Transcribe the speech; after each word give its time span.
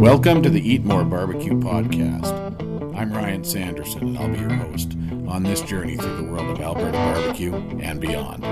Welcome 0.00 0.42
to 0.44 0.48
the 0.48 0.66
Eat 0.66 0.82
More 0.82 1.04
Barbecue 1.04 1.52
Podcast. 1.60 2.32
I'm 2.96 3.12
Ryan 3.12 3.44
Sanderson, 3.44 4.16
and 4.16 4.18
I'll 4.18 4.30
be 4.30 4.38
your 4.38 4.48
host 4.48 4.96
on 5.28 5.42
this 5.42 5.60
journey 5.60 5.98
through 5.98 6.16
the 6.16 6.32
world 6.32 6.48
of 6.48 6.58
Alberta 6.58 6.92
barbecue 6.92 7.54
and 7.82 8.00
beyond. 8.00 8.42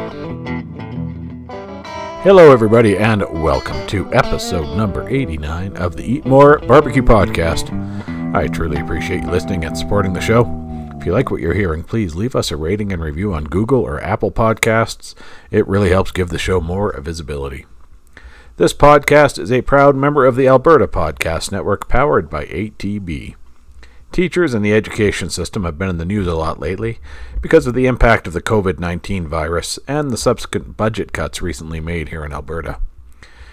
Hello, 2.23 2.53
everybody, 2.53 2.99
and 2.99 3.23
welcome 3.43 3.87
to 3.87 4.13
episode 4.13 4.77
number 4.77 5.09
89 5.09 5.79
of 5.79 5.97
the 5.97 6.05
Eat 6.05 6.27
More 6.27 6.59
Barbecue 6.59 7.00
Podcast. 7.03 7.73
I 8.37 8.46
truly 8.49 8.79
appreciate 8.79 9.23
you 9.23 9.30
listening 9.30 9.65
and 9.65 9.77
supporting 9.77 10.12
the 10.12 10.21
show. 10.21 10.43
If 11.01 11.07
you 11.07 11.12
like 11.12 11.30
what 11.30 11.41
you're 11.41 11.55
hearing, 11.55 11.83
please 11.83 12.15
leave 12.15 12.37
us 12.37 12.51
a 12.51 12.59
rating 12.59 12.93
and 12.93 13.01
review 13.01 13.33
on 13.33 13.45
Google 13.45 13.80
or 13.80 14.03
Apple 14.03 14.30
Podcasts. 14.30 15.15
It 15.51 15.67
really 15.67 15.89
helps 15.89 16.11
give 16.11 16.29
the 16.29 16.39
show 16.39 16.61
more 16.61 16.95
visibility. 17.01 17.65
This 18.59 18.75
podcast 18.75 19.38
is 19.38 19.52
a 19.52 19.62
proud 19.62 19.95
member 19.95 20.27
of 20.27 20.34
the 20.34 20.48
Alberta 20.48 20.88
Podcast 20.88 21.52
Network 21.52 21.88
powered 21.88 22.29
by 22.29 22.44
ATB. 22.46 23.36
Teachers 24.11 24.53
and 24.53 24.64
the 24.64 24.72
education 24.72 25.30
system 25.30 25.62
have 25.62 25.79
been 25.79 25.89
in 25.89 25.99
the 25.99 26.04
news 26.04 26.26
a 26.26 26.35
lot 26.35 26.58
lately 26.58 26.99
because 27.40 27.68
of 27.68 27.75
the 27.75 27.86
impact 27.86 28.26
of 28.26 28.32
the 28.32 28.43
COVID 28.43 28.80
19 28.80 29.29
virus 29.29 29.79
and 29.86 30.11
the 30.11 30.16
subsequent 30.16 30.76
budget 30.76 31.13
cuts 31.13 31.40
recently 31.40 31.79
made 31.79 32.08
here 32.08 32.25
in 32.25 32.33
Alberta. 32.33 32.80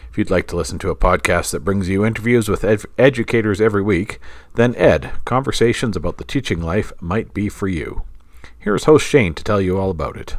If 0.09 0.17
you'd 0.17 0.31
like 0.31 0.47
to 0.47 0.55
listen 0.55 0.79
to 0.79 0.89
a 0.89 0.95
podcast 0.95 1.51
that 1.51 1.63
brings 1.63 1.87
you 1.87 2.03
interviews 2.03 2.49
with 2.49 2.63
ed- 2.63 2.85
educators 2.97 3.61
every 3.61 3.83
week, 3.83 4.19
then 4.55 4.73
Ed, 4.75 5.11
Conversations 5.23 5.95
about 5.95 6.17
the 6.17 6.23
Teaching 6.23 6.63
Life, 6.63 6.91
might 6.99 7.31
be 7.31 7.47
for 7.47 7.67
you. 7.67 8.01
Here's 8.57 8.85
host 8.85 9.05
Shane 9.05 9.35
to 9.35 9.43
tell 9.43 9.61
you 9.61 9.77
all 9.77 9.91
about 9.91 10.17
it. 10.17 10.37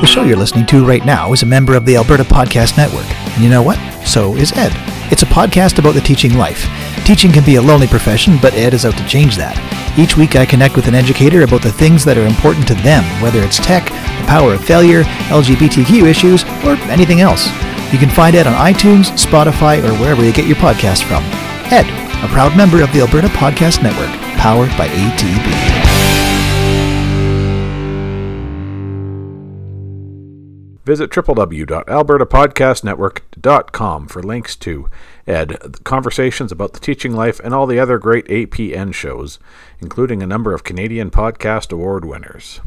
The 0.00 0.06
show 0.06 0.22
you're 0.24 0.36
listening 0.36 0.66
to 0.66 0.84
right 0.86 1.04
now 1.04 1.32
is 1.32 1.42
a 1.42 1.46
member 1.46 1.74
of 1.74 1.86
the 1.86 1.96
Alberta 1.96 2.24
Podcast 2.24 2.76
Network. 2.76 3.06
And 3.34 3.42
you 3.42 3.48
know 3.48 3.62
what? 3.62 3.78
So 4.06 4.36
is 4.36 4.52
Ed. 4.52 4.72
It's 5.10 5.22
a 5.22 5.26
podcast 5.26 5.78
about 5.78 5.94
the 5.94 6.00
teaching 6.00 6.34
life. 6.34 6.66
Teaching 7.06 7.32
can 7.32 7.44
be 7.44 7.56
a 7.56 7.62
lonely 7.62 7.86
profession, 7.86 8.36
but 8.42 8.54
Ed 8.54 8.74
is 8.74 8.84
out 8.84 8.96
to 8.98 9.06
change 9.06 9.36
that. 9.36 9.56
Each 9.98 10.16
week 10.16 10.36
I 10.36 10.44
connect 10.44 10.76
with 10.76 10.88
an 10.88 10.94
educator 10.94 11.42
about 11.42 11.62
the 11.62 11.72
things 11.72 12.04
that 12.04 12.18
are 12.18 12.26
important 12.26 12.66
to 12.68 12.74
them, 12.74 13.02
whether 13.22 13.40
it's 13.40 13.58
tech, 13.58 13.84
the 13.86 14.26
power 14.26 14.54
of 14.54 14.64
failure, 14.64 15.04
LGBTQ 15.32 16.04
issues, 16.04 16.44
or 16.64 16.76
anything 16.90 17.20
else. 17.20 17.46
You 17.92 17.98
can 17.98 18.10
find 18.10 18.36
Ed 18.36 18.46
on 18.46 18.54
iTunes, 18.54 19.10
Spotify, 19.16 19.82
or 19.82 19.94
wherever 20.00 20.24
you 20.24 20.32
get 20.32 20.46
your 20.46 20.56
podcast 20.56 21.04
from. 21.04 21.22
Ed, 21.72 21.86
a 22.24 22.28
proud 22.28 22.56
member 22.56 22.82
of 22.82 22.92
the 22.92 23.00
Alberta 23.00 23.28
Podcast 23.28 23.82
Network, 23.82 24.10
powered 24.38 24.70
by 24.76 24.88
ATB. 24.88 25.73
Visit 30.84 31.10
www.albertapodcastnetwork.com 31.10 34.06
for 34.06 34.22
links 34.22 34.56
to 34.56 34.88
Ed, 35.26 35.82
conversations 35.84 36.52
about 36.52 36.74
the 36.74 36.80
teaching 36.80 37.14
life, 37.14 37.40
and 37.42 37.54
all 37.54 37.66
the 37.66 37.78
other 37.78 37.98
great 37.98 38.26
APN 38.26 38.92
shows, 38.92 39.38
including 39.80 40.22
a 40.22 40.26
number 40.26 40.52
of 40.52 40.62
Canadian 40.62 41.10
Podcast 41.10 41.72
Award 41.72 42.04
winners. 42.04 42.60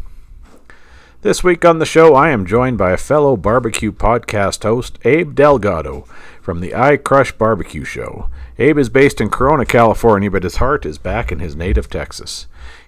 This 1.22 1.44
week 1.44 1.66
on 1.66 1.80
the 1.80 1.86
show, 1.86 2.16
I 2.16 2.30
am 2.30 2.46
joined 2.46 2.78
by 2.78 2.92
a 2.92 2.98
fellow 2.98 3.38
barbecue 3.38 3.92
podcast 3.92 4.64
host, 4.64 4.98
Abe 5.04 5.36
Delgado, 5.36 6.06
from 6.42 6.60
the 6.60 6.74
I 6.74 6.98
Crush 6.98 7.32
Barbecue 7.32 7.84
Show. 7.84 8.30
Abe 8.58 8.80
is 8.80 8.90
based 8.90 9.22
in 9.22 9.30
Corona, 9.30 9.66
California, 9.66 10.32
but 10.32 10.44
his 10.44 10.56
heart 10.56 10.86
is 10.86 10.98
back 10.98 11.32
in 11.32 11.40
his 11.40 11.56
native 11.56 11.90
Texas. 11.90 12.48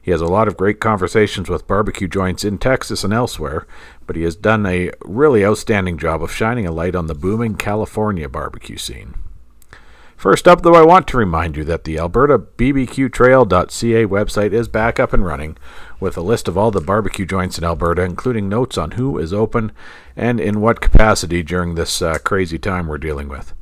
He 0.10 0.12
has 0.12 0.22
a 0.22 0.26
lot 0.26 0.48
of 0.48 0.58
great 0.58 0.80
conversations 0.80 1.52
with 1.52 1.68
barbecue 1.68 2.08
joints 2.08 2.44
in 2.44 2.58
Texas 2.58 3.04
and 3.04 3.14
elsewhere, 3.14 3.68
but 4.08 4.16
he 4.16 4.24
has 4.24 4.36
done 4.36 4.66
a 4.66 4.90
really 5.02 5.46
outstanding 5.46 6.00
job 6.00 6.24
of 6.24 6.32
shining 6.32 6.66
a 6.66 6.72
light 6.72 6.96
on 6.96 7.06
the 7.06 7.14
booming 7.14 7.54
California 7.54 8.28
barbecue 8.28 8.78
scene. 8.78 9.14
First 10.18 10.48
up, 10.48 10.64
though, 10.64 10.74
I 10.74 10.84
want 10.84 11.08
to 11.10 11.18
remind 11.18 11.56
you 11.56 11.64
that 11.66 11.84
the 11.84 12.00
Alberta 12.00 12.40
AlbertaBBQTrail.ca 12.40 14.06
website 14.08 14.52
is 14.52 14.68
back 14.68 15.00
up 15.00 15.14
and 15.14 15.24
running 15.24 15.58
with 16.00 16.18
a 16.18 16.22
list 16.22 16.48
of 16.48 16.58
all 16.58 16.72
the 16.72 16.82
barbecue 16.82 17.28
joints 17.28 17.60
in 17.60 17.64
Alberta, 17.64 18.02
including 18.02 18.50
notes 18.50 18.80
on 18.80 18.92
who 18.94 19.20
is 19.20 19.32
open 19.32 19.72
and 20.16 20.40
in 20.40 20.60
what 20.60 20.82
capacity 20.82 21.44
during 21.44 21.76
this 21.76 22.02
uh, 22.02 22.18
crazy 22.24 22.58
time 22.58 22.88
we're 22.88 22.98
dealing 22.98 23.30
with. 23.30 23.54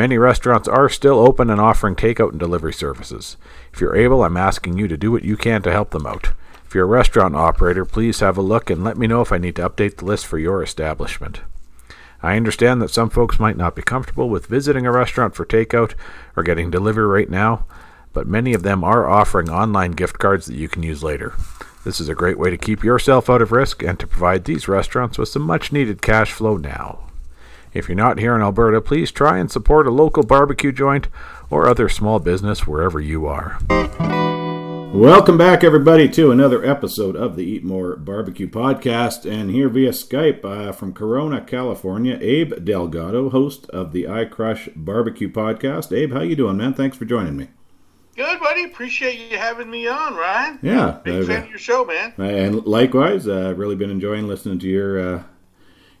Many 0.00 0.16
restaurants 0.16 0.66
are 0.66 0.88
still 0.88 1.18
open 1.18 1.50
and 1.50 1.60
offering 1.60 1.94
takeout 1.94 2.30
and 2.30 2.40
delivery 2.40 2.72
services. 2.72 3.36
If 3.70 3.82
you're 3.82 3.94
able, 3.94 4.24
I'm 4.24 4.38
asking 4.38 4.78
you 4.78 4.88
to 4.88 4.96
do 4.96 5.12
what 5.12 5.24
you 5.24 5.36
can 5.36 5.60
to 5.60 5.70
help 5.70 5.90
them 5.90 6.06
out. 6.06 6.32
If 6.64 6.74
you're 6.74 6.86
a 6.86 6.88
restaurant 6.88 7.36
operator, 7.36 7.84
please 7.84 8.20
have 8.20 8.38
a 8.38 8.40
look 8.40 8.70
and 8.70 8.82
let 8.82 8.96
me 8.96 9.06
know 9.06 9.20
if 9.20 9.30
I 9.30 9.36
need 9.36 9.56
to 9.56 9.68
update 9.68 9.98
the 9.98 10.06
list 10.06 10.26
for 10.26 10.38
your 10.38 10.62
establishment. 10.62 11.42
I 12.22 12.36
understand 12.36 12.80
that 12.80 12.88
some 12.88 13.10
folks 13.10 13.38
might 13.38 13.58
not 13.58 13.76
be 13.76 13.82
comfortable 13.82 14.30
with 14.30 14.46
visiting 14.46 14.86
a 14.86 14.90
restaurant 14.90 15.34
for 15.34 15.44
takeout 15.44 15.92
or 16.34 16.44
getting 16.44 16.70
delivery 16.70 17.06
right 17.06 17.28
now, 17.28 17.66
but 18.14 18.26
many 18.26 18.54
of 18.54 18.62
them 18.62 18.82
are 18.82 19.06
offering 19.06 19.50
online 19.50 19.90
gift 19.90 20.18
cards 20.18 20.46
that 20.46 20.56
you 20.56 20.70
can 20.70 20.82
use 20.82 21.02
later. 21.02 21.34
This 21.84 22.00
is 22.00 22.08
a 22.08 22.14
great 22.14 22.38
way 22.38 22.48
to 22.48 22.56
keep 22.56 22.82
yourself 22.82 23.28
out 23.28 23.42
of 23.42 23.52
risk 23.52 23.82
and 23.82 23.98
to 23.98 24.06
provide 24.06 24.46
these 24.46 24.66
restaurants 24.66 25.18
with 25.18 25.28
some 25.28 25.42
much 25.42 25.72
needed 25.72 26.00
cash 26.00 26.32
flow 26.32 26.56
now. 26.56 27.09
If 27.72 27.88
you're 27.88 27.96
not 27.96 28.18
here 28.18 28.34
in 28.34 28.42
Alberta, 28.42 28.80
please 28.80 29.12
try 29.12 29.38
and 29.38 29.50
support 29.50 29.86
a 29.86 29.90
local 29.90 30.24
barbecue 30.24 30.72
joint 30.72 31.06
or 31.50 31.68
other 31.68 31.88
small 31.88 32.18
business 32.18 32.66
wherever 32.66 32.98
you 33.00 33.26
are. 33.26 33.58
Welcome 34.92 35.38
back, 35.38 35.62
everybody, 35.62 36.08
to 36.08 36.32
another 36.32 36.64
episode 36.64 37.14
of 37.14 37.36
the 37.36 37.44
Eat 37.44 37.62
More 37.62 37.94
Barbecue 37.94 38.48
Podcast. 38.48 39.24
And 39.24 39.52
here 39.52 39.68
via 39.68 39.90
Skype 39.90 40.44
uh, 40.44 40.72
from 40.72 40.92
Corona, 40.92 41.42
California, 41.42 42.18
Abe 42.20 42.64
Delgado, 42.64 43.30
host 43.30 43.70
of 43.70 43.92
the 43.92 44.08
I 44.08 44.24
Crush 44.24 44.68
Barbecue 44.74 45.30
Podcast. 45.30 45.96
Abe, 45.96 46.12
how 46.12 46.22
you 46.22 46.34
doing, 46.34 46.56
man? 46.56 46.74
Thanks 46.74 46.96
for 46.96 47.04
joining 47.04 47.36
me. 47.36 47.50
Good, 48.16 48.40
buddy. 48.40 48.64
Appreciate 48.64 49.30
you 49.30 49.38
having 49.38 49.70
me 49.70 49.86
on, 49.86 50.16
Ryan. 50.16 50.58
Yeah, 50.60 50.98
Big 51.04 51.22
uh, 51.22 51.26
fan 51.26 51.42
of 51.44 51.50
your 51.50 51.58
show, 51.58 51.84
man. 51.84 52.14
And 52.18 52.66
likewise, 52.66 53.28
uh, 53.28 53.50
I've 53.50 53.58
really 53.58 53.76
been 53.76 53.92
enjoying 53.92 54.26
listening 54.26 54.58
to 54.58 54.68
your 54.68 54.98
uh, 54.98 55.22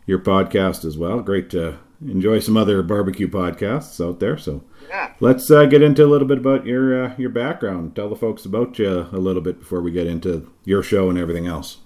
your 0.06 0.18
podcast 0.18 0.84
as 0.84 0.96
well. 0.98 1.20
Great 1.20 1.50
to 1.50 1.78
enjoy 2.06 2.38
some 2.40 2.56
other 2.56 2.82
barbecue 2.82 3.28
podcasts 3.28 4.04
out 4.04 4.20
there. 4.20 4.38
So 4.38 4.62
Yeah. 4.88 5.12
let's 5.20 5.50
uh, 5.50 5.66
get 5.66 5.82
into 5.82 6.04
a 6.04 6.08
little 6.08 6.26
bit 6.26 6.38
about 6.38 6.64
your 6.66 7.04
uh, 7.04 7.14
your 7.18 7.30
background. 7.30 7.94
Tell 7.94 8.08
the 8.08 8.16
folks 8.16 8.44
about 8.44 8.78
you 8.78 8.88
a 9.12 9.18
little 9.18 9.42
bit 9.42 9.58
before 9.60 9.80
we 9.82 9.90
get 9.90 10.06
into 10.06 10.50
your 10.64 10.82
show 10.82 11.10
and 11.10 11.18
everything 11.18 11.46
else. 11.46 11.78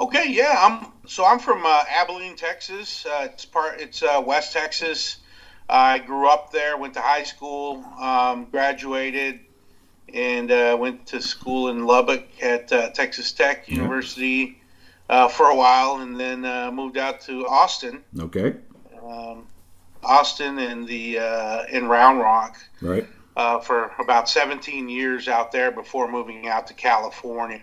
Okay, 0.00 0.24
yeah. 0.28 0.56
I'm 0.58 0.92
so 1.06 1.24
I'm 1.24 1.38
from 1.38 1.64
uh, 1.64 1.84
Abilene, 1.88 2.34
Texas. 2.36 3.06
Uh, 3.06 3.28
it's 3.30 3.44
part. 3.44 3.80
It's 3.80 4.02
uh, 4.02 4.22
West 4.26 4.52
Texas. 4.52 5.18
I 5.68 5.98
grew 6.00 6.26
up 6.28 6.50
there. 6.52 6.76
Went 6.76 6.94
to 6.94 7.00
high 7.00 7.22
school. 7.22 7.84
Um, 8.00 8.46
graduated, 8.50 9.40
and 10.12 10.50
uh, 10.50 10.76
went 10.80 11.06
to 11.08 11.20
school 11.22 11.68
in 11.68 11.84
Lubbock 11.86 12.24
at 12.42 12.72
uh, 12.72 12.90
Texas 12.90 13.30
Tech 13.32 13.68
University 13.68 14.60
uh, 15.08 15.28
for 15.28 15.46
a 15.50 15.54
while, 15.56 16.00
and 16.00 16.18
then 16.18 16.44
uh, 16.44 16.70
moved 16.72 16.96
out 16.96 17.20
to 17.22 17.46
Austin. 17.46 18.02
Okay, 18.18 18.54
Um, 19.02 19.46
Austin 20.02 20.58
and 20.58 20.86
the 20.86 21.18
uh, 21.18 21.64
in 21.70 21.86
Round 21.88 22.18
Rock. 22.18 22.56
right. 22.82 23.06
uh, 23.36 23.58
for 23.60 23.90
about 23.98 24.28
17 24.28 24.88
years 24.88 25.28
out 25.28 25.50
there 25.52 25.70
before 25.72 26.10
moving 26.10 26.46
out 26.48 26.66
to 26.68 26.74
California. 26.74 27.60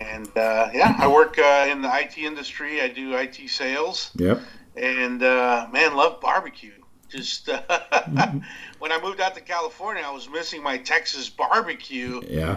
And 0.00 0.26
uh, 0.36 0.70
yeah, 0.72 0.94
I 0.98 1.06
work 1.08 1.38
uh, 1.38 1.66
in 1.70 1.82
the 1.82 1.90
IT 1.94 2.16
industry. 2.18 2.80
I 2.80 2.88
do 2.88 3.14
IT 3.14 3.48
sales, 3.50 4.10
Yep. 4.16 4.40
and 4.76 5.22
uh, 5.22 5.66
man, 5.72 5.94
love 5.94 6.20
barbecue. 6.20 6.72
Just 7.10 7.50
uh, 7.50 7.60
when 8.78 8.90
I 8.90 8.98
moved 9.02 9.20
out 9.20 9.34
to 9.34 9.42
California, 9.42 10.02
I 10.04 10.10
was 10.10 10.30
missing 10.30 10.62
my 10.62 10.78
Texas 10.78 11.28
barbecue, 11.28 12.22
Yeah. 12.26 12.56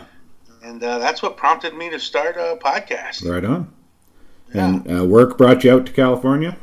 and 0.64 0.82
uh, 0.82 1.00
that's 1.00 1.22
what 1.22 1.36
prompted 1.36 1.74
me 1.76 1.90
to 1.90 2.00
start 2.00 2.38
a 2.38 2.58
podcast. 2.64 3.30
Right 3.30 3.44
on. 3.44 3.74
And 4.54 5.00
uh, 5.00 5.06
work 5.06 5.38
brought 5.38 5.64
you 5.64 5.74
out 5.74 5.86
to 5.88 5.92
California. 5.92 6.58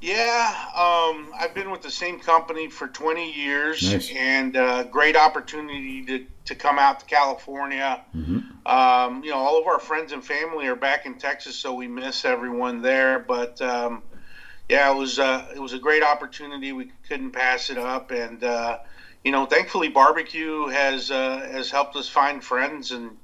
Yeah, 0.00 0.54
um, 0.76 1.32
I've 1.38 1.54
been 1.54 1.70
with 1.70 1.82
the 1.82 1.90
same 1.90 2.20
company 2.20 2.68
for 2.68 2.86
20 2.86 3.32
years, 3.32 3.92
Nice. 3.92 4.12
and 4.14 4.56
uh, 4.56 4.84
great 4.84 5.16
opportunity 5.16 6.04
to, 6.04 6.26
to 6.44 6.54
come 6.54 6.78
out 6.78 7.00
to 7.00 7.06
California. 7.06 8.02
Um, 8.66 9.24
you 9.24 9.30
know, 9.30 9.36
all 9.38 9.58
of 9.60 9.66
our 9.66 9.78
friends 9.80 10.12
and 10.12 10.24
family 10.24 10.66
are 10.66 10.76
back 10.76 11.06
in 11.06 11.14
Texas, 11.14 11.56
so 11.56 11.74
we 11.74 11.88
miss 11.88 12.24
everyone 12.24 12.82
there. 12.82 13.18
But 13.18 13.60
um, 13.62 14.02
yeah, 14.68 14.90
it 14.92 14.96
was 14.96 15.18
uh, 15.18 15.46
it 15.54 15.60
was 15.60 15.72
a 15.72 15.78
great 15.78 16.02
opportunity. 16.02 16.72
We 16.72 16.92
couldn't 17.08 17.32
pass 17.32 17.70
it 17.70 17.78
up, 17.78 18.10
and 18.10 18.44
uh, 18.44 18.78
you 19.24 19.32
know, 19.32 19.46
thankfully, 19.46 19.88
barbecue 19.88 20.66
has 20.68 21.10
uh, 21.10 21.48
has 21.50 21.70
helped 21.70 21.96
us 21.96 22.08
find 22.08 22.44
friends 22.44 22.92
and 22.92 23.16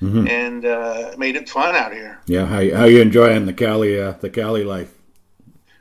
and 0.00 0.64
uh, 0.64 1.14
made 1.18 1.36
it 1.36 1.48
fun 1.48 1.74
out 1.74 1.92
here. 1.92 2.20
Yeah. 2.26 2.46
How 2.46 2.76
how 2.76 2.84
you 2.84 3.00
enjoying 3.00 3.46
the 3.46 3.52
Cali 3.52 4.00
uh, 4.00 4.12
the 4.20 4.30
Cali 4.30 4.64
life? 4.64 4.92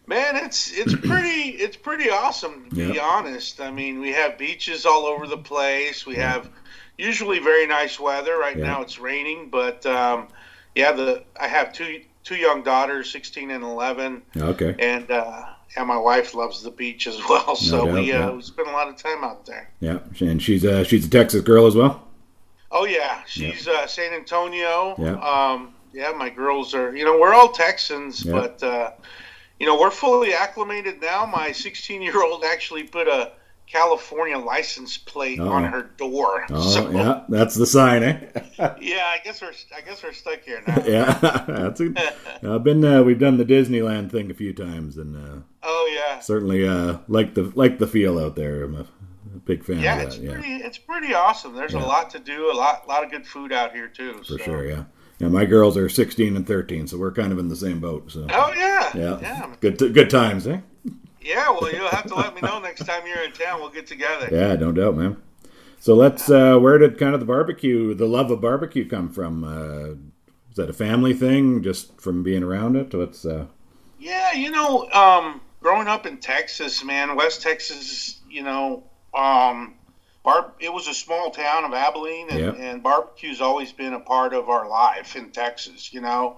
Man, 0.08 0.36
it's 0.38 0.72
it's 0.72 0.96
pretty 1.08 1.50
it's 1.52 1.78
pretty 1.78 2.10
awesome 2.10 2.70
to 2.72 2.76
be 2.94 3.00
honest. 3.00 3.60
I 3.62 3.72
mean, 3.72 4.00
we 4.00 4.12
have 4.14 4.38
beaches 4.38 4.86
all 4.86 5.06
over 5.06 5.28
the 5.28 5.38
place. 5.38 6.06
We 6.06 6.16
have 6.16 6.50
usually 6.98 7.40
very 7.40 7.68
nice 7.68 8.00
weather. 8.00 8.38
Right 8.38 8.58
Yeah. 8.58 8.66
now 8.66 8.82
it's 8.82 9.00
raining, 9.00 9.50
but 9.50 9.86
um, 9.86 10.28
yeah, 10.76 10.92
the 10.94 11.24
I 11.40 11.48
have 11.48 11.74
two 11.74 12.02
two 12.24 12.36
young 12.36 12.64
daughters, 12.64 13.12
sixteen 13.12 13.52
and 13.52 13.64
eleven, 13.64 14.22
Okay. 14.38 14.76
and 14.80 15.12
uh, 15.12 15.46
and 15.76 15.88
my 15.88 15.98
wife 15.98 16.34
loves 16.34 16.64
the 16.64 16.72
beach 16.72 17.06
as 17.08 17.20
well. 17.30 17.56
So 17.56 17.86
doubt, 17.86 17.94
we 17.94 18.12
uh, 18.14 18.20
yeah. 18.20 18.32
we 18.32 18.42
spend 18.42 18.68
a 18.70 18.72
lot 18.72 18.88
of 18.88 18.96
time 18.96 19.24
out 19.24 19.46
there. 19.46 19.70
Yeah, 19.82 20.00
and 20.22 20.42
she's 20.42 20.64
uh, 20.66 20.84
she's 20.86 21.06
a 21.06 21.10
Texas 21.10 21.42
girl 21.42 21.68
as 21.68 21.76
well. 21.76 22.07
Oh 22.72 22.86
yeah, 22.86 23.22
she's 23.26 23.68
uh, 23.68 23.88
San 23.88 24.14
Antonio. 24.14 24.96
Yeah. 24.98 25.14
Um, 25.20 25.74
yeah, 25.94 26.12
my 26.12 26.30
girls 26.30 26.74
are. 26.74 26.96
You 26.96 27.06
know, 27.06 27.18
we're 27.18 27.34
all 27.34 27.50
Texans, 27.50 28.24
Yeah. 28.26 28.34
but 28.34 28.64
uh, 28.64 28.92
you 29.60 29.66
know, 29.66 29.80
we're 29.80 29.92
fully 29.92 30.34
acclimated 30.34 31.02
now. 31.02 31.26
My 31.26 31.52
16 31.52 32.02
year 32.02 32.22
old 32.24 32.44
actually 32.44 32.84
put 32.84 33.08
a 33.08 33.32
California 33.66 34.38
license 34.38 34.98
plate 34.98 35.40
Oh. 35.40 35.50
on 35.50 35.64
her 35.66 35.90
door. 35.98 36.46
Oh, 36.50 36.62
so, 36.74 36.90
yeah, 36.92 37.24
that's 37.30 37.56
the 37.56 37.66
sign, 37.66 38.04
eh? 38.04 38.20
yeah, 38.82 39.06
I 39.06 39.20
guess 39.24 39.42
we're 39.42 39.52
I 39.76 39.82
guess 39.82 40.04
we're 40.04 40.14
stuck 40.14 40.42
here 40.44 40.62
now. 40.68 40.84
yeah, 40.86 41.14
that's 41.48 41.82
a, 41.82 41.94
I've 42.44 42.64
been. 42.64 42.84
Uh, 42.84 43.02
we've 43.04 43.20
done 43.20 43.38
the 43.38 43.46
Disneyland 43.46 44.12
thing 44.12 44.30
a 44.30 44.34
few 44.34 44.54
times, 44.54 44.98
and 44.98 45.16
uh, 45.16 45.40
oh 45.64 45.92
yeah. 45.94 46.20
certainly 46.20 46.68
uh, 46.68 46.98
like 47.08 47.34
the 47.34 47.52
like 47.56 47.80
the 47.80 47.88
feel 47.88 48.20
out 48.20 48.36
there. 48.36 48.68
I'm 49.38 49.42
a, 49.42 49.44
a 49.44 49.56
big 49.58 49.64
fan 49.64 49.80
Yeah, 49.80 49.98
of 50.02 50.08
it's. 50.08 50.18
Yeah, 50.18 50.34
pretty. 50.34 50.54
It's 50.56 50.78
pretty 50.78 51.14
awesome. 51.14 51.54
There's 51.56 51.74
Yeah. 51.74 51.84
a 51.84 51.88
lot 51.88 52.10
to 52.12 52.20
do. 52.20 52.52
A 52.52 52.54
lot, 52.56 52.84
a 52.86 52.88
lot 52.90 53.04
of 53.04 53.12
good 53.12 53.26
food 53.26 53.52
out 53.52 53.74
here 53.74 53.88
too. 53.88 54.14
for 54.20 54.24
so. 54.24 54.38
sure. 54.38 54.66
Yeah, 54.66 54.84
yeah. 55.20 55.28
My 55.30 55.46
girls 55.46 55.78
are 55.78 55.90
16 55.90 56.36
and 56.36 56.46
13, 56.48 56.88
so 56.88 56.98
we're 56.98 57.12
kind 57.12 57.32
of 57.32 57.40
in 57.40 57.48
the 57.50 57.56
same 57.56 57.80
boat. 57.80 58.12
So 58.12 58.26
Oh 58.30 58.54
yeah. 58.56 58.92
yeah, 58.96 59.20
Yeah. 59.20 59.56
good 59.60 59.80
t- 59.80 59.90
good 59.90 60.10
times, 60.10 60.48
eh? 60.48 60.60
Yeah. 61.22 61.50
Well, 61.52 61.72
you'll 61.74 61.90
have 61.90 62.06
to 62.08 62.16
let 62.16 62.36
me 62.36 62.42
know 62.42 62.60
next 62.60 62.86
time 62.86 63.06
you're 63.06 63.24
in 63.24 63.32
town. 63.34 63.60
We'll 63.60 63.70
get 63.70 63.88
together. 63.88 64.30
Yeah, 64.32 64.56
no 64.56 64.72
doubt, 64.72 64.96
man. 64.96 65.18
So 65.80 65.94
let's. 65.94 66.30
Uh, 66.30 66.58
where 66.58 66.78
did 66.78 66.98
kind 66.98 67.14
of 67.14 67.20
the 67.20 67.26
barbecue, 67.26 67.94
the 67.94 68.08
love 68.08 68.32
of 68.32 68.42
barbecue, 68.42 68.88
come 68.88 69.10
from? 69.12 69.44
Uh, 69.44 69.96
is 70.50 70.56
that 70.56 70.70
a 70.70 70.74
family 70.74 71.14
thing, 71.14 71.62
just 71.62 72.02
from 72.02 72.24
being 72.24 72.42
around 72.44 72.76
it? 72.76 72.94
What's 72.96 73.26
uh, 73.26 73.46
Yeah, 74.00 74.34
you 74.34 74.50
know, 74.50 74.90
um, 74.92 75.40
growing 75.62 75.88
up 75.88 76.06
in 76.08 76.18
Texas, 76.18 76.84
man, 76.84 77.16
West 77.16 77.42
Texas, 77.44 78.20
you 78.30 78.42
know, 78.42 78.84
um, 79.18 79.74
bar- 80.24 80.54
it 80.60 80.72
was 80.72 80.88
a 80.88 80.94
small 80.94 81.32
town 81.32 81.64
of 81.66 81.74
Abilene, 81.74 82.30
and, 82.30 82.40
Yeah. 82.40 82.52
and 82.72 82.84
barbecue's 82.84 83.42
always 83.42 83.72
been 83.72 83.94
a 83.94 84.00
part 84.00 84.34
of 84.34 84.50
our 84.50 84.68
life 84.68 85.16
in 85.16 85.32
Texas. 85.32 85.92
You 85.94 86.02
know, 86.02 86.38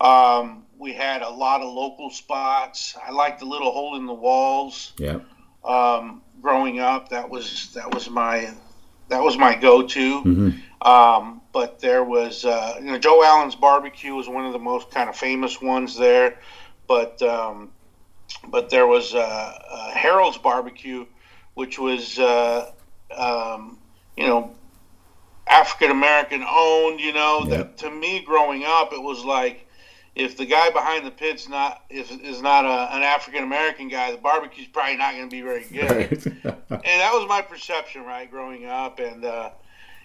um, 0.00 0.64
we 0.78 0.92
had 0.92 1.22
a 1.22 1.30
lot 1.30 1.62
of 1.62 1.72
local 1.72 2.10
spots. 2.10 2.96
I 3.06 3.10
liked 3.12 3.40
the 3.40 3.46
little 3.46 3.70
hole 3.72 3.96
in 3.96 4.06
the 4.06 4.14
walls. 4.14 4.92
yeah, 4.98 5.20
Um, 5.64 6.22
growing 6.42 6.80
up, 6.80 7.08
that 7.10 7.28
was 7.30 7.72
that 7.74 7.94
was 7.94 8.10
my 8.10 8.50
that 9.08 9.22
was 9.22 9.38
my 9.38 9.54
go-to. 9.54 10.22
Mhm. 10.22 10.60
Um, 10.82 11.40
but 11.52 11.78
there 11.80 12.02
was, 12.04 12.44
uh, 12.44 12.74
you 12.80 12.86
know, 12.86 12.98
Joe 12.98 13.22
Allen's 13.24 13.54
barbecue 13.54 14.14
was 14.14 14.28
one 14.28 14.44
of 14.44 14.52
the 14.52 14.58
most 14.58 14.90
kind 14.90 15.08
of 15.08 15.16
famous 15.16 15.60
ones 15.62 15.96
there. 15.96 16.38
But 16.88 17.22
um, 17.22 17.70
but 18.48 18.68
there 18.70 18.86
was 18.86 19.14
uh, 19.14 19.18
uh, 19.70 19.90
Harold's 19.92 20.38
barbecue, 20.38 21.06
which 21.56 21.78
was 21.78 22.18
uh, 22.18 22.70
um, 23.16 23.78
you 24.16 24.26
know 24.26 24.54
African 25.48 25.90
American 25.90 26.44
owned. 26.48 27.00
You 27.00 27.12
know, 27.12 27.40
Yep. 27.46 27.48
that 27.48 27.76
to 27.78 27.90
me 27.90 28.20
growing 28.24 28.62
up, 28.64 28.92
it 28.92 29.02
was 29.02 29.24
like 29.24 29.66
if 30.14 30.36
the 30.36 30.46
guy 30.46 30.70
behind 30.70 31.04
the 31.06 31.10
pit's 31.10 31.48
not 31.48 31.82
if 31.90 32.10
is 32.22 32.40
not 32.40 32.64
a, 32.64 32.94
an 32.96 33.02
African 33.02 33.42
American 33.42 33.88
guy, 33.88 34.12
the 34.12 34.18
barbecue's 34.18 34.68
probably 34.68 34.96
not 34.96 35.12
going 35.14 35.28
to 35.28 35.34
be 35.36 35.42
very 35.42 35.64
good 35.72 35.90
right. 36.44 36.54
and 36.70 37.00
that 37.02 37.10
was 37.12 37.26
my 37.28 37.42
perception, 37.42 38.02
right, 38.04 38.30
growing 38.30 38.66
up. 38.66 38.98
And 38.98 39.24
uh, 39.24 39.50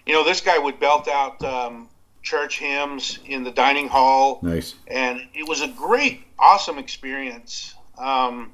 you 0.06 0.12
know, 0.14 0.24
this 0.24 0.40
guy 0.40 0.58
would 0.58 0.80
belt 0.80 1.06
out 1.08 1.42
um, 1.44 1.88
church 2.22 2.58
hymns 2.58 3.18
in 3.26 3.42
the 3.44 3.50
dining 3.50 3.88
hall, 3.88 4.38
nice. 4.42 4.74
and 4.88 5.20
it 5.34 5.46
was 5.48 5.60
a 5.62 5.68
great, 5.68 6.22
awesome 6.38 6.78
experience. 6.78 7.74
Um, 7.98 8.52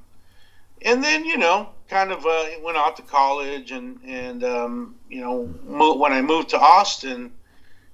and 0.83 1.03
then, 1.03 1.25
you 1.25 1.37
know, 1.39 1.71
kind 1.89 2.13
of 2.13 2.25
uh, 2.27 2.47
went 2.63 2.77
off 2.77 2.95
to 2.97 3.03
college, 3.03 3.71
and 3.73 3.99
and 4.05 4.45
um, 4.45 4.95
you 5.09 5.21
know, 5.21 5.49
mo- 5.67 5.97
when 5.97 6.13
I 6.13 6.21
moved 6.23 6.51
to 6.51 6.59
Austin, 6.59 7.33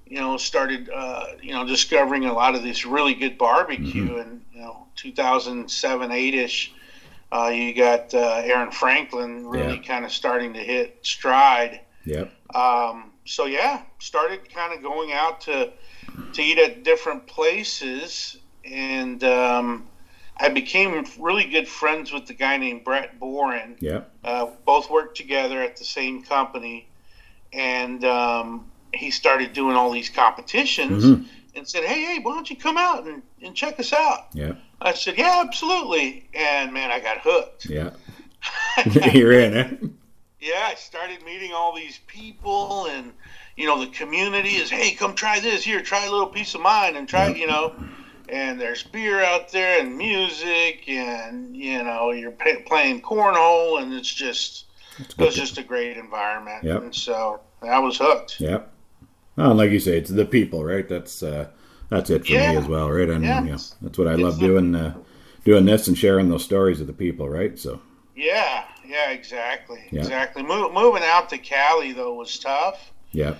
you 0.05 0.19
know, 0.19 0.37
started 0.37 0.89
uh, 0.89 1.25
you 1.41 1.53
know 1.53 1.65
discovering 1.65 2.25
a 2.25 2.33
lot 2.33 2.55
of 2.55 2.63
this 2.63 2.85
really 2.85 3.13
good 3.13 3.37
barbecue, 3.37 4.17
and 4.17 4.41
you 4.53 4.61
know, 4.61 4.87
2007, 4.95 6.11
eight 6.11 6.33
ish. 6.33 6.73
Uh, 7.31 7.47
you 7.49 7.73
got 7.73 8.13
uh, 8.13 8.41
Aaron 8.45 8.71
Franklin 8.71 9.47
really 9.47 9.77
Yeah. 9.77 9.81
kind 9.81 10.05
of 10.05 10.11
starting 10.11 10.53
to 10.53 10.59
hit 10.59 10.99
stride. 11.01 11.81
Yep. 12.05 12.31
Um, 12.55 13.11
so 13.25 13.45
yeah, 13.45 13.81
started 13.99 14.47
kind 14.53 14.73
of 14.73 14.81
going 14.83 15.11
out 15.11 15.41
to 15.41 15.71
to 16.33 16.43
eat 16.43 16.59
at 16.59 16.83
different 16.83 17.25
places, 17.27 18.37
and 18.63 19.23
um, 19.23 19.87
I 20.37 20.49
became 20.49 21.05
really 21.17 21.45
good 21.45 21.67
friends 21.67 22.11
with 22.11 22.25
the 22.27 22.33
guy 22.33 22.57
named 22.57 22.83
Brett 22.83 23.19
Boren. 23.19 23.77
Yep. 23.79 24.11
Uh, 24.23 24.47
both 24.65 24.89
worked 24.89 25.15
together 25.15 25.61
at 25.61 25.77
the 25.77 25.85
same 25.85 26.23
company, 26.23 26.87
and 27.53 28.03
um, 28.03 28.69
he 28.93 29.11
started 29.11 29.53
doing 29.53 29.75
all 29.75 29.91
these 29.91 30.09
competitions. 30.09 31.03
Mhm. 31.05 31.25
And 31.55 31.65
said, 31.65 31.85
"Hey, 31.85 32.01
hey, 32.03 32.19
why 32.19 32.33
don't 32.33 32.49
you 32.49 32.57
come 32.57 32.77
out 32.77 33.05
and, 33.05 33.21
and 33.41 33.55
check 33.55 33.79
us 33.79 33.93
out?" 33.93 34.27
Yep. 34.33 34.59
I 34.81 34.93
said, 34.93 35.17
"Yeah, 35.17 35.41
absolutely." 35.45 36.27
And 36.33 36.73
man, 36.73 36.91
I 36.91 36.99
got 36.99 37.19
hooked. 37.21 37.65
Yeah. 37.67 37.91
You're 39.13 39.31
in, 39.31 39.53
eh? 39.53 39.87
yeah, 40.41 40.67
I 40.69 40.75
started 40.75 41.23
meeting 41.23 41.53
all 41.53 41.73
these 41.73 41.99
people, 42.07 42.87
and 42.87 43.13
you 43.55 43.67
know, 43.67 43.79
the 43.79 43.87
community 43.87 44.55
is, 44.55 44.69
hey, 44.69 44.91
come 44.91 45.15
try 45.15 45.39
this. 45.39 45.63
Here, 45.63 45.81
try 45.81 46.03
a 46.05 46.11
little 46.11 46.27
piece 46.27 46.55
of 46.55 46.61
mine, 46.61 46.97
and 46.97 47.07
try, 47.07 47.29
you 47.29 47.47
know. 47.47 47.73
And 48.29 48.59
there's 48.59 48.83
beer 48.83 49.23
out 49.23 49.51
there, 49.51 49.79
and 49.79 49.97
music, 49.97 50.87
and 50.87 51.55
you 51.55 51.83
know, 51.83 52.11
you're 52.11 52.31
playing 52.31 53.01
cornhole, 53.01 53.81
and 53.81 53.93
it's 53.93 54.11
just, 54.13 54.65
it 54.99 55.17
was 55.17 55.35
just 55.35 55.57
a 55.57 55.63
great 55.63 55.97
environment. 55.97 56.63
Yep. 56.63 56.81
And 56.83 56.95
so 56.95 57.39
I 57.61 57.79
was 57.79 57.97
hooked. 57.97 58.39
Yep. 58.39 58.71
Well, 59.35 59.49
and 59.51 59.57
like 59.59 59.71
you 59.71 59.79
say, 59.79 59.97
it's 59.97 60.09
the 60.09 60.25
people, 60.25 60.63
right? 60.63 60.87
That's 60.87 61.21
uh, 61.21 61.49
that's 61.89 62.09
it 62.09 62.25
for 62.25 62.31
Yeah. 62.33 62.51
me 62.53 62.57
as 62.57 62.67
well, 62.67 62.89
right? 62.89 63.09
And 63.09 63.23
Yeah. 63.23 63.43
you 63.43 63.51
know, 63.51 63.57
that's 63.81 63.97
what 63.97 64.07
I 64.07 64.13
It's 64.13 64.21
love 64.21 64.39
the- 64.39 64.47
doing, 64.47 64.73
uh, 64.75 64.95
doing 65.43 65.65
this 65.65 65.87
and 65.87 65.97
sharing 65.97 66.29
those 66.29 66.43
stories 66.43 66.81
of 66.81 66.87
the 66.87 66.93
people, 66.93 67.29
right? 67.29 67.59
So 67.59 67.79
Yeah, 68.15 68.63
yeah, 68.87 69.11
exactly, 69.11 69.83
Yeah. 69.91 69.99
exactly. 70.01 70.41
Mo- 70.41 70.71
moving 70.71 71.03
out 71.03 71.29
to 71.29 71.37
Cali 71.37 71.91
though 71.91 72.13
was 72.13 72.39
tough. 72.39 72.91
yeah, 73.11 73.35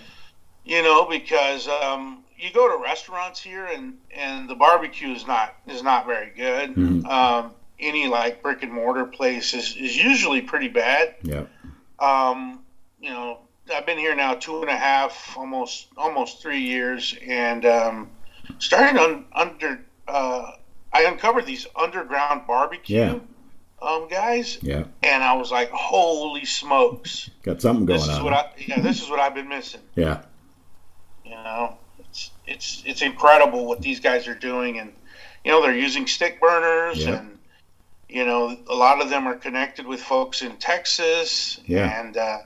you 0.66 0.84
know, 0.84 1.06
because 1.06 1.68
um, 1.70 2.25
you 2.38 2.52
go 2.54 2.76
to 2.76 2.84
restaurants 2.84 3.42
here 3.42 3.66
and, 3.66 3.98
and 4.16 4.50
the 4.50 4.56
barbecue 4.56 5.10
is 5.12 5.26
not 5.28 5.54
is 5.68 5.82
not 5.84 6.06
very 6.06 6.32
good. 6.36 6.76
Mhm. 6.76 7.06
Um, 7.06 7.52
any 7.80 8.08
like 8.08 8.42
brick 8.42 8.64
and 8.64 8.72
mortar 8.72 9.06
place 9.06 9.54
is, 9.54 9.76
is 9.76 9.96
usually 9.98 10.42
pretty 10.42 10.68
bad. 10.70 11.16
yeah, 11.24 11.44
Um, 12.00 12.60
you 13.02 13.10
know, 13.10 13.40
I've 13.74 13.86
been 13.86 13.98
here 13.98 14.16
now 14.16 14.36
two 14.36 14.62
and 14.62 14.70
a 14.70 14.76
half, 14.78 15.36
almost 15.38 15.88
almost 15.98 16.42
three 16.42 16.62
years, 16.62 17.16
and 17.28 17.66
um, 17.66 18.10
started 18.60 19.00
on 19.00 19.26
under. 19.34 19.80
Uh, 20.08 20.52
I 20.94 21.04
uncovered 21.04 21.46
these 21.46 21.68
underground 21.76 22.44
barbecue 22.48 22.98
Yeah. 23.00 23.20
um, 23.82 24.08
guys, 24.08 24.60
yeah. 24.62 24.84
and 25.04 25.24
I 25.24 25.34
was 25.34 25.52
like, 25.52 25.70
"Holy 25.72 26.46
smokes! 26.46 27.30
Got 27.44 27.62
something 27.62 27.86
going 27.86 28.00
This 28.00 28.08
is 28.08 28.16
on. 28.20 28.24
what 28.24 28.34
I 28.34 28.52
yeah, 28.58 28.80
this 28.80 29.02
is 29.02 29.10
what 29.10 29.20
I've 29.20 29.36
been 29.36 29.50
missing." 29.50 29.82
yeah, 29.96 30.22
You 31.26 31.32
know, 31.32 31.78
it's 32.48 32.84
it's 32.86 33.02
incredible 33.02 33.66
what 33.66 33.82
these 33.82 34.00
guys 34.00 34.28
are 34.28 34.36
doing, 34.36 34.80
and 34.80 34.94
you 35.44 35.52
know 35.52 35.62
they're 35.62 35.76
using 35.76 36.08
stick 36.08 36.40
burners, 36.42 37.06
Yeah. 37.06 37.20
and 37.20 37.38
you 38.10 38.26
know 38.26 38.58
a 38.68 38.76
lot 38.76 39.02
of 39.02 39.10
them 39.10 39.28
are 39.28 39.36
connected 39.36 39.86
with 39.88 40.02
folks 40.02 40.42
in 40.42 40.58
Texas, 40.58 41.60
Yeah. 41.66 42.00
and 42.02 42.18
uh, 42.18 42.40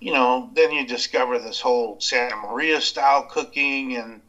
you 0.00 0.12
know 0.12 0.50
then 0.54 0.72
you 0.72 0.86
discover 0.86 1.38
this 1.38 1.60
whole 1.60 1.98
Santa 2.00 2.36
Maria 2.36 2.80
style 2.80 3.22
cooking, 3.24 3.96
and 3.96 4.20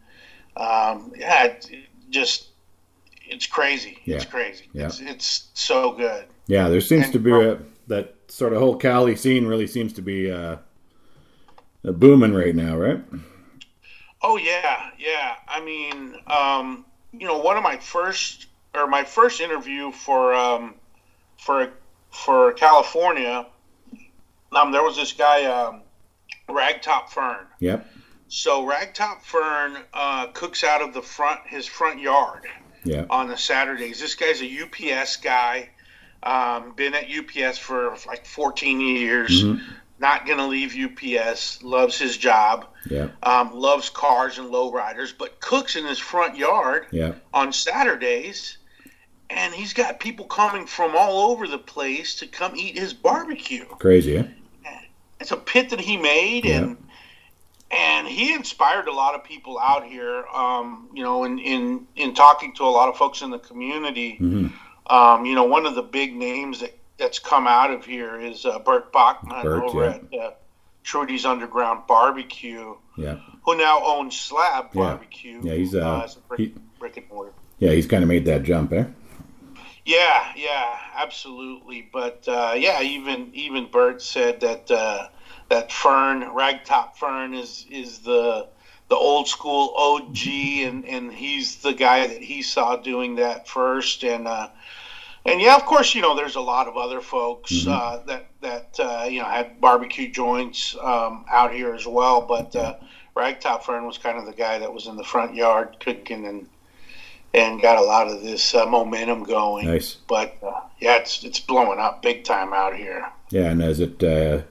um, 0.57 1.11
yeah, 1.17 1.45
it, 1.45 1.67
it 1.71 1.85
just 2.09 2.47
it's 3.27 3.47
crazy. 3.47 3.97
It's 4.05 4.25
crazy. 4.25 4.65
Yeah. 4.73 4.87
It's 4.87 4.99
it's 5.01 5.47
so 5.53 5.93
good. 5.93 6.25
yeah. 6.47 6.67
There 6.67 6.81
seems 6.81 7.05
And 7.05 7.13
to 7.13 7.19
be 7.19 7.31
a, 7.31 7.59
that 7.87 8.15
sort 8.27 8.51
of 8.53 8.59
whole 8.59 8.75
Cali 8.77 9.15
scene 9.15 9.45
really 9.47 9.67
seems 9.67 9.93
to 9.93 10.01
be 10.01 10.29
uh, 10.31 10.57
booming 11.83 12.33
right 12.33 12.55
now, 12.55 12.77
right? 12.77 12.99
Oh 14.23 14.37
yeah, 14.37 14.89
yeah. 14.99 15.35
I 15.47 15.61
mean, 15.61 16.15
um, 16.27 16.85
you 17.11 17.27
know, 17.27 17.39
one 17.39 17.57
of 17.57 17.63
my 17.63 17.77
first 17.77 18.47
or 18.75 18.87
my 18.87 19.03
first 19.03 19.41
interview 19.41 19.91
for 19.91 20.33
um, 20.33 20.75
for 21.37 21.71
for 22.11 22.53
California, 22.53 23.47
um, 24.51 24.71
there 24.71 24.83
was 24.83 24.95
this 24.95 25.13
guy, 25.13 25.45
um, 25.45 25.81
Ragtop 26.49 27.09
Fern. 27.09 27.47
Yep, 27.59 27.87
So 28.27 28.65
Ragtop 28.65 29.21
Fern 29.21 29.77
uh, 29.93 30.27
cooks 30.27 30.63
out 30.63 30.81
of 30.81 30.93
the 30.93 31.01
front 31.01 31.41
his 31.47 31.65
front 31.65 31.99
yard 31.99 32.47
yeah, 32.83 33.05
on 33.09 33.27
the 33.27 33.37
Saturdays. 33.37 33.99
This 33.99 34.15
guy's 34.15 34.41
a 34.41 34.63
UPS 34.63 35.17
guy. 35.17 35.69
Um, 36.23 36.73
been 36.75 36.93
at 36.93 37.05
UPS 37.09 37.57
for 37.57 37.97
like 38.05 38.27
14 38.27 38.79
years. 38.79 39.43
Mhm. 39.43 39.61
Not 40.01 40.25
gonna 40.25 40.47
leave 40.47 40.75
UPS. 40.75 41.61
Loves 41.63 41.97
his 41.97 42.17
job 42.17 42.65
yeah, 42.89 43.09
um, 43.21 43.53
loves 43.53 43.89
cars 43.91 44.39
and 44.39 44.49
lowriders, 44.51 45.13
but 45.17 45.39
cooks 45.39 45.75
in 45.75 45.85
his 45.85 45.99
front 45.99 46.35
yard 46.35 46.87
yeah, 46.91 47.13
on 47.33 47.53
Saturdays. 47.53 48.57
and 49.29 49.53
he's 49.53 49.73
got 49.73 49.99
people 49.99 50.25
coming 50.25 50.65
from 50.65 50.95
all 50.95 51.29
over 51.31 51.47
the 51.47 51.59
place 51.59 52.15
to 52.15 52.27
come 52.27 52.53
eat 52.55 52.77
his 52.77 52.93
barbecue. 52.93 53.63
Crazy, 53.79 54.17
eh? 54.17 54.23
It's 55.19 55.31
a 55.31 55.37
pit 55.37 55.69
that 55.69 55.79
he 55.79 55.97
made, 55.97 56.45
Yeah. 56.45 56.57
and 56.57 56.77
and 57.69 58.07
he 58.07 58.33
inspired 58.33 58.87
a 58.87 58.91
lot 58.91 59.13
of 59.15 59.23
people 59.23 59.57
out 59.59 59.85
here. 59.85 60.25
Um, 60.33 60.89
you 60.93 61.03
know, 61.03 61.23
in 61.25 61.37
in 61.37 61.87
in 61.95 62.15
talking 62.15 62.53
to 62.55 62.63
a 62.63 62.73
lot 62.79 62.89
of 62.89 62.97
folks 62.97 63.21
in 63.21 63.29
the 63.29 63.39
community. 63.39 64.17
Mhm. 64.19 64.51
Um, 64.87 65.25
you 65.25 65.35
know, 65.35 65.43
one 65.43 65.67
of 65.67 65.75
the 65.75 65.83
big 65.83 66.15
names 66.15 66.59
that 66.61 66.75
that's 67.01 67.19
come 67.19 67.47
out 67.47 67.71
of 67.71 67.83
here 67.83 68.19
is 68.19 68.45
uh, 68.45 68.59
Burt 68.59 68.93
Bachman 68.93 69.41
Burt, 69.41 69.63
over 69.63 69.83
yeah. 69.83 69.89
at 69.89 70.19
uh, 70.19 70.31
Trudy's 70.83 71.25
Underground 71.25 71.81
Barbecue, 71.87 72.75
Yeah, 72.95 73.17
who 73.43 73.57
now 73.57 73.81
owns 73.83 74.17
Slab 74.17 74.71
Barbecue. 74.71 75.41
Yeah, 75.43 75.55
he's, 75.55 75.75
uh, 75.75 76.07
a 76.07 76.19
brick, 76.27 76.39
he- 76.39 76.55
brick 76.79 76.97
and 76.97 77.09
mortar. 77.09 77.33
yeah. 77.59 77.71
He's 77.71 77.87
kind 77.87 78.03
of 78.03 78.07
made 78.07 78.25
that 78.25 78.43
jump, 78.43 78.71
eh? 78.71 78.85
Yeah, 79.83 80.31
yeah, 80.35 80.77
absolutely. 80.95 81.89
But 81.91 82.23
uh, 82.27 82.53
yeah, 82.55 82.81
even 82.83 83.31
even 83.33 83.65
Burt 83.71 84.01
said 84.01 84.41
that 84.41 84.69
uh, 84.69 85.07
that 85.49 85.71
Fern, 85.71 86.21
Ragtop 86.21 86.95
Fern, 86.97 87.33
is 87.33 87.65
is 87.69 87.99
the 87.99 88.47
the 88.89 88.95
old 88.95 89.27
school 89.27 89.73
OG, 89.75 90.27
and 90.27 90.85
and 90.85 91.11
he's 91.11 91.57
the 91.57 91.73
guy 91.73 92.05
that 92.05 92.21
he 92.21 92.43
saw 92.43 92.75
doing 92.75 93.15
that 93.15 93.47
first, 93.47 94.03
and 94.03 94.27
uh, 94.27 94.49
and 95.25 95.41
yeah, 95.41 95.55
of 95.55 95.65
course, 95.65 95.93
you 95.93 96.01
know, 96.01 96.15
there's 96.15 96.35
a 96.35 96.41
lot 96.41 96.67
of 96.67 96.77
other 96.77 97.01
folks 97.01 97.67
uh, 97.67 98.01
that 98.07 98.27
that 98.41 98.79
uh, 98.79 99.05
you 99.09 99.19
know 99.19 99.25
had 99.25 99.61
barbecue 99.61 100.09
joints 100.11 100.75
um, 100.81 101.25
out 101.31 101.53
here 101.53 101.73
as 101.73 101.85
well, 101.85 102.21
but 102.21 102.55
uh, 102.55 102.75
Ragtop 103.15 103.63
Fern 103.63 103.85
was 103.85 103.97
kind 103.97 104.17
of 104.17 104.25
the 104.25 104.33
guy 104.33 104.57
that 104.59 104.73
was 104.73 104.87
in 104.87 104.95
the 104.95 105.03
front 105.03 105.35
yard 105.35 105.77
cooking 105.79 106.25
and 106.25 106.49
and 107.33 107.61
got 107.61 107.77
a 107.77 107.81
lot 107.81 108.07
of 108.07 108.21
this 108.21 108.53
uh, 108.55 108.65
momentum 108.65 109.23
going. 109.23 109.65
Nice. 109.67 109.95
But 110.07 110.37
uh, 110.41 110.61
yeah, 110.79 110.97
it's 110.97 111.23
it's 111.23 111.39
blowing 111.39 111.79
up 111.79 112.01
big 112.01 112.23
time 112.23 112.53
out 112.53 112.75
here. 112.75 113.07
Yeah, 113.29 113.51
and 113.51 113.61
is 113.61 113.79
it 113.79 114.03
uh, 114.03 114.41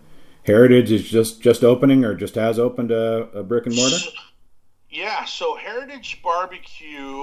Heritage 0.44 0.92
is 0.92 1.08
just 1.08 1.40
just 1.40 1.64
opening 1.64 2.04
or 2.04 2.14
just 2.14 2.36
has 2.36 2.58
opened 2.58 2.90
a, 2.90 3.28
a 3.34 3.42
brick 3.42 3.66
and 3.66 3.74
mortar? 3.74 3.96
Yeah, 4.88 5.24
so 5.24 5.54
Heritage 5.54 6.20
Barbecue, 6.22 7.22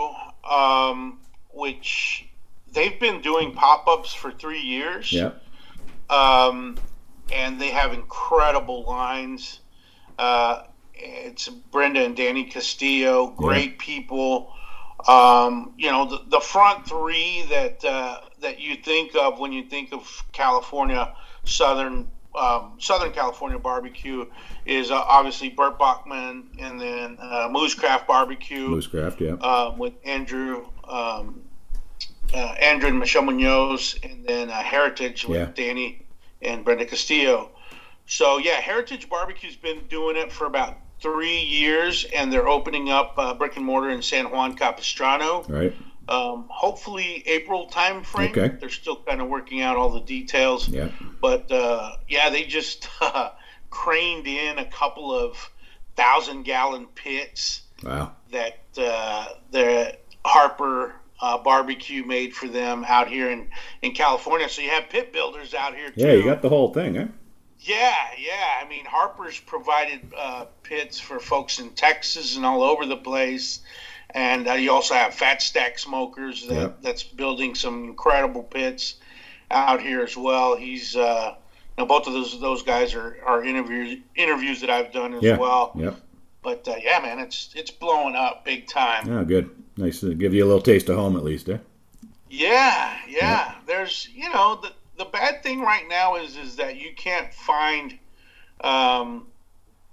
um, 0.50 1.20
which 1.54 2.30
they've 2.74 3.00
been 3.00 3.21
doing 3.21 3.53
pop 3.53 3.88
ups 3.88 4.13
for 4.13 4.31
three 4.31 4.62
years. 4.62 5.12
Yeah, 5.12 5.31
um, 6.09 6.77
and 7.31 7.59
they 7.59 7.69
have 7.69 7.93
incredible 7.93 8.83
lines. 8.83 9.59
Uh, 10.17 10.63
it's 10.93 11.47
Brenda 11.47 12.03
and 12.03 12.15
Danny 12.15 12.45
Castillo, 12.45 13.27
great 13.27 13.77
people. 13.77 14.53
Um, 15.07 15.74
you 15.77 15.91
know, 15.91 16.09
the, 16.09 16.21
the 16.27 16.39
front 16.39 16.88
three 16.88 17.45
that 17.50 17.86
uh, 17.86 18.21
that 18.41 18.59
you 18.59 18.75
think 18.75 19.15
of 19.15 19.39
when 19.39 19.51
you 19.53 19.63
think 19.63 19.93
of 19.93 20.24
California, 20.31 21.13
Southern 21.43 22.07
um, 22.38 22.74
Southern 22.79 23.12
California 23.12 23.59
barbecue 23.59 24.25
is 24.65 24.91
uh, 24.91 24.95
obviously 24.95 25.50
Burt 25.50 25.79
Bachman, 25.79 26.50
and 26.59 26.79
then 26.79 27.17
uh, 27.19 27.47
Moo's 27.51 27.74
Craft 27.74 28.07
Barbecue 28.07 28.67
Moo's 28.67 28.88
Craft. 28.88 29.21
Yeah, 29.21 29.33
um, 29.33 29.77
with 29.77 29.93
Andrew, 30.03 30.67
um, 30.88 31.41
uh, 32.34 32.38
Andrew 32.60 32.89
and 32.89 33.00
Michelle 33.00 33.24
Munoz, 33.24 33.98
and 34.03 34.25
then 34.25 34.50
uh, 34.50 34.62
Heritage 34.62 35.27
with 35.27 35.38
Yeah. 35.39 35.51
Danny 35.53 36.05
and 36.41 36.63
Brenda 36.65 36.86
Castillo. 36.86 37.51
So 38.05 38.38
yeah, 38.38 38.60
Heritage 38.62 39.10
Barbecue's 39.10 39.55
been 39.55 39.81
doing 39.89 40.15
it 40.17 40.31
for 40.31 40.46
about 40.46 40.77
three 41.01 41.39
years, 41.41 42.05
and 42.15 42.31
they're 42.31 42.48
opening 42.48 42.89
up 42.89 43.13
uh, 43.17 43.34
brick 43.34 43.55
and 43.57 43.65
mortar 43.65 43.89
in 43.89 44.01
San 44.01 44.31
Juan 44.31 44.55
Capistrano. 44.55 45.43
right. 45.48 45.75
Um, 46.10 46.46
hopefully 46.50 47.22
April 47.25 47.67
time 47.67 48.01
frame. 48.01 48.31
Okay. 48.31 48.48
They're 48.60 48.69
still 48.69 48.96
kind 48.96 49.19
of 49.22 49.27
working 49.27 49.62
out 49.62 49.75
all 49.75 49.89
the 49.89 50.00
details. 50.00 50.69
Yeah, 50.69 50.88
But 51.22 51.51
uh, 51.51 51.98
yeah, 52.07 52.29
they 52.29 52.43
just 52.43 52.88
craned 53.69 54.25
in 54.25 54.57
a 54.57 54.63
couple 54.65 55.13
of 55.13 55.51
thousand 55.98 56.43
gallon 56.43 56.86
pits 56.96 57.63
wow. 57.84 58.13
that 58.31 58.60
uh, 58.77 59.25
the 59.51 59.98
Harper 60.24 60.96
uh, 61.19 61.38
barbecue 61.38 62.03
made 62.05 62.33
for 62.36 62.47
them 62.47 62.86
out 62.88 63.07
here 63.07 63.29
in, 63.31 63.47
in 63.81 63.91
California. 63.93 64.47
So 64.50 64.62
you 64.62 64.69
have 64.69 64.89
pit 64.89 65.12
builders 65.13 65.53
out 65.53 65.75
here 65.75 65.89
too. 65.89 66.01
Yeah, 66.01 66.13
you 66.13 66.24
got 66.24 66.41
the 66.41 66.50
whole 66.50 66.74
thing, 66.74 66.97
eh? 66.97 67.07
Yeah, 67.59 67.95
yeah. 68.19 68.63
I 68.63 68.67
mean, 68.69 68.86
Harper's 68.86 69.39
provided 69.39 70.13
uh, 70.15 70.45
pits 70.63 71.00
for 71.00 71.19
folks 71.19 71.59
in 71.59 71.71
Texas 71.71 72.36
and 72.38 72.45
all 72.45 72.62
over 72.62 72.86
the 72.86 72.97
place. 72.97 73.62
And 74.12 74.47
uh, 74.47 74.53
you 74.53 74.71
also 74.71 74.93
have 74.93 75.13
Fat 75.13 75.41
Stack 75.41 75.79
Smokers 75.79 76.47
that, 76.47 76.53
Yep. 76.55 76.81
that's 76.81 77.03
building 77.03 77.55
some 77.55 77.86
incredible 77.86 78.43
pits 78.43 78.95
out 79.51 79.81
here 79.81 80.01
as 80.01 80.15
well. 80.15 80.55
He's, 80.55 80.95
uh, 80.95 81.33
you 81.77 81.83
know, 81.83 81.88
both 81.88 82.07
of 82.07 82.13
those 82.13 82.39
those 82.39 82.62
guys 82.63 82.93
are, 82.93 83.17
are 83.25 83.43
interviews 83.43 84.00
interviews 84.15 84.62
that 84.62 84.69
I've 84.69 84.93
done 84.93 85.13
as 85.15 85.24
Yeah. 85.24 85.38
well. 85.38 85.71
Yep. 85.75 86.00
But 86.41 86.67
uh, 86.67 86.75
yeah, 86.81 87.00
man, 87.00 87.19
it's 87.19 87.50
it's 87.55 87.71
blowing 87.71 88.15
up 88.15 88.45
big 88.45 88.67
time. 88.67 89.09
Oh, 89.12 89.25
good. 89.25 89.50
Nice 89.77 90.00
to 90.01 90.13
give 90.13 90.34
you 90.34 90.43
a 90.43 90.48
little 90.48 90.62
taste 90.62 90.89
of 90.89 90.98
home 90.98 91.15
at 91.15 91.24
least, 91.24 91.50
eh? 91.50 91.57
Yeah, 92.29 92.98
yeah. 93.07 93.55
There's, 93.65 94.10
you 94.13 94.29
know, 94.34 94.60
the 94.62 94.72
the 94.98 95.05
bad 95.05 95.43
thing 95.43 95.62
right 95.62 95.88
now 95.88 96.15
is 96.15 96.36
is 96.36 96.55
that 96.55 96.77
you 96.77 96.93
can't 96.96 97.31
find 97.34 97.98
um, 98.62 99.27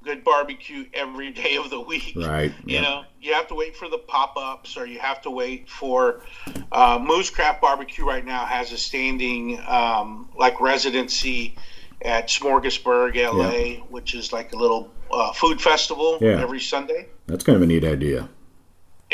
good 0.03 0.25
barbecue 0.25 0.87
every 0.95 1.31
day 1.43 1.57
of 1.57 1.71
the 1.71 1.81
week. 1.81 2.15
Right. 2.17 2.53
You 2.65 2.77
yeah. 2.77 2.81
know, 2.83 3.05
you 3.21 3.35
have 3.35 3.47
to 3.49 3.55
wait 3.55 3.77
for 3.77 3.89
the 3.89 3.99
pop 3.99 4.37
ups, 4.37 4.77
or 4.77 4.87
you 4.87 4.99
have 4.99 5.21
to 5.23 5.31
wait 5.31 5.69
for 5.69 6.23
uh, 6.73 6.99
Moo's 7.03 7.31
Craft 7.31 7.61
Barbecue. 7.61 8.05
Right 8.07 8.25
now 8.25 8.45
has 8.47 8.73
a 8.73 8.79
standing 8.79 9.61
um, 9.67 10.31
like 10.37 10.61
residency 10.61 11.57
at 12.03 12.29
Smorgasburg, 12.29 13.17
LA, 13.17 13.85
which 13.87 14.15
is 14.15 14.33
like 14.33 14.53
a 14.53 14.57
little 14.57 14.91
uh, 15.11 15.33
food 15.33 15.61
festival 15.61 16.19
Yeah. 16.21 16.41
every 16.43 16.61
Sunday. 16.61 17.09
That's 17.27 17.45
kind 17.45 17.57
of 17.57 17.63
a 17.63 17.67
neat 17.67 17.85
idea. 17.85 18.29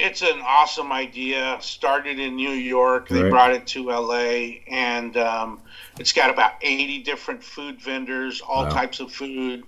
It's 0.03 0.23
an 0.23 0.41
awesome 0.47 0.93
idea. 0.93 1.59
Started 1.61 2.19
in 2.19 2.35
New 2.37 2.51
York. 2.51 3.09
They 3.09 3.23
Right. 3.23 3.31
brought 3.31 3.53
it 3.53 3.67
to 3.69 3.91
LA, 3.91 4.63
and 4.69 5.17
um, 5.17 5.61
it's 5.99 6.13
got 6.13 6.31
about 6.31 6.53
80 6.63 7.03
different 7.03 7.45
food 7.45 7.81
vendors, 7.81 8.41
all 8.41 8.65
Wow. 8.65 8.71
types 8.71 9.01
of 9.01 9.13
food. 9.13 9.65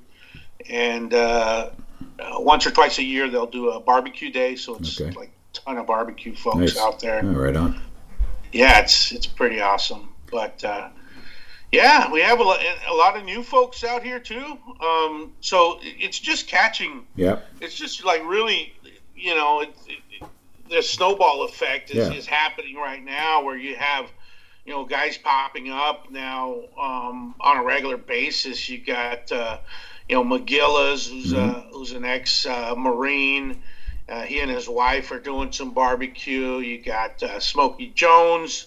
And 0.70 1.12
uh, 1.12 1.70
once 2.38 2.66
or 2.66 2.70
twice 2.70 2.98
a 2.98 3.02
year, 3.02 3.28
they'll 3.28 3.46
do 3.46 3.70
a 3.70 3.80
barbecue 3.80 4.30
day. 4.30 4.56
So 4.56 4.76
it's 4.76 5.00
Okay. 5.00 5.10
like 5.18 5.28
a 5.28 5.58
ton 5.58 5.76
of 5.78 5.86
barbecue 5.86 6.34
folks 6.34 6.56
Nice. 6.58 6.78
out 6.78 7.00
there. 7.00 7.20
Oh, 7.22 7.32
right 7.32 7.56
on. 7.56 7.80
Yeah, 8.52 8.80
it's 8.80 9.12
it's 9.12 9.26
pretty 9.26 9.60
awesome. 9.60 10.10
But 10.30 10.62
uh, 10.64 10.88
yeah, 11.72 12.10
we 12.10 12.20
have 12.20 12.40
a, 12.40 12.44
a 12.88 12.94
lot 12.94 13.16
of 13.16 13.24
new 13.24 13.42
folks 13.42 13.82
out 13.84 14.02
here 14.02 14.18
too. 14.20 14.58
Um, 14.80 15.32
so 15.40 15.78
it's 15.82 16.18
just 16.18 16.46
catching 16.48 17.06
Yeah. 17.16 17.38
it's 17.60 17.74
just 17.74 18.04
like 18.04 18.22
really, 18.26 18.74
you 19.22 19.34
know, 19.36 19.60
it, 19.60 19.74
it, 19.86 20.24
the 20.68 20.82
snowball 20.82 21.44
effect 21.44 21.90
is, 21.90 21.96
Yeah. 22.08 22.12
is 22.12 22.26
happening 22.26 22.74
right 22.76 23.02
now 23.02 23.44
where 23.44 23.56
you 23.56 23.76
have, 23.76 24.10
you 24.64 24.72
know, 24.72 24.84
guys 24.84 25.16
popping 25.16 25.70
up 25.70 26.10
now 26.10 26.54
um, 26.80 27.34
on 27.40 27.56
a 27.58 27.62
regular 27.62 27.96
basis. 27.96 28.68
You 28.68 28.78
got, 28.78 29.30
uh, 29.30 29.58
you 30.08 30.16
know, 30.16 30.24
McGillis, 30.24 31.08
who's, 31.08 31.32
uh, 31.32 31.64
who's 31.72 31.92
an 31.92 32.04
ex 32.04 32.46
uh, 32.46 32.74
Marine. 32.76 33.62
Uh, 34.08 34.22
he 34.22 34.40
and 34.40 34.50
his 34.50 34.68
wife 34.68 35.12
are 35.12 35.20
doing 35.20 35.52
some 35.52 35.70
barbecue. 35.72 36.58
You 36.58 36.82
got 36.82 37.22
uh, 37.22 37.38
Smokey 37.38 37.92
Jones, 37.94 38.66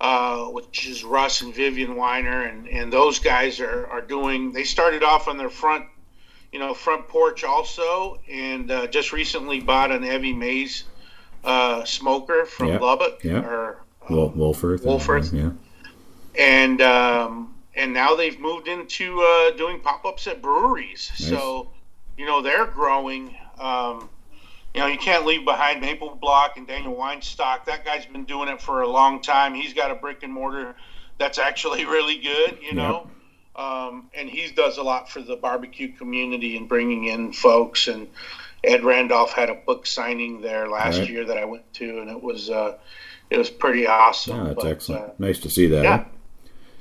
uh, 0.00 0.46
which 0.46 0.86
is 0.88 1.04
Russ 1.04 1.40
and 1.42 1.54
Vivian 1.54 1.94
Weiner, 1.94 2.42
and, 2.42 2.66
and 2.68 2.92
those 2.92 3.20
guys 3.20 3.60
are, 3.60 3.86
are 3.86 4.02
doing. 4.02 4.52
They 4.52 4.64
started 4.64 5.02
off 5.04 5.28
on 5.28 5.38
their 5.38 5.48
front 5.50 5.86
you 6.52 6.58
know, 6.58 6.74
front 6.74 7.08
porch 7.08 7.44
also, 7.44 8.18
and 8.30 8.70
uh, 8.70 8.86
just 8.86 9.12
recently 9.12 9.60
bought 9.60 9.90
an 9.90 10.04
Evie 10.04 10.32
Mae's 10.32 10.84
uh, 11.44 11.84
smoker 11.84 12.44
from 12.44 12.78
Lubbock, 12.80 13.22
yeah. 13.22 13.40
or 13.40 13.82
Wol- 14.08 14.32
Wolfforth. 14.32 14.84
Wolfforth. 14.84 15.32
Yeah. 15.32 15.50
and 16.38 16.80
um, 16.80 17.54
and 17.74 17.92
now 17.92 18.14
they've 18.14 18.38
moved 18.38 18.68
into 18.68 19.20
uh, 19.20 19.56
doing 19.56 19.80
pop-ups 19.80 20.26
at 20.26 20.40
breweries. 20.40 21.12
So, 21.14 21.70
you 22.16 22.26
know, 22.26 22.42
they're 22.42 22.66
growing. 22.66 23.36
Um, 23.58 24.08
you 24.74 24.80
know, 24.80 24.86
you 24.86 24.98
can't 24.98 25.24
leave 25.24 25.44
behind 25.44 25.80
Maple 25.80 26.16
Block 26.16 26.56
and 26.56 26.66
Daniel 26.66 26.94
Weinstock. 26.94 27.64
That 27.64 27.84
guy's 27.84 28.06
been 28.06 28.24
doing 28.24 28.48
it 28.48 28.60
for 28.60 28.82
a 28.82 28.88
long 28.88 29.22
time. 29.22 29.54
He's 29.54 29.72
got 29.72 29.90
a 29.90 29.94
brick 29.94 30.22
and 30.22 30.32
mortar 30.32 30.74
that's 31.18 31.38
actually 31.38 31.84
really 31.86 32.18
good. 32.18 32.58
You 32.62 32.74
know. 32.74 33.10
Um, 33.56 34.10
and 34.14 34.28
he 34.28 34.50
does 34.52 34.76
a 34.78 34.82
lot 34.82 35.08
for 35.10 35.22
the 35.22 35.36
barbecue 35.36 35.92
community 35.92 36.56
and 36.56 36.68
bringing 36.68 37.04
in 37.04 37.32
folks. 37.32 37.88
And 37.88 38.06
Ed 38.64 38.84
Randolph 38.84 39.32
had 39.32 39.48
a 39.50 39.54
book 39.54 39.86
signing 39.86 40.40
there 40.42 40.68
last 40.68 40.98
Right. 40.98 41.08
year 41.08 41.24
that 41.24 41.38
I 41.38 41.44
went 41.44 41.72
to, 41.74 42.00
and 42.00 42.10
it 42.10 42.22
was 42.22 42.50
uh, 42.50 42.76
it 43.30 43.38
was 43.38 43.48
pretty 43.50 43.86
awesome. 43.86 44.40
Oh, 44.40 44.44
that's 44.44 44.54
But, 44.62 44.66
excellent. 44.66 45.04
uh, 45.04 45.12
nice 45.18 45.38
to 45.40 45.50
see 45.50 45.66
that. 45.68 45.82
yeah. 45.82 46.04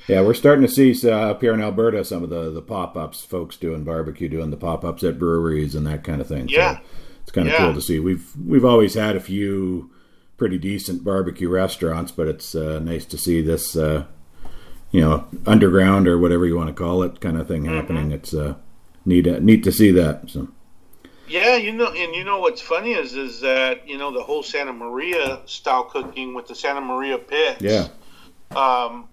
Yeah, 0.08 0.22
we're 0.22 0.36
starting 0.36 0.64
to 0.68 0.72
see 0.72 0.94
uh, 1.10 1.32
up 1.32 1.42
here 1.42 1.54
in 1.54 1.62
Alberta 1.62 2.06
some 2.06 2.22
of 2.24 2.30
the, 2.30 2.52
the 2.52 2.62
pop 2.62 2.96
ups, 2.96 3.24
folks 3.26 3.58
doing 3.58 3.84
barbecue, 3.84 4.30
doing 4.30 4.52
the 4.52 4.58
pop 4.58 4.86
ups 4.86 5.04
at 5.04 5.18
breweries 5.18 5.74
and 5.74 5.88
that 5.88 6.04
kind 6.04 6.22
of 6.22 6.28
thing. 6.28 6.48
So 6.48 6.54
Yeah. 6.56 6.78
it's 7.24 7.32
kind 7.32 7.48
of 7.48 7.54
Yeah. 7.54 7.60
cool 7.66 7.74
to 7.74 7.82
see. 7.82 8.00
We've 8.00 8.28
we've 8.46 8.66
always 8.66 8.94
had 8.94 9.16
a 9.16 9.20
few 9.20 9.90
pretty 10.38 10.60
decent 10.60 11.04
barbecue 11.04 11.50
restaurants, 11.50 12.12
but 12.12 12.28
it's 12.28 12.54
uh, 12.54 12.80
nice 12.84 13.06
to 13.06 13.18
see 13.18 13.42
this, 13.42 13.76
uh, 13.76 14.04
you 14.92 15.02
know, 15.02 15.28
underground 15.46 16.08
or 16.08 16.18
whatever 16.18 16.46
you 16.46 16.56
want 16.56 16.68
to 16.70 16.74
call 16.74 17.04
it, 17.04 17.20
kind 17.20 17.38
of 17.38 17.48
thing 17.48 17.64
Mm-hmm. 17.64 17.76
happening. 17.76 18.12
It's 18.12 18.34
uh, 18.34 18.56
neat, 19.06 19.26
neat 19.42 19.64
to 19.66 19.72
see 19.72 19.92
that. 19.92 20.30
So 20.30 20.48
Yeah, 21.28 21.56
you 21.58 21.72
know, 21.74 21.88
and 21.92 22.16
you 22.16 22.24
know 22.24 22.40
what's 22.40 22.62
funny 22.62 22.94
is 22.94 23.14
is 23.16 23.42
that 23.42 23.88
you 23.88 23.98
know 23.98 24.12
the 24.14 24.24
whole 24.24 24.44
Santa 24.44 24.74
Maria 24.74 25.40
style 25.46 25.84
cooking 25.86 26.34
with 26.34 26.48
the 26.48 26.56
Santa 26.56 26.82
Maria 26.82 27.18
pits. 27.18 27.62
yeah, 27.62 27.88
Um, 28.56 29.10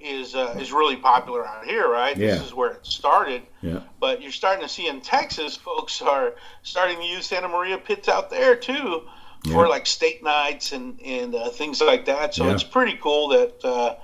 is 0.00 0.34
uh, 0.34 0.56
is 0.60 0.72
really 0.72 0.96
popular 0.96 1.46
out 1.46 1.64
here, 1.64 1.88
right? 1.88 2.16
Yeah. 2.16 2.34
This 2.34 2.46
is 2.46 2.54
where 2.54 2.72
it 2.72 2.84
started. 2.84 3.42
yeah, 3.62 3.80
But 4.00 4.20
you're 4.20 4.32
starting 4.32 4.62
to 4.62 4.68
see 4.68 4.88
in 4.88 5.00
Texas, 5.00 5.56
folks 5.56 6.02
are 6.02 6.34
starting 6.62 6.98
to 6.98 7.04
use 7.04 7.26
Santa 7.26 7.48
Maria 7.48 7.78
pits 7.78 8.08
out 8.08 8.28
there 8.28 8.56
too 8.56 9.02
for 9.44 9.62
Yeah. 9.64 9.68
like 9.68 9.86
state 9.86 10.22
nights 10.22 10.72
and 10.72 11.00
and 11.00 11.34
uh, 11.34 11.48
things 11.50 11.80
like 11.80 12.04
that. 12.06 12.34
So 12.34 12.46
Yeah. 12.46 12.52
it's 12.54 12.64
pretty 12.64 12.98
cool 13.00 13.28
that 13.28 13.64
uh, 13.64 13.94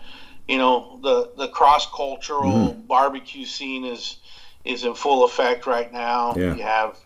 you 0.49 0.59
know 0.59 0.99
the 1.03 1.31
the 1.37 1.49
cross 1.49 1.87
cultural 1.95 2.53
Mm-hmm. 2.73 2.87
barbecue 2.87 3.45
scene 3.45 3.85
is 3.85 4.17
is 4.65 4.85
in 4.85 4.95
full 4.95 5.25
effect 5.25 5.67
right 5.67 5.93
now. 5.93 6.35
Yeah. 6.37 6.55
You 6.55 6.63
have 6.63 6.97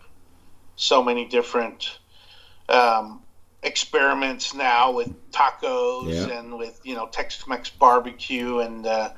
so 0.75 1.03
many 1.03 1.25
different 1.25 1.99
um, 2.69 3.21
experiments 3.61 4.53
now 4.53 4.91
with 4.91 5.09
tacos 5.31 6.27
Yeah. 6.27 6.37
and 6.39 6.57
with 6.57 6.79
you 6.83 6.95
know 6.95 7.07
Tex-Mex 7.07 7.69
barbecue 7.69 8.59
and 8.59 8.85
uh, 8.85 9.09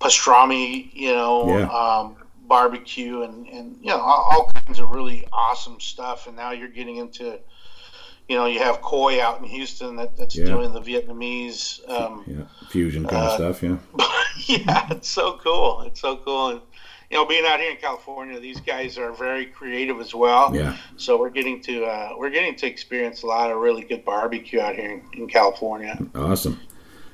pastrami, 0.00 0.90
you 0.92 1.12
know, 1.12 1.58
Yeah. 1.58 1.68
um, 1.68 2.16
barbecue 2.46 3.22
and 3.22 3.46
and 3.48 3.76
you 3.80 3.90
know 3.90 4.00
all, 4.00 4.22
all 4.32 4.50
kinds 4.52 4.78
of 4.80 4.90
really 4.90 5.24
awesome 5.32 5.80
stuff. 5.80 6.26
And 6.26 6.36
now 6.36 6.50
you're 6.50 6.68
getting 6.68 6.96
into 6.96 7.38
you 8.30 8.36
know 8.36 8.46
you 8.46 8.60
have 8.60 8.80
Khói 8.80 9.18
out 9.20 9.38
in 9.40 9.44
Houston 9.44 9.96
that, 9.96 10.16
that's 10.16 10.36
Yeah. 10.36 10.44
doing 10.46 10.72
the 10.72 10.80
Vietnamese. 10.80 11.80
Um, 11.90 12.22
yeah, 12.26 12.44
fusion 12.70 13.04
kind 13.04 13.24
of 13.26 13.32
Uh, 13.32 13.36
stuff. 13.36 13.62
Yeah, 13.62 13.76
yeah, 14.46 14.86
it's 14.92 15.08
so 15.10 15.38
cool. 15.42 15.82
It's 15.86 16.00
so 16.00 16.16
cool. 16.16 16.48
And, 16.50 16.60
you 17.10 17.16
know, 17.16 17.24
being 17.26 17.44
out 17.44 17.58
here 17.58 17.72
in 17.72 17.76
California, 17.78 18.38
these 18.38 18.60
guys 18.60 18.96
are 18.96 19.10
very 19.12 19.46
creative 19.46 19.98
as 20.00 20.14
well. 20.14 20.54
yeah, 20.54 20.76
So 20.96 21.18
we're 21.18 21.30
getting 21.30 21.60
to 21.62 21.84
uh, 21.84 22.10
we're 22.16 22.30
getting 22.30 22.54
to 22.56 22.66
experience 22.68 23.24
a 23.24 23.26
lot 23.26 23.50
of 23.50 23.58
really 23.58 23.82
good 23.82 24.04
barbecue 24.04 24.60
out 24.60 24.76
here 24.76 24.90
in, 24.92 25.02
in 25.22 25.26
California. 25.28 25.98
awesome. 26.14 26.60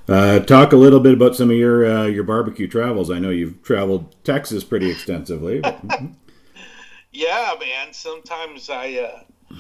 Uh, 0.08 0.38
talk 0.38 0.73
a 0.73 0.76
little 0.76 1.00
bit 1.00 1.14
about 1.14 1.35
some 1.35 1.50
of 1.50 1.56
your 1.56 1.85
uh, 1.87 2.04
your 2.04 2.25
barbecue 2.25 2.68
travels. 2.68 3.11
I 3.11 3.18
know 3.18 3.30
you've 3.30 3.62
traveled 3.62 4.14
Texas 4.23 4.62
pretty 4.64 4.90
extensively. 4.90 5.62
Yeah, 7.12 7.54
man. 7.58 7.92
Sometimes 7.94 8.68
I 8.68 8.92
uh, 9.11 9.56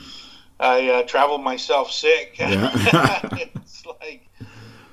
I 0.58 0.88
uh, 0.88 1.02
travel 1.02 1.38
myself 1.38 1.90
sick. 1.90 2.36
Yeah. 2.38 2.70
it's 3.32 3.84
like 3.86 4.28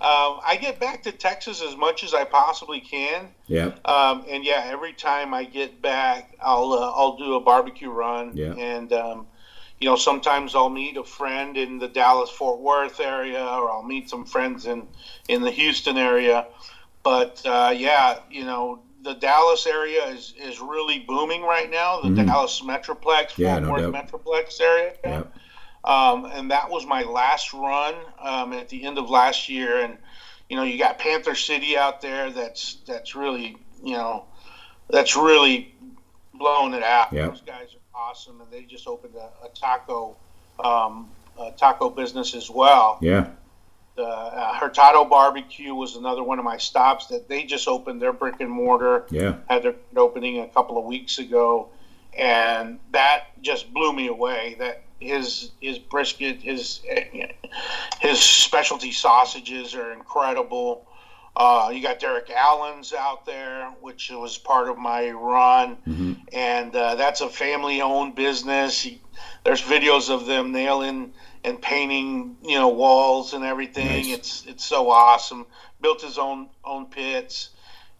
um, 0.02 0.40
I 0.46 0.58
get 0.60 0.80
back 0.80 1.04
to 1.04 1.12
Texas 1.14 1.62
as 1.62 1.78
much 1.78 2.04
as 2.04 2.14
I 2.14 2.26
possibly 2.26 2.82
can. 2.82 3.30
yeah, 3.48 3.72
Um, 3.86 4.26
and 4.30 4.44
yeah, 4.44 4.64
every 4.66 4.92
time 4.94 5.34
I 5.34 5.46
get 5.46 5.82
back, 5.82 6.36
I'll 6.42 6.74
uh, 6.74 6.92
I'll 6.92 7.16
do 7.18 7.36
a 7.36 7.40
barbecue 7.40 7.90
run. 7.90 8.32
Yeah. 8.36 8.54
And 8.54 8.92
um, 8.92 9.28
you 9.80 9.90
know, 9.90 9.96
sometimes 9.96 10.56
I'll 10.56 10.70
meet 10.70 10.98
a 10.98 11.04
friend 11.04 11.56
in 11.58 11.80
the 11.80 11.88
Dallas 11.88 12.30
Fort 12.30 12.60
Worth 12.60 13.00
area, 13.00 13.42
or 13.42 13.72
I'll 13.72 13.84
meet 13.84 14.10
some 14.10 14.26
friends 14.26 14.66
in 14.66 14.88
in 15.30 15.42
the 15.42 15.52
Houston 15.52 15.98
area. 15.98 16.48
But 17.04 17.42
uh, 17.46 17.74
yeah, 17.76 18.20
you 18.30 18.44
know, 18.44 18.80
the 19.04 19.14
Dallas 19.14 19.66
area 19.68 20.06
is 20.08 20.34
is 20.38 20.60
really 20.60 21.00
booming 21.00 21.44
right 21.44 21.72
now. 21.72 22.02
The 22.02 22.10
Mhm. 22.10 22.28
Dallas 22.28 22.62
Metroplex, 22.62 23.38
Yeah, 23.38 23.54
Fort 23.56 23.64
no 23.64 23.72
Worth 23.72 23.94
doubt. 23.94 23.94
Metroplex 24.12 24.60
area. 24.62 24.94
yeah, 25.04 25.24
Um, 25.86 26.26
and 26.26 26.52
that 26.52 26.70
was 26.70 26.86
my 26.86 27.04
last 27.04 27.54
run 27.54 27.96
um, 28.20 28.54
at 28.54 28.70
the 28.70 28.86
end 28.86 28.98
of 28.98 29.10
last 29.10 29.50
year. 29.50 29.82
And 29.82 29.98
you 30.50 30.56
know, 30.56 30.64
you 30.64 30.78
got 30.78 30.98
Panther 31.00 31.36
City 31.36 31.78
out 31.78 32.02
there. 32.02 32.30
That's 32.32 32.78
that's 32.88 33.16
really 33.16 33.58
you 33.84 33.94
know 33.94 34.26
that's 34.90 35.16
really 35.16 35.74
blowing 36.34 36.74
it 36.74 36.84
out. 36.84 37.12
Yeah. 37.12 37.28
Those 37.28 37.42
guys 37.42 37.76
are 37.76 38.00
awesome, 38.00 38.42
and 38.42 38.50
they 38.52 38.64
just 38.64 38.88
opened 38.88 39.16
a, 39.16 39.46
a 39.46 39.50
taco 39.50 40.16
um, 40.64 41.10
a 41.40 41.52
taco 41.52 41.90
business 41.90 42.36
as 42.36 42.50
well. 42.50 43.00
yeah, 43.02 43.28
Uh, 43.98 44.04
uh, 44.04 44.54
Hurtado 44.54 45.04
Barbecue 45.06 45.74
was 45.74 45.96
another 45.96 46.24
one 46.24 46.38
of 46.40 46.46
my 46.46 46.58
stops 46.58 47.08
that 47.08 47.28
they 47.28 47.44
just 47.44 47.68
opened 47.68 48.02
their 48.02 48.14
brick 48.14 48.40
and 48.40 48.50
mortar 48.52 49.06
yeah, 49.10 49.38
had 49.50 49.64
their 49.64 49.76
opening 49.98 50.40
a 50.40 50.48
couple 50.48 50.78
of 50.78 50.86
weeks 50.86 51.18
ago, 51.20 51.70
and 52.18 52.80
that 52.92 53.26
just 53.42 53.74
blew 53.74 53.92
me 53.92 54.08
away. 54.08 54.56
That 54.60 54.84
his 55.04 55.52
his 55.62 55.78
brisket, 55.80 56.42
his 56.42 56.82
his 58.00 58.20
specialty 58.20 58.92
sausages 58.92 59.76
are 59.76 59.92
incredible. 59.94 60.88
Uh, 61.36 61.72
you 61.74 61.82
got 61.82 62.00
Derek 62.00 62.30
Allen's 62.30 62.94
out 62.94 63.26
there, 63.26 63.70
which 63.82 64.12
was 64.12 64.38
part 64.38 64.70
of 64.70 64.78
my 64.78 65.10
run, 65.10 65.78
Mhm. 65.88 66.18
and 66.32 66.76
uh, 66.76 66.94
that's 66.96 67.22
a 67.22 67.30
family-owned 67.30 68.14
business. 68.14 68.80
He, 68.82 69.02
there's 69.44 69.62
videos 69.62 70.12
of 70.12 70.28
them 70.28 70.52
nailing 70.52 71.12
and 71.44 71.60
painting, 71.60 72.38
you 72.44 72.56
know, 72.60 72.68
walls 72.70 73.34
and 73.34 73.44
everything. 73.44 73.88
Nice. 73.88 74.14
It's 74.18 74.46
it's 74.46 74.66
so 74.66 74.90
awesome. 74.92 75.46
Built 75.82 76.02
his 76.02 76.18
own 76.20 76.50
own 76.64 76.86
pits 76.86 77.50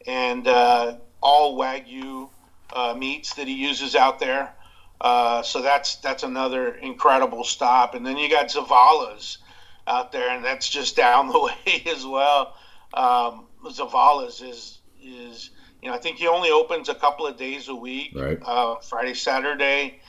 and 0.06 0.48
uh, 0.48 0.96
all 1.22 1.58
wagyu 1.58 2.30
uh, 2.72 2.94
meats 2.96 3.34
that 3.34 3.48
he 3.48 3.54
uses 3.56 3.96
out 3.96 4.20
there. 4.20 4.54
Uh, 5.04 5.44
so 5.44 5.62
that's 5.62 5.98
that's 5.98 6.24
another 6.24 6.76
incredible 6.76 7.44
stop. 7.44 7.94
And 7.94 8.06
then 8.06 8.18
you 8.18 8.30
got 8.30 8.48
Zavala's 8.48 9.38
out 9.86 10.12
there, 10.14 10.30
and 10.30 10.44
that's 10.46 10.70
just 10.70 10.96
down 11.06 11.28
the 11.28 11.40
way 11.40 11.84
as 11.92 12.06
well. 12.06 12.56
Um, 12.94 13.46
Zavala's 13.66 14.42
is 14.42 14.80
is 15.04 15.50
you 15.82 15.90
know 15.90 15.96
I 15.96 16.00
think 16.00 16.18
he 16.18 16.28
only 16.28 16.52
opens 16.52 16.88
a 16.90 16.96
couple 16.96 17.28
of 17.28 17.36
days 17.38 17.68
a 17.68 17.76
week, 17.76 18.12
Right. 18.16 18.40
uh, 18.42 18.76
Friday, 18.80 19.14
Saturday. 19.14 20.00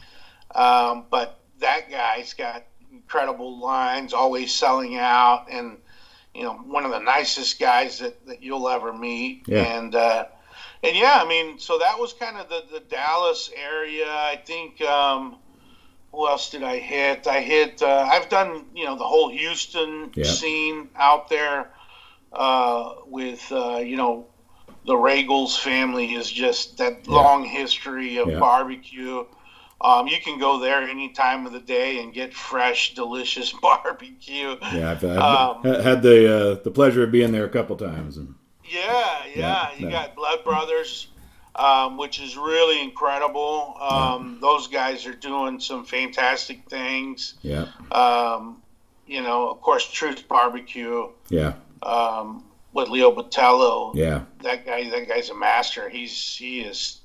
Um, 0.54 1.04
but 1.10 1.40
that 1.58 1.90
guy's 1.90 2.32
got 2.34 2.62
incredible 2.92 3.58
lines, 3.58 4.12
always 4.12 4.54
selling 4.54 4.96
out, 4.96 5.46
and 5.50 5.78
you 6.34 6.44
know 6.44 6.52
one 6.54 6.84
of 6.84 6.92
the 6.92 7.00
nicest 7.00 7.58
guys 7.58 7.98
that, 7.98 8.24
that 8.26 8.42
you'll 8.44 8.68
ever 8.68 8.92
meet. 8.92 9.42
Yeah. 9.48 9.62
And 9.76 9.94
uh, 9.96 10.26
and 10.84 10.96
yeah, 10.96 11.18
I 11.22 11.24
mean, 11.28 11.58
so 11.58 11.78
that 11.78 11.98
was 11.98 12.12
kind 12.12 12.36
of 12.36 12.48
the, 12.48 12.62
the 12.72 12.80
Dallas 12.80 13.50
area. 13.56 14.06
I 14.08 14.36
think. 14.44 14.80
Um, 14.82 15.36
who 16.12 16.28
else 16.28 16.50
did 16.50 16.62
I 16.62 16.78
hit? 16.78 17.26
I 17.26 17.40
hit. 17.40 17.82
Uh, 17.82 18.06
I've 18.08 18.28
done 18.28 18.66
you 18.74 18.84
know 18.84 18.96
the 18.96 19.04
whole 19.04 19.28
Houston 19.30 20.12
Yeah. 20.14 20.24
scene 20.24 20.88
out 20.96 21.28
there 21.28 21.70
uh, 22.32 22.94
with 23.06 23.50
uh, 23.52 23.78
you 23.78 23.96
know 23.96 24.26
the 24.86 24.94
Regals 24.94 25.58
family 25.58 26.14
is 26.14 26.30
just 26.30 26.78
that 26.78 27.06
long 27.06 27.44
history 27.44 28.18
of 28.18 28.28
Yeah. 28.28 28.38
barbecue. 28.38 29.24
Um, 29.80 30.06
you 30.06 30.18
can 30.20 30.38
go 30.38 30.58
there 30.60 30.82
any 30.82 31.10
time 31.10 31.46
of 31.46 31.52
the 31.52 31.60
day 31.60 31.98
and 32.02 32.12
get 32.14 32.32
fresh, 32.32 32.94
delicious 32.94 33.52
barbecue. 33.62 34.56
yeah. 34.60 34.92
I've, 34.92 35.04
I've 35.04 35.64
Um, 35.64 35.82
had 35.84 36.02
the 36.02 36.36
uh, 36.36 36.62
the 36.62 36.70
pleasure 36.70 37.02
of 37.04 37.10
being 37.12 37.32
there 37.32 37.44
a 37.44 37.48
couple 37.50 37.76
times. 37.76 38.16
And, 38.16 38.34
Yeah, 38.68 38.80
yeah. 39.26 39.32
Yeah, 39.36 39.68
you 39.78 39.86
yeah. 39.86 39.90
got 39.90 40.14
Blood 40.16 40.44
Brothers, 40.44 41.08
um, 41.54 41.96
which 41.96 42.20
is 42.20 42.36
really 42.36 42.82
incredible. 42.82 43.76
Um, 43.80 44.38
Those 44.40 44.66
guys 44.68 45.06
are 45.06 45.14
doing 45.14 45.60
some 45.60 45.84
fantastic 45.84 46.68
things. 46.68 47.34
yeah, 47.42 47.66
Um, 47.92 48.62
you 49.06 49.22
know, 49.22 49.50
of 49.50 49.60
course, 49.60 49.90
Truth 49.90 50.26
Barbecue 50.28 51.08
yeah, 51.28 51.54
um, 51.82 52.44
with 52.72 52.88
Leo 52.88 53.12
Botello. 53.14 53.92
yeah, 53.94 54.22
That 54.42 54.64
guy, 54.66 54.88
that 54.90 55.08
guy's 55.08 55.30
a 55.30 55.34
master. 55.34 55.88
He's 55.88 56.36
he 56.36 56.60
is 56.62 57.00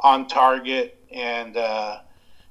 on 0.00 0.26
target, 0.28 0.98
and 1.12 1.56
uh, 1.56 1.98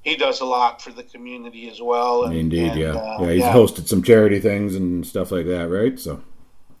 he 0.02 0.16
does 0.16 0.40
a 0.40 0.44
lot 0.44 0.80
for 0.80 0.92
the 0.92 1.02
community 1.02 1.68
as 1.68 1.82
well. 1.82 2.24
And, 2.24 2.36
indeed, 2.36 2.70
and, 2.72 2.80
yeah, 2.80 2.94
uh, 2.94 3.18
yeah. 3.22 3.32
He's 3.32 3.42
hosted 3.44 3.88
some 3.88 4.02
charity 4.02 4.38
things 4.38 4.74
and 4.76 5.04
stuff 5.06 5.30
like 5.32 5.46
that, 5.46 5.68
right? 5.68 5.98
So, 5.98 6.22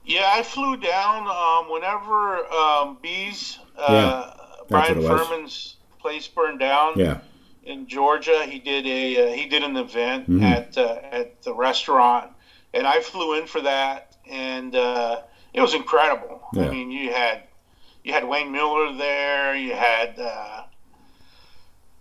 Yeah, 0.06 0.30
I 0.32 0.42
flew 0.42 0.76
down 0.76 1.26
um, 1.26 1.70
whenever 1.70 2.46
um, 2.46 2.98
B's, 3.02 3.58
uh, 3.76 4.30
Yeah, 4.30 4.32
Bryan. 4.68 5.02
Furman's 5.02 5.76
place 6.00 6.28
burned 6.28 6.60
down 6.60 6.92
yeah, 6.96 7.18
in 7.64 7.88
Georgia. 7.88 8.44
He 8.46 8.60
did 8.60 8.86
a 8.86 9.32
uh, 9.32 9.34
he 9.34 9.46
did 9.46 9.64
an 9.64 9.76
event 9.76 10.30
Mhm. 10.30 10.42
at 10.44 10.78
uh, 10.78 11.00
at 11.10 11.42
the 11.42 11.52
restaurant, 11.52 12.30
and 12.72 12.86
I 12.86 13.00
flew 13.00 13.34
in 13.34 13.46
for 13.48 13.60
that, 13.62 14.14
and 14.30 14.74
uh, 14.76 15.22
it 15.52 15.60
was 15.60 15.74
incredible. 15.74 16.40
Yeah. 16.52 16.66
I 16.66 16.70
mean, 16.70 16.92
you 16.92 17.12
had 17.12 17.42
you 18.04 18.12
had 18.12 18.24
Wayne 18.28 18.52
Mueller 18.52 18.96
there, 18.96 19.56
you 19.56 19.74
had. 19.74 20.18
Uh, 20.18 20.62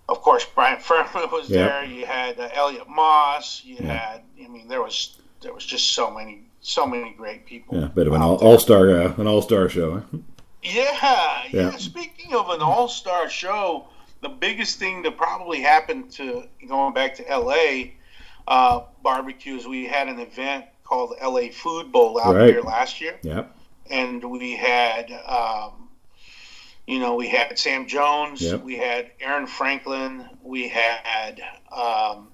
of 0.07 0.21
course, 0.21 0.45
Bryan 0.45 0.79
Furman 0.87 1.31
was 1.31 1.49
Yeah. 1.49 1.65
there. 1.67 1.85
You 1.85 2.05
had 2.05 2.39
uh, 2.39 2.49
Elliott 2.53 2.87
Moss. 2.87 3.63
You 3.65 3.77
Yeah. 3.79 3.93
had, 3.97 4.21
I 4.43 4.47
mean, 4.47 4.67
there 4.67 4.83
was 4.83 5.17
there 5.41 5.51
was 5.53 5.65
just 5.65 5.93
so 5.93 6.11
many 6.11 6.43
so 6.65 6.86
many 6.86 7.12
great 7.12 7.45
people. 7.45 7.78
yeah. 7.78 7.86
a 7.86 7.89
Bit 7.89 8.08
of 8.08 8.13
an 8.13 8.21
all 8.21 8.38
all 8.38 8.60
star, 8.60 8.89
uh, 8.89 9.13
an 9.17 9.28
all 9.28 9.41
star 9.41 9.69
show. 9.69 9.97
huh? 10.12 10.17
Yeah, 10.63 10.82
yeah. 11.01 11.43
Yeah. 11.51 11.75
Speaking 11.78 12.34
of 12.34 12.49
an 12.49 12.60
all-star 12.62 13.30
show, 13.30 13.88
the 14.21 14.30
biggest 14.30 14.80
thing 14.80 15.04
that 15.04 15.15
probably 15.15 15.62
happened 15.62 16.10
to 16.13 16.45
going 16.67 16.91
back 16.93 17.13
to 17.15 17.30
L.A. 17.30 17.93
Uh, 18.47 18.82
barbecue 19.04 19.58
is 19.58 19.67
we 19.67 19.86
had 19.86 20.08
an 20.08 20.19
event 20.19 20.65
called 20.84 21.12
the 21.19 21.23
LA 21.30 21.49
Food 21.51 21.91
Bowl 21.91 22.19
out 22.19 22.36
Right. 22.36 22.47
there 22.47 22.63
last 22.63 22.99
year, 22.99 23.19
Yep. 23.21 23.56
and 23.91 24.23
we 24.23 24.56
had, 24.56 25.12
um, 25.28 25.88
you 26.88 26.97
know, 26.99 27.13
we 27.15 27.28
had 27.28 27.58
Sam 27.60 27.86
Jones, 27.86 28.41
Yep. 28.41 28.63
we 28.63 28.75
had 28.75 29.12
Aaron 29.19 29.45
Franklin, 29.45 30.28
we 30.41 30.67
had 30.67 31.41
um, 31.71 32.30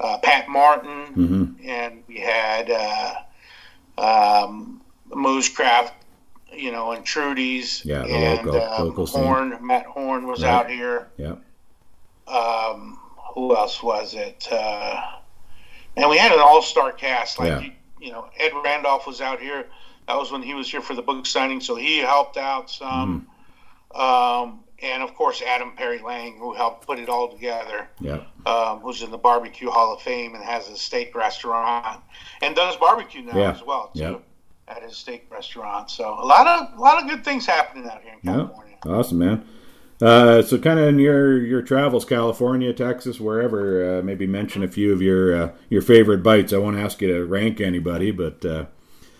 uh, 0.00 0.18
Pat 0.18 0.48
Martin, 0.48 1.06
hmm 1.06 1.44
and 1.64 2.02
we 2.08 2.18
had 2.18 2.70
um, 3.98 4.80
Moo's 5.14 5.48
Craft, 5.48 5.94
you 6.52 6.72
know, 6.72 6.92
and 6.92 7.04
Trudy's, 7.04 7.84
Yeah, 7.84 8.02
the 8.02 8.08
and 8.14 8.46
local- 8.46 8.62
um, 8.62 8.84
local 8.88 9.06
scene. 9.06 9.22
Horn. 9.24 9.58
Matt 9.60 9.86
Horn 9.86 10.26
was 10.26 10.42
Right. 10.42 10.50
out 10.50 10.70
here. 10.70 11.08
Yep. 11.16 11.42
Um, 12.28 12.98
who 13.34 13.54
else 13.56 13.82
was 13.82 14.14
it? 14.14 14.48
Uh, 14.50 15.00
and 15.96 16.08
we 16.10 16.16
had 16.18 16.32
an 16.32 16.40
all-star 16.40 16.92
cast. 16.92 17.38
Like 17.38 17.48
Yeah. 17.48 17.60
you, 17.60 17.72
you 18.00 18.12
know, 18.12 18.28
Ed 18.38 18.52
Randolph 18.64 19.06
was 19.06 19.20
out 19.20 19.40
here. 19.40 19.66
That 20.08 20.16
was 20.18 20.30
when 20.30 20.42
he 20.42 20.54
was 20.54 20.70
here 20.70 20.80
for 20.80 20.94
the 20.94 21.02
book 21.02 21.26
signing, 21.26 21.60
so 21.60 21.74
he 21.74 21.98
helped 21.98 22.36
out 22.36 22.70
some. 22.70 23.26
Mm-hmm. 23.94 24.00
Um, 24.00 24.60
and 24.82 25.02
of 25.02 25.14
course, 25.14 25.42
Adam 25.42 25.72
Perry 25.76 25.98
Lang, 26.00 26.36
who 26.38 26.52
helped 26.54 26.86
put 26.86 26.98
it 26.98 27.08
all 27.08 27.28
together 27.28 27.88
Yep. 28.00 28.26
um, 28.46 28.80
who's 28.80 29.02
in 29.02 29.10
the 29.10 29.18
Barbecue 29.18 29.70
Hall 29.70 29.94
of 29.94 30.02
Fame 30.02 30.34
and 30.34 30.44
has 30.44 30.68
a 30.68 30.76
steak 30.76 31.14
restaurant 31.14 32.00
and 32.42 32.54
does 32.54 32.76
barbecue 32.76 33.22
now 33.22 33.36
Yeah. 33.36 33.50
as 33.52 33.62
well 33.62 33.90
too 33.94 34.00
Yeah. 34.00 34.16
at 34.68 34.82
his 34.82 34.96
steak 34.96 35.26
restaurant. 35.30 35.90
So 35.90 36.04
a 36.18 36.24
lot 36.26 36.46
of 36.46 36.78
a 36.78 36.80
lot 36.82 37.02
of 37.02 37.08
good 37.08 37.24
things 37.24 37.46
happening 37.46 37.88
out 37.88 38.02
here 38.02 38.12
in 38.12 38.18
Yeah. 38.22 38.32
California. 38.36 38.76
Awesome, 38.86 39.18
man. 39.18 39.48
Uh, 40.02 40.42
so, 40.42 40.58
kind 40.58 40.78
of 40.78 40.88
in 40.88 40.98
your 40.98 41.42
your 41.42 41.62
travels, 41.62 42.04
California, 42.04 42.70
Texas, 42.74 43.18
wherever, 43.18 43.98
uh, 43.98 44.02
maybe 44.02 44.26
mention 44.26 44.62
a 44.62 44.68
few 44.68 44.92
of 44.92 45.00
your 45.00 45.34
uh, 45.34 45.48
your 45.70 45.80
favorite 45.80 46.22
bites. 46.22 46.52
I 46.52 46.58
won't 46.58 46.76
ask 46.76 47.00
you 47.00 47.08
to 47.14 47.24
rank 47.24 47.62
anybody, 47.62 48.10
but 48.10 48.44
uh, 48.44 48.66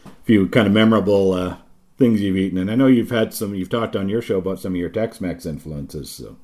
a 0.05 0.11
few 0.25 0.47
kind 0.49 0.67
of 0.67 0.75
memorable 0.75 1.33
uh, 1.33 1.57
things 1.99 2.21
you've 2.21 2.37
eaten. 2.37 2.59
And 2.59 2.71
I 2.71 2.75
know 2.75 2.87
you've 2.87 3.11
had 3.11 3.33
some. 3.35 3.55
You've 3.55 3.71
talked 3.71 3.97
on 3.97 4.09
your 4.09 4.23
show 4.23 4.39
about 4.39 4.59
some 4.59 4.73
of 4.73 4.77
your 4.77 4.91
Tex-Mex 4.91 5.47
influences. 5.47 6.11
So. 6.11 6.37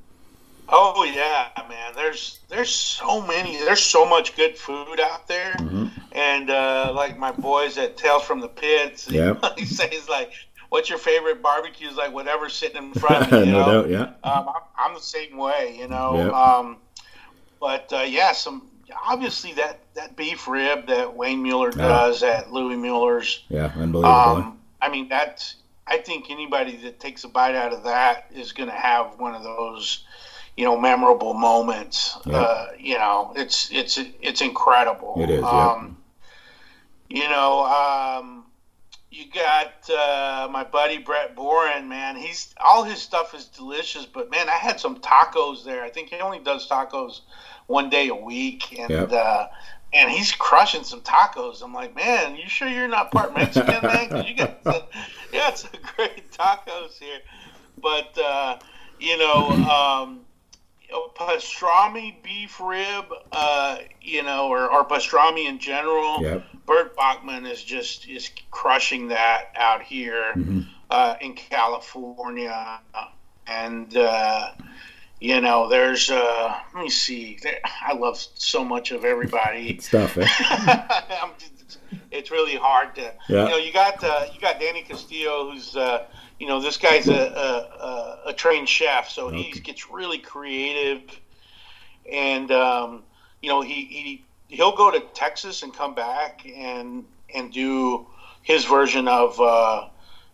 Oh 0.69 1.03
yeah, 1.03 1.49
man. 1.67 1.93
There's 1.95 2.39
there's 2.49 2.69
so 2.69 3.21
many. 3.21 3.57
There's 3.57 3.83
so 3.83 4.05
much 4.07 4.35
good 4.35 4.57
food 4.57 4.99
out 4.99 5.27
there, 5.27 5.53
Mm-hmm. 5.59 5.87
and 6.13 6.49
uh, 6.49 6.91
like 6.95 7.17
my 7.19 7.31
boys 7.31 7.77
at 7.77 7.97
Tales 7.97 8.23
from 8.23 8.39
the 8.39 8.47
Pits, 8.47 9.09
Yep. 9.11 9.43
he 9.57 9.65
says 9.65 10.07
like, 10.09 10.31
"What's 10.69 10.89
your 10.89 10.97
favorite 10.99 11.41
barbecue?" 11.43 11.89
Is 11.89 11.95
like 11.97 12.13
whatever 12.13 12.49
sitting 12.49 12.81
in 12.81 12.93
front 12.93 13.31
of. 13.31 13.45
You 13.45 13.51
no 13.51 13.65
know? 13.65 13.81
doubt, 13.83 13.89
yeah. 13.91 14.29
Um, 14.31 14.47
I'm, 14.49 14.61
I'm 14.77 14.93
the 14.95 15.01
same 15.01 15.37
way, 15.37 15.75
you 15.77 15.87
know. 15.87 16.15
Yep. 16.17 16.33
Um, 16.33 16.77
but 17.59 17.93
uh, 17.93 18.05
yeah, 18.07 18.31
some 18.31 18.67
obviously 19.05 19.53
that, 19.53 19.79
that 19.95 20.15
beef 20.15 20.47
rib 20.47 20.87
that 20.87 21.15
Wayne 21.15 21.41
Mueller 21.43 21.71
does 21.71 22.23
at 22.23 22.51
Louis 22.51 22.75
Mueller's. 22.77 23.43
Yeah, 23.49 23.71
unbelievable. 23.75 24.07
Um, 24.13 24.59
I 24.83 24.89
mean, 24.89 25.07
that's. 25.07 25.55
I 25.85 25.97
think 25.97 26.29
anybody 26.29 26.77
that 26.77 26.99
takes 26.99 27.23
a 27.25 27.27
bite 27.27 27.55
out 27.55 27.73
of 27.73 27.83
that 27.83 28.27
is 28.33 28.53
going 28.53 28.69
to 28.69 28.75
have 28.75 29.19
one 29.19 29.35
of 29.35 29.43
those, 29.43 30.05
you 30.55 30.63
know, 30.63 30.79
memorable 30.79 31.33
moments. 31.33 32.17
Yeah. 32.25 32.37
Uh, 32.37 32.67
you 32.79 32.97
know, 32.97 33.33
it's 33.35 33.69
it's 33.71 33.99
it's 34.21 34.41
incredible. 34.41 35.15
It 35.17 35.29
is, 35.29 35.41
yeah. 35.41 35.71
Um, 35.71 35.97
you 37.09 37.27
know, 37.29 37.65
um, 37.65 38.45
you 39.11 39.25
got 39.31 39.89
uh, 39.89 40.47
my 40.49 40.63
buddy 40.63 40.97
Brett 40.97 41.35
Boren, 41.35 41.87
man. 41.87 42.15
He's 42.15 42.55
all 42.63 42.83
his 42.83 42.99
stuff 43.01 43.33
is 43.35 43.45
delicious, 43.45 44.05
but 44.05 44.31
man, 44.31 44.49
I 44.49 44.53
had 44.53 44.79
some 44.79 44.97
tacos 44.99 45.63
there. 45.63 45.83
I 45.83 45.89
think 45.89 46.09
he 46.09 46.17
only 46.17 46.39
does 46.39 46.67
tacos 46.67 47.21
one 47.67 47.89
day 47.89 48.07
a 48.07 48.15
week, 48.15 48.77
and 48.79 48.89
Yep. 48.89 49.11
uh, 49.11 49.47
and 49.93 50.09
he's 50.09 50.31
crushing 50.31 50.83
some 50.83 51.01
tacos. 51.01 51.61
I'm 51.63 51.73
like, 51.73 51.95
man, 51.95 52.35
you 52.35 52.47
sure 52.47 52.67
you're 52.67 52.87
not 52.87 53.11
part 53.11 53.35
Mexican, 53.35 53.81
man? 53.83 54.25
you 54.25 54.35
got 54.35 54.63
some, 54.63 54.81
got 55.31 55.57
some 55.59 55.71
great 55.95 56.31
tacos 56.31 56.97
here. 56.99 57.19
But 57.81 58.17
uh, 58.17 58.57
you 58.99 59.17
know, 59.17 59.49
um, 59.49 60.21
pastrami 61.15 62.21
beef 62.23 62.59
rib, 62.59 63.05
uh, 63.31 63.77
you 64.01 64.23
know, 64.23 64.47
or, 64.47 64.71
or 64.71 64.85
pastrami 64.85 65.47
in 65.47 65.59
general. 65.59 66.21
Yep. 66.21 66.45
Burt 66.65 66.95
Bachman 66.95 67.45
is 67.45 67.61
just 67.63 68.07
is 68.07 68.31
crushing 68.51 69.09
that 69.09 69.51
out 69.55 69.81
here 69.81 70.33
Mm-hmm. 70.35 70.61
uh, 70.89 71.15
in 71.21 71.33
California, 71.33 72.79
and 73.47 73.95
uh, 73.97 74.51
you 75.23 75.39
know, 75.39 75.69
there's 75.69 76.09
uh, 76.11 76.53
let 76.75 76.83
me 76.83 76.89
see, 76.89 77.39
I 77.81 77.93
love 77.93 78.17
so 78.35 78.65
much 78.65 78.91
of 78.91 79.05
everybody. 79.05 79.77
Stuff, 79.81 80.17
eh? 80.17 80.27
It's 82.11 82.29
really 82.29 82.55
hard 82.55 82.93
to, 82.95 83.13
Yeah. 83.29 83.45
you 83.45 83.49
know, 83.51 83.57
you 83.57 83.71
got 83.71 84.03
uh, 84.03 84.25
you 84.33 84.39
got 84.41 84.59
Danny 84.59 84.81
Castillo, 84.81 85.49
who's 85.49 85.75
uh, 85.77 86.05
you 86.39 86.47
know, 86.47 86.59
this 86.59 86.75
guy's 86.77 87.07
a 87.07 87.13
a, 87.13 87.83
a, 87.85 88.19
a 88.27 88.33
trained 88.33 88.67
chef, 88.67 89.09
so 89.09 89.29
he 89.29 89.51
gets 89.51 89.89
really 89.89 90.17
creative, 90.17 91.01
and 92.11 92.51
um, 92.51 93.03
you 93.41 93.47
know, 93.49 93.61
he, 93.61 93.85
he 93.85 94.25
he'll 94.49 94.75
go 94.75 94.91
to 94.91 94.99
Texas 95.13 95.63
and 95.63 95.73
come 95.73 95.95
back 95.95 96.45
and 96.45 97.05
and 97.33 97.51
do 97.53 98.05
his 98.41 98.65
version 98.65 99.07
of. 99.07 99.39
Uh, 99.39 99.87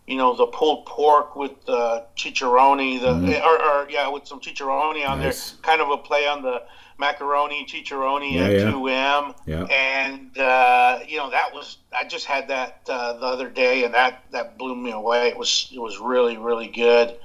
you 0.09 0.17
know 0.17 0.35
the 0.35 0.47
pulled 0.47 0.85
pork 0.87 1.35
with 1.35 1.51
uh, 1.69 2.01
chicharroni, 2.17 2.99
the 2.99 3.43
or, 3.45 3.61
or 3.61 3.89
yeah, 3.89 4.07
with 4.09 4.25
some 4.25 4.39
chicharroni 4.39 5.07
on 5.07 5.19
Mm-hmm. 5.19 5.23
Nice. 5.25 5.51
there, 5.51 5.61
kind 5.61 5.81
of 5.81 5.89
a 5.91 5.97
play 5.97 6.27
on 6.27 6.41
the 6.41 6.63
macaroni 6.97 7.65
chicharoni 7.65 8.33
Yeah, 8.33 8.41
at 8.45 8.51
yeah. 8.53 8.71
two 8.71 8.87
M. 8.87 9.33
Yeah. 9.45 9.63
And 9.65 10.35
uh, 10.37 10.99
you 11.07 11.17
know 11.17 11.29
that 11.29 11.53
was 11.53 11.77
I 11.95 12.05
just 12.05 12.25
had 12.25 12.47
that 12.47 12.81
uh, 12.89 13.13
the 13.13 13.25
other 13.27 13.49
day, 13.49 13.83
and 13.85 13.93
that 13.93 14.23
that 14.31 14.57
blew 14.57 14.75
me 14.75 14.91
away. 14.91 15.27
It 15.27 15.37
was 15.37 15.69
it 15.71 15.79
was 15.79 15.99
really 15.99 16.37
really 16.37 16.67
good. 16.69 17.15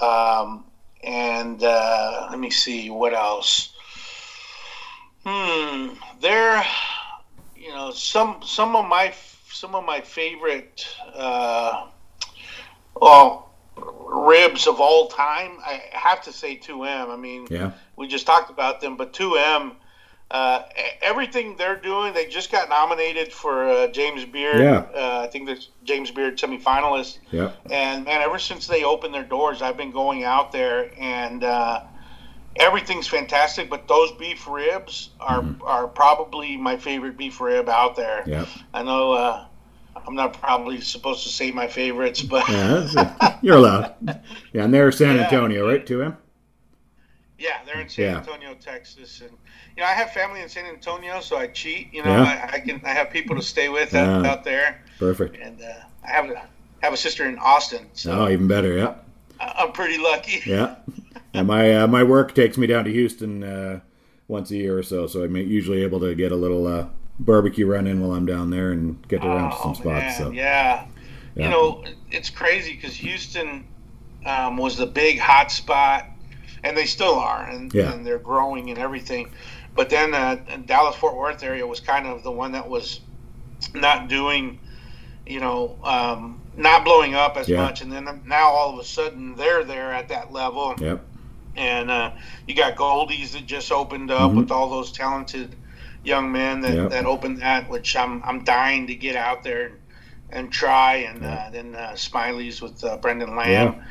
Um, 0.00 0.64
and 1.02 1.62
uh, 1.62 2.28
let 2.30 2.38
me 2.38 2.48
see 2.48 2.88
what 2.88 3.12
else. 3.12 3.70
Hmm, 5.26 5.94
there, 6.20 6.64
you 7.56 7.68
know, 7.68 7.90
some 7.90 8.40
some 8.42 8.74
of 8.76 8.86
my 8.88 9.12
some 9.50 9.74
of 9.74 9.84
my 9.84 10.00
favorite, 10.00 10.86
uh, 11.14 11.86
well, 13.00 13.50
ribs 14.06 14.66
of 14.66 14.80
all 14.80 15.08
time. 15.08 15.58
I 15.64 15.82
have 15.92 16.22
to 16.22 16.32
say 16.32 16.56
2M. 16.56 17.10
I 17.10 17.16
mean, 17.16 17.46
Yeah. 17.50 17.72
we 17.96 18.06
just 18.08 18.26
talked 18.26 18.50
about 18.50 18.80
them, 18.80 18.96
but 18.96 19.12
2M, 19.12 19.72
uh, 20.30 20.62
everything 21.02 21.56
they're 21.56 21.76
doing, 21.76 22.14
they 22.14 22.26
just 22.26 22.50
got 22.50 22.68
nominated 22.68 23.32
for 23.32 23.68
uh, 23.68 23.86
James 23.88 24.24
Beard. 24.24 24.60
Yeah. 24.60 24.84
Uh, 24.94 25.22
I 25.24 25.26
think 25.26 25.46
there's 25.46 25.70
James 25.84 26.10
Beard 26.10 26.38
semifinalist. 26.38 27.18
Yep. 27.30 27.56
And 27.70 28.04
man, 28.04 28.22
ever 28.22 28.38
since 28.38 28.66
they 28.66 28.84
opened 28.84 29.14
their 29.14 29.24
doors, 29.24 29.62
I've 29.62 29.76
been 29.76 29.90
going 29.92 30.24
out 30.24 30.50
there, 30.52 30.90
and 30.98 31.44
uh, 31.44 31.82
everything's 32.56 33.06
fantastic. 33.06 33.68
But 33.68 33.86
those 33.86 34.12
beef 34.12 34.48
ribs 34.48 35.10
are 35.20 35.44
are 35.62 35.86
probably 35.86 36.56
my 36.56 36.76
favorite 36.76 37.16
beef 37.16 37.40
rib 37.40 37.68
out 37.68 37.94
there. 37.96 38.22
Yep. 38.26 38.48
I 38.72 38.82
know 38.82 39.12
uh, 39.12 39.46
I'm 40.06 40.14
not 40.14 40.38
probably 40.38 40.80
supposed 40.80 41.22
to 41.24 41.28
say 41.30 41.50
my 41.50 41.66
favorites, 41.66 42.22
but 42.22 42.48
Yeah, 42.48 43.38
you're 43.42 43.56
allowed. 43.56 43.94
Yeah, 44.52 44.64
and 44.64 44.72
they're 44.74 44.92
San 44.92 45.16
Yeah. 45.16 45.24
Antonio, 45.24 45.66
right? 45.66 45.86
To 45.86 46.00
him. 46.02 46.16
Yeah, 47.38 47.58
they're 47.66 47.80
in 47.80 47.88
San 47.88 48.04
Yeah. 48.04 48.18
Antonio, 48.18 48.54
Texas, 48.54 49.20
and 49.20 49.30
you 49.76 49.82
know 49.82 49.88
I 49.88 49.92
have 49.92 50.12
family 50.12 50.40
in 50.40 50.48
San 50.48 50.66
Antonio, 50.66 51.20
so 51.20 51.36
I 51.36 51.48
cheat. 51.48 51.92
You 51.92 52.02
know, 52.04 52.10
Yeah. 52.10 52.48
I, 52.52 52.56
I 52.56 52.60
can 52.60 52.80
I 52.84 52.90
have 52.90 53.10
people 53.10 53.34
to 53.36 53.42
stay 53.42 53.68
with 53.68 53.94
out, 53.94 54.24
out 54.24 54.44
there, 54.44 54.82
Perfect. 54.98 55.36
and 55.42 55.60
uh, 55.60 55.66
I 56.06 56.10
have 56.10 56.30
a 56.30 56.42
have 56.82 56.92
a 56.92 56.96
sister 56.96 57.26
in 57.28 57.38
Austin, 57.38 57.86
so 57.94 58.12
Oh, 58.12 58.28
even 58.28 58.46
better. 58.46 58.76
Yeah. 58.76 58.94
I'm 59.40 59.72
pretty 59.72 59.98
lucky. 59.98 60.42
Yeah. 60.46 60.76
And 61.36 61.48
my 61.48 61.74
uh, 61.78 61.86
my 61.88 62.04
work 62.04 62.32
takes 62.36 62.56
me 62.56 62.68
down 62.68 62.84
to 62.84 62.92
Houston 62.92 63.42
uh, 63.42 63.80
once 64.28 64.52
a 64.52 64.56
year 64.56 64.78
or 64.78 64.84
so, 64.84 65.08
so 65.08 65.24
I'm 65.24 65.34
usually 65.36 65.82
able 65.82 65.98
to 65.98 66.14
get 66.14 66.30
a 66.30 66.36
little 66.36 66.64
uh, 66.68 66.86
barbecue 67.18 67.66
run 67.66 67.86
in 67.86 68.00
while 68.00 68.12
I'm 68.16 68.26
down 68.26 68.50
there 68.50 68.72
and 68.72 69.06
get 69.08 69.24
around 69.24 69.50
to 69.52 69.56
some 69.58 69.70
Oh, 69.70 69.74
spots. 69.74 69.84
man, 69.86 70.14
so 70.18 70.30
yeah. 70.30 70.86
Yeah. 71.36 71.44
you 71.44 71.50
know 71.50 71.84
it's 72.10 72.30
crazy 72.30 72.74
because 72.74 72.94
Houston 72.96 73.64
um, 74.26 74.56
was 74.56 74.76
the 74.76 74.86
big 74.86 75.18
hot 75.18 75.50
spot, 75.52 76.06
and 76.62 76.76
they 76.76 76.86
still 76.86 77.14
are, 77.16 77.44
and, 77.44 77.72
Yeah. 77.74 77.92
and 77.92 78.06
they're 78.06 78.18
growing 78.18 78.70
and 78.70 78.78
everything. 78.78 79.28
But 79.74 79.90
then 79.90 80.14
uh, 80.14 80.36
Dallas 80.66 80.96
Fort 80.96 81.14
Worth 81.16 81.42
area 81.42 81.66
was 81.66 81.80
kind 81.80 82.06
of 82.06 82.22
the 82.22 82.30
one 82.30 82.52
that 82.52 82.66
was 82.68 83.00
not 83.74 84.08
doing, 84.08 84.58
you 85.26 85.40
know, 85.40 85.76
um, 85.84 86.40
not 86.56 86.84
blowing 86.84 87.14
up 87.14 87.36
as 87.36 87.48
Yeah. 87.48 87.62
much, 87.62 87.82
and 87.82 87.92
then 87.92 88.22
now 88.24 88.48
all 88.48 88.72
of 88.72 88.78
a 88.78 88.84
sudden 88.84 89.34
they're 89.36 89.64
there 89.64 89.92
at 89.92 90.08
that 90.08 90.32
level, 90.32 90.74
Yep. 90.78 91.04
and 91.56 91.90
uh, 91.90 92.10
you 92.46 92.54
got 92.54 92.76
Goldee's 92.76 93.32
that 93.32 93.44
just 93.46 93.70
opened 93.72 94.10
up 94.10 94.30
Mhm. 94.30 94.36
with 94.36 94.50
all 94.52 94.70
those 94.70 94.90
talented 94.92 95.54
young 96.04 96.30
man 96.32 96.60
that, 96.62 96.74
Yep. 96.74 96.90
that 96.90 97.06
opened 97.06 97.40
that, 97.42 97.68
which 97.68 97.96
I'm 97.96 98.22
I'm 98.24 98.44
dying 98.44 98.86
to 98.88 98.94
get 98.94 99.16
out 99.16 99.42
there 99.42 99.66
and, 99.66 99.74
and 100.30 100.52
try, 100.52 100.96
and 101.08 101.22
Yeah. 101.22 101.34
uh, 101.34 101.50
then 101.50 101.74
uh, 101.74 101.94
Smiley's 101.96 102.60
with 102.62 102.82
uh, 102.84 102.96
Brendan 102.98 103.36
Lamb 103.36 103.82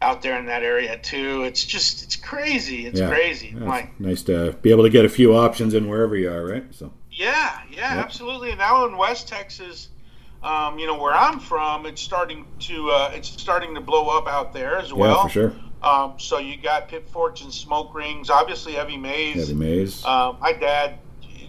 out 0.00 0.20
there 0.22 0.36
in 0.38 0.46
that 0.46 0.62
area 0.62 0.98
too. 0.98 1.44
It's 1.44 1.64
just 1.64 2.02
it's 2.02 2.16
crazy. 2.16 2.86
It's 2.86 3.00
Yeah. 3.00 3.08
crazy. 3.08 3.54
Yeah, 3.58 3.68
Like 3.68 4.00
nice 4.00 4.22
to 4.24 4.52
be 4.62 4.70
able 4.70 4.82
to 4.84 4.90
get 4.90 5.04
a 5.04 5.08
few 5.08 5.36
options 5.36 5.74
in 5.74 5.88
wherever 5.88 6.16
you 6.16 6.30
are, 6.30 6.44
right? 6.44 6.64
So 6.72 6.92
Yeah, 7.10 7.58
yeah, 7.70 7.94
yep. 7.96 8.04
absolutely. 8.04 8.50
And 8.50 8.58
now 8.58 8.86
in 8.86 8.96
West 8.96 9.28
Texas, 9.28 9.88
um, 10.42 10.78
you 10.78 10.86
know 10.88 10.98
where 10.98 11.14
I'm 11.14 11.38
from, 11.38 11.86
it's 11.86 12.02
starting 12.02 12.46
to 12.60 12.90
uh, 12.90 13.10
it's 13.14 13.28
starting 13.28 13.74
to 13.76 13.80
blow 13.80 14.08
up 14.08 14.26
out 14.26 14.52
there 14.52 14.76
as 14.76 14.92
well. 14.92 15.16
Yeah, 15.18 15.22
for 15.22 15.28
sure. 15.28 15.52
Um, 15.84 16.14
so 16.18 16.38
you 16.38 16.56
got 16.56 16.88
Pit 16.88 17.08
and 17.42 17.52
Smoke 17.52 17.92
Rings, 17.94 18.30
obviously 18.30 18.72
heavy 18.74 18.96
Mae's. 18.96 19.50
Evie 19.50 19.58
Mae's. 19.58 20.04
Uh, 20.04 20.32
my 20.40 20.52
dad 20.52 20.98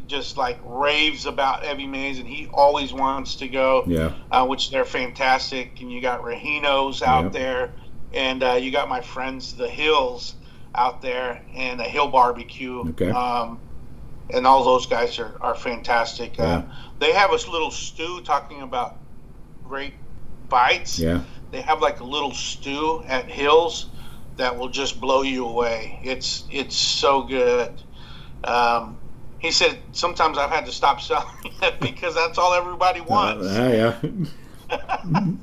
just 0.07 0.37
like 0.37 0.59
raves 0.63 1.25
about 1.25 1.63
Evie 1.65 1.87
Mae's, 1.87 2.19
and 2.19 2.27
he 2.27 2.47
always 2.53 2.93
wants 2.93 3.35
to 3.37 3.47
go. 3.47 3.83
Yeah. 3.87 4.13
Uh, 4.31 4.45
which 4.45 4.69
they're 4.71 4.85
fantastic, 4.85 5.79
and 5.81 5.91
you 5.91 6.01
got 6.01 6.23
Regino's 6.23 7.01
out 7.01 7.31
there, 7.33 7.71
and 8.13 8.43
uh, 8.43 8.53
you 8.53 8.71
got 8.71 8.89
my 8.89 9.01
friends 9.01 9.55
the 9.55 9.67
Hills 9.69 10.35
out 10.75 11.01
there, 11.01 11.41
and 11.55 11.79
the 11.79 11.83
Hill 11.83 12.07
Barbecue. 12.09 12.79
Okay. 12.89 13.09
Um, 13.11 13.59
and 14.29 14.47
all 14.47 14.63
those 14.63 14.85
guys 14.87 15.19
are, 15.19 15.35
are 15.41 15.55
fantastic. 15.55 16.39
Uh, 16.39 16.43
Yeah. 16.43 16.61
they 16.99 17.11
have 17.13 17.31
a 17.31 17.35
little 17.51 17.71
stew 17.71 18.21
talking 18.21 18.61
about 18.61 18.97
great 19.67 19.93
bites. 20.49 20.97
Yeah. 20.97 21.21
They 21.51 21.61
have 21.61 21.81
like 21.81 21.99
a 21.99 22.03
little 22.05 22.33
stew 22.33 23.03
at 23.07 23.25
Hills 23.25 23.87
that 24.37 24.57
will 24.57 24.69
just 24.69 24.99
blow 24.99 25.21
you 25.21 25.45
away. 25.45 25.99
It's 26.03 26.45
it's 26.51 26.75
so 26.75 27.21
good. 27.23 27.71
Um, 28.43 28.97
he 29.43 29.51
said 29.51 29.77
sometimes 29.91 30.37
I've 30.37 30.49
had 30.49 30.65
to 30.65 30.71
stop 30.71 31.01
selling 31.01 31.27
it 31.61 31.79
because 31.79 32.15
that's 32.15 32.37
all 32.37 32.53
everybody 32.53 33.01
wants. 33.01 33.45
Uh, 33.45 33.97
yeah. 34.01 34.77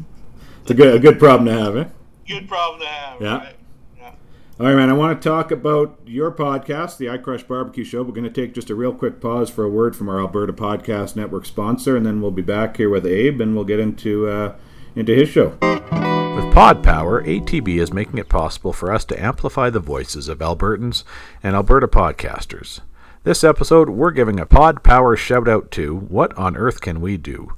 it's 0.62 0.70
a 0.70 0.74
good, 0.74 0.94
a 0.94 0.98
good 0.98 1.18
problem 1.20 1.46
to 1.46 1.52
have, 1.52 1.76
eh? 1.76 1.84
Good 2.26 2.48
problem 2.48 2.80
to 2.80 2.86
have. 2.86 3.20
Yeah. 3.20 3.36
Right? 3.36 3.56
Yeah. 3.98 4.12
All 4.58 4.66
right, 4.66 4.74
man. 4.74 4.88
I 4.88 4.94
want 4.94 5.20
to 5.20 5.28
talk 5.28 5.50
about 5.50 6.00
your 6.06 6.32
podcast, 6.32 6.96
the 6.96 7.10
I 7.10 7.18
Crush 7.18 7.42
Barbecue 7.42 7.84
Show. 7.84 8.02
We're 8.02 8.12
going 8.12 8.24
to 8.24 8.30
take 8.30 8.54
just 8.54 8.70
a 8.70 8.74
real 8.74 8.94
quick 8.94 9.20
pause 9.20 9.50
for 9.50 9.64
a 9.64 9.68
word 9.68 9.94
from 9.94 10.08
our 10.08 10.18
Alberta 10.18 10.54
Podcast 10.54 11.14
Network 11.14 11.44
sponsor, 11.44 11.94
and 11.94 12.06
then 12.06 12.22
we'll 12.22 12.30
be 12.30 12.40
back 12.40 12.78
here 12.78 12.88
with 12.88 13.04
Abe, 13.04 13.42
and 13.42 13.54
we'll 13.54 13.64
get 13.64 13.80
into 13.80 14.28
uh, 14.28 14.56
into 14.96 15.14
his 15.14 15.28
show. 15.28 15.48
With 15.60 16.54
Pod 16.54 16.82
Power, 16.82 17.22
ATB 17.22 17.78
is 17.78 17.92
making 17.92 18.16
it 18.16 18.30
possible 18.30 18.72
for 18.72 18.90
us 18.90 19.04
to 19.06 19.22
amplify 19.22 19.68
the 19.68 19.78
voices 19.78 20.26
of 20.28 20.38
Albertans 20.38 21.04
and 21.42 21.54
Alberta 21.54 21.86
podcasters. 21.86 22.80
This 23.22 23.44
episode, 23.44 23.90
we're 23.90 24.12
giving 24.12 24.40
a 24.40 24.46
Pod 24.46 24.82
Power 24.82 25.14
shout 25.14 25.46
out 25.46 25.70
to 25.72 25.94
What 25.94 26.34
on 26.38 26.56
Earth 26.56 26.80
Can 26.80 27.02
We 27.02 27.18
Do? 27.18 27.52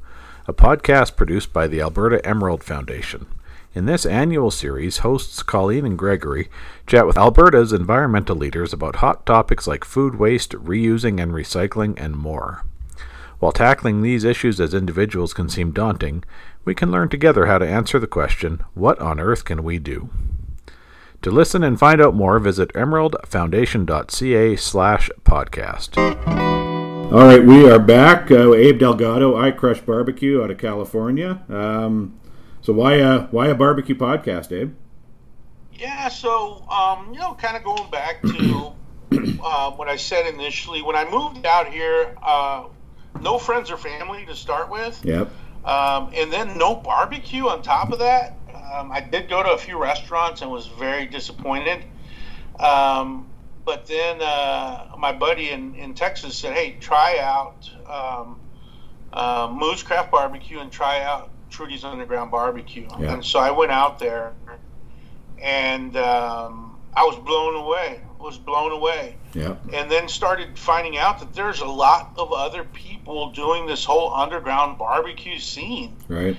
A 0.48 0.52
podcast 0.52 1.14
produced 1.14 1.52
by 1.52 1.68
the 1.68 1.80
Alberta 1.80 2.20
Emerald 2.26 2.64
Foundation. 2.64 3.28
In 3.72 3.86
this 3.86 4.04
annual 4.04 4.50
series, 4.50 4.98
hosts 4.98 5.44
Colleen 5.44 5.86
and 5.86 5.96
Gregory 5.96 6.50
chat 6.84 7.06
with 7.06 7.16
Alberta's 7.16 7.72
environmental 7.72 8.34
leaders 8.34 8.72
about 8.72 8.96
hot 8.96 9.24
topics 9.24 9.68
like 9.68 9.84
food 9.84 10.16
waste, 10.16 10.50
reusing 10.50 11.22
and 11.22 11.30
recycling, 11.30 11.94
and 11.96 12.16
more. 12.16 12.64
While 13.38 13.52
tackling 13.52 14.02
these 14.02 14.24
issues 14.24 14.60
as 14.60 14.74
individuals 14.74 15.32
can 15.32 15.48
seem 15.48 15.70
daunting, 15.70 16.24
we 16.64 16.74
can 16.74 16.90
learn 16.90 17.08
together 17.08 17.46
how 17.46 17.58
to 17.58 17.68
answer 17.68 18.00
the 18.00 18.08
question 18.08 18.64
what 18.74 18.98
on 18.98 19.20
earth 19.20 19.44
can 19.44 19.62
we 19.62 19.78
do? 19.78 20.10
To 21.22 21.30
listen 21.30 21.62
and 21.62 21.78
find 21.78 22.02
out 22.02 22.14
more, 22.16 22.40
visit 22.40 22.72
emeraldfoundation.ca 22.72 24.56
slash 24.56 25.08
podcast. 25.24 25.96
All 27.12 27.26
right, 27.26 27.44
we 27.44 27.70
are 27.70 27.78
back. 27.78 28.30
Uh, 28.30 28.52
Abe 28.54 28.80
Delgado, 28.80 29.36
I 29.36 29.52
Crush 29.52 29.80
Barbecue 29.82 30.42
out 30.42 30.50
of 30.50 30.58
California. 30.58 31.40
Um, 31.48 32.18
so 32.60 32.72
why 32.72 32.94
a 32.94 33.20
why 33.26 33.48
a 33.48 33.54
barbecue 33.54 33.94
podcast, 33.94 34.50
Abe? 34.50 34.74
Yeah, 35.74 36.08
so 36.08 36.66
um, 36.68 37.12
you 37.12 37.20
know, 37.20 37.34
kind 37.34 37.56
of 37.56 37.62
going 37.62 37.88
back 37.90 38.20
to 38.22 38.72
uh, 39.44 39.70
what 39.72 39.88
I 39.88 39.96
said 39.96 40.26
initially, 40.34 40.82
when 40.82 40.96
I 40.96 41.08
moved 41.08 41.46
out 41.46 41.68
here, 41.68 42.16
uh, 42.20 42.64
no 43.20 43.38
friends 43.38 43.70
or 43.70 43.76
family 43.76 44.26
to 44.26 44.34
start 44.34 44.70
with, 44.70 45.00
Yep. 45.04 45.30
um, 45.64 46.10
and 46.14 46.32
then 46.32 46.58
no 46.58 46.74
barbecue 46.74 47.46
on 47.46 47.62
top 47.62 47.92
of 47.92 48.00
that. 48.00 48.36
Um, 48.72 48.90
I 48.90 49.00
did 49.00 49.28
go 49.28 49.42
to 49.42 49.50
a 49.50 49.58
few 49.58 49.80
restaurants 49.80 50.40
and 50.42 50.50
was 50.50 50.66
very 50.66 51.06
disappointed. 51.06 51.84
Um, 52.58 53.26
but 53.64 53.86
then 53.86 54.20
uh, 54.20 54.92
my 54.98 55.12
buddy 55.12 55.50
in, 55.50 55.74
in 55.74 55.94
Texas 55.94 56.36
said, 56.36 56.54
"Hey, 56.54 56.76
try 56.80 57.18
out 57.18 57.70
um, 57.88 58.40
uh, 59.12 59.52
Moo's 59.52 59.82
Craft 59.82 60.10
Barbecue 60.10 60.58
and 60.58 60.70
try 60.70 61.02
out 61.02 61.30
Trudy's 61.50 61.84
Underground 61.84 62.30
Barbecue." 62.30 62.88
Yeah. 62.98 63.14
And 63.14 63.24
so 63.24 63.38
I 63.38 63.50
went 63.50 63.70
out 63.70 63.98
there, 63.98 64.32
and 65.40 65.96
um, 65.96 66.76
I 66.94 67.04
was 67.04 67.16
blown 67.16 67.54
away. 67.54 68.00
Was 68.18 68.38
blown 68.38 68.70
away 68.70 69.16
Yep. 69.34 69.62
and 69.74 69.90
then 69.90 70.06
started 70.06 70.56
finding 70.56 70.96
out 70.96 71.18
that 71.18 71.34
there's 71.34 71.58
a 71.58 71.66
lot 71.66 72.12
of 72.16 72.32
other 72.32 72.62
people 72.62 73.32
doing 73.32 73.66
this 73.66 73.84
whole 73.84 74.14
underground 74.14 74.78
barbecue 74.78 75.40
scene 75.40 75.96
Right. 76.06 76.36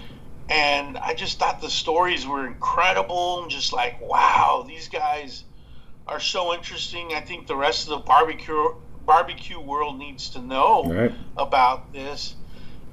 And 0.53 0.97
i 0.99 1.13
just 1.15 1.39
thought 1.39 1.61
the 1.61 1.69
stories 1.69 2.27
were 2.27 2.47
incredible. 2.47 3.41
And 3.41 3.51
just 3.51 3.73
like 3.73 3.95
wow 4.01 4.65
these 4.67 4.89
guys 4.89 5.45
are 6.07 6.19
so 6.19 6.53
interesting. 6.53 7.11
I 7.15 7.21
think 7.21 7.47
the 7.47 7.55
rest 7.55 7.87
of 7.87 7.91
the 7.91 8.05
barbecue 8.05 8.65
barbecue 9.05 9.59
world 9.59 9.97
needs 9.99 10.31
to 10.31 10.41
know 10.41 10.89
Right. 10.89 11.13
about 11.37 11.93
this. 11.93 12.35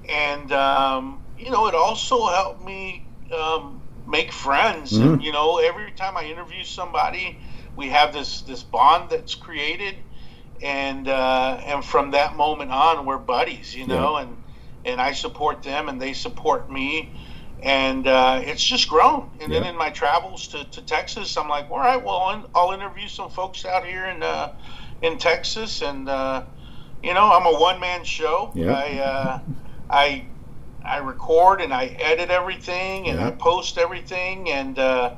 And 0.08 0.52
um, 0.52 1.22
you 1.36 1.50
know 1.50 1.66
it 1.68 1.74
also 1.74 2.26
helped 2.26 2.62
me 2.62 3.06
um, 3.36 3.82
make 4.06 4.32
friends. 4.32 4.98
And 4.98 5.22
you 5.22 5.32
know 5.32 5.58
every 5.58 5.92
time 5.92 6.16
i 6.16 6.24
interview 6.24 6.64
somebody 6.64 7.38
we 7.76 7.88
have 7.90 8.12
this 8.12 8.42
this 8.42 8.62
bond 8.64 9.10
that's 9.10 9.34
created. 9.34 9.96
And 10.62 11.08
uh, 11.08 11.60
and 11.66 11.84
from 11.84 12.12
that 12.12 12.36
moment 12.36 12.70
on 12.72 13.06
we're 13.06 13.18
buddies 13.18 13.74
you 13.74 13.86
know 13.86 14.16
and 14.16 14.36
and 14.84 15.00
i 15.00 15.12
support 15.12 15.62
them 15.62 15.88
and 15.88 16.00
they 16.00 16.12
support 16.14 16.70
me 16.70 17.14
and 17.62 18.06
uh, 18.06 18.40
it's 18.42 18.64
just 18.64 18.88
grown. 18.88 19.30
And 19.40 19.52
then 19.52 19.64
in 19.64 19.76
my 19.76 19.90
travels 19.90 20.48
to, 20.48 20.64
to 20.64 20.82
texas 20.82 21.36
i'm 21.36 21.48
like 21.48 21.70
all 21.70 21.78
right 21.78 22.02
well 22.02 22.16
I'll, 22.16 22.50
I'll 22.54 22.72
interview 22.72 23.08
some 23.08 23.30
folks 23.30 23.64
out 23.64 23.84
here 23.84 24.06
in 24.06 24.22
uh, 24.22 24.52
in 25.02 25.18
texas. 25.18 25.82
And 25.82 26.08
uh, 26.08 26.44
you 27.02 27.14
know 27.14 27.30
i'm 27.32 27.46
a 27.46 27.58
one-man 27.58 28.04
show. 28.04 28.50
Yeah. 28.54 28.72
i 28.72 28.98
uh, 28.98 29.40
i 29.90 30.24
i 30.84 30.98
record 30.98 31.60
and 31.60 31.72
i 31.72 31.86
edit 31.86 32.30
everything 32.30 33.08
and 33.08 33.20
i 33.20 33.30
post 33.30 33.78
everything. 33.78 34.50
And 34.50 34.78
uh, 34.78 35.14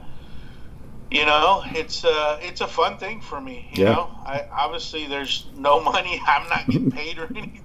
you 1.10 1.26
know 1.26 1.62
it's 1.74 2.04
uh 2.04 2.38
it's 2.40 2.60
a 2.62 2.66
fun 2.66 2.96
thing 2.96 3.20
for 3.20 3.40
me 3.40 3.68
you 3.72 3.84
Yeah. 3.84 3.92
know? 3.92 4.10
I 4.24 4.46
obviously 4.56 5.06
there's 5.06 5.46
no 5.56 5.80
money. 5.92 6.20
I'm 6.26 6.48
not 6.48 6.66
getting 6.66 6.90
paid 7.00 7.18
or 7.18 7.28
anything 7.36 7.62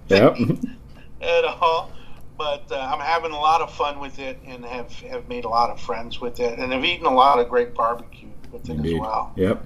at 1.22 1.46
all 1.46 1.92
but 2.38 2.64
uh, 2.72 2.76
i'm 2.92 3.00
having 3.00 3.32
a 3.32 3.40
lot 3.40 3.62
of 3.62 3.72
fun 3.74 4.00
with 4.00 4.20
it 4.20 4.38
and 4.46 4.64
have 4.66 4.92
have 5.02 5.28
made 5.28 5.46
a 5.46 5.50
lot 5.50 5.70
of 5.70 5.80
friends 5.80 6.20
with 6.22 6.40
it 6.40 6.60
and 6.60 6.72
have 6.72 6.84
eaten 6.86 7.06
a 7.06 7.14
lot 7.14 7.40
of 7.40 7.50
great 7.50 7.74
barbecue 7.74 8.30
with 8.52 8.70
it 8.70 8.74
Indeed. 8.76 8.96
as 8.96 9.02
well 9.02 9.32
Yep. 9.36 9.64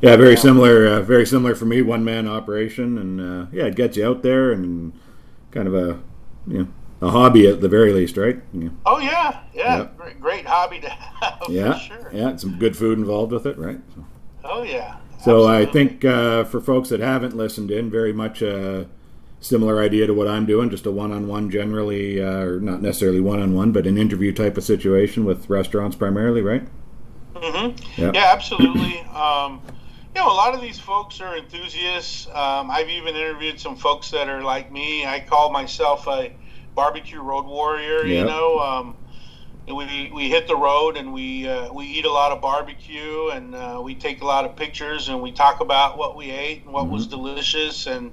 Yeah, 0.00 0.16
very 0.16 0.36
similar. 0.36 0.86
Uh, 0.86 1.00
very 1.00 1.24
similar 1.24 1.54
for 1.54 1.64
me. 1.64 1.80
One 1.80 2.04
man 2.04 2.28
operation, 2.28 2.98
and 2.98 3.20
uh, 3.20 3.46
yeah, 3.52 3.64
it 3.64 3.74
gets 3.74 3.96
you 3.96 4.06
out 4.06 4.22
there 4.22 4.52
and 4.52 4.92
kind 5.50 5.66
of 5.66 5.74
a 5.74 5.98
you 6.46 6.58
know 6.58 6.68
a 7.00 7.10
hobby 7.10 7.46
at 7.46 7.62
the 7.62 7.68
very 7.70 7.90
least, 7.94 8.18
right? 8.18 8.38
Yeah. 8.52 8.68
oh 8.84 8.98
yeah 8.98 9.40
yeah 9.54 9.76
Yep. 9.78 9.96
great, 9.96 10.20
great 10.20 10.44
hobby 10.46 10.80
to 10.80 10.88
have 11.22 11.42
Yeah. 11.48 11.78
sure 11.78 12.10
Yeah, 12.12 12.28
and 12.30 12.40
some 12.40 12.58
good 12.58 12.76
food 12.76 12.98
involved 12.98 13.32
with 13.32 13.46
it, 13.46 13.56
right? 13.56 13.80
So, 13.94 14.04
oh 14.44 14.62
yeah 14.62 14.96
so 15.24 15.46
I 15.48 15.64
think 15.64 16.04
uh, 16.04 16.44
for 16.44 16.60
folks 16.60 16.90
that 16.90 17.00
haven't 17.00 17.34
listened 17.34 17.70
in, 17.70 17.90
very 17.90 18.12
much 18.12 18.42
similar 19.44 19.80
idea 19.82 20.06
to 20.06 20.14
what 20.14 20.26
I'm 20.26 20.46
doing, 20.46 20.70
just 20.70 20.86
a 20.86 20.90
one-on-one 20.90 21.50
generally, 21.50 22.22
uh, 22.22 22.40
or 22.40 22.60
not 22.60 22.80
necessarily 22.80 23.20
one-on-one, 23.20 23.72
but 23.72 23.86
an 23.86 23.98
interview 23.98 24.32
type 24.32 24.56
of 24.56 24.64
situation 24.64 25.24
with 25.24 25.48
restaurants 25.50 25.96
primarily, 25.96 26.40
right? 26.40 26.66
hmm 27.36 27.70
Yeah. 27.96 28.12
Yeah, 28.14 28.32
absolutely. 28.32 29.00
Um, 29.14 29.62
you 30.14 30.20
know, 30.20 30.28
a 30.30 30.34
lot 30.34 30.54
of 30.54 30.60
these 30.60 30.78
folks 30.78 31.20
are 31.20 31.36
enthusiasts. 31.36 32.26
Um, 32.28 32.70
I've 32.70 32.88
even 32.88 33.16
interviewed 33.16 33.58
some 33.60 33.76
folks 33.76 34.10
that 34.10 34.28
are 34.28 34.42
like 34.42 34.70
me. 34.70 35.04
I 35.06 35.20
call 35.20 35.50
myself 35.50 36.06
a 36.08 36.32
barbecue 36.74 37.20
road 37.20 37.46
warrior. 37.46 38.04
Yeah. 38.04 38.20
You 38.20 38.24
know, 38.26 38.58
um, 38.58 38.96
we 39.66 40.10
we 40.14 40.28
hit 40.28 40.46
the 40.46 40.56
road 40.56 40.96
and 40.96 41.12
we 41.12 41.48
uh, 41.48 41.72
we 41.72 41.86
eat 41.86 42.04
a 42.04 42.12
lot 42.12 42.32
of 42.32 42.40
barbecue 42.40 43.28
and 43.30 43.54
uh, 43.54 43.80
we 43.82 43.94
take 43.94 44.20
a 44.20 44.26
lot 44.26 44.44
of 44.44 44.56
pictures 44.56 45.08
and 45.08 45.22
we 45.22 45.32
talk 45.32 45.60
about 45.60 45.96
what 45.96 46.16
we 46.16 46.30
ate 46.30 46.64
and 46.64 46.72
what 46.72 46.88
was 46.88 47.06
delicious 47.06 47.86
and 47.86 48.12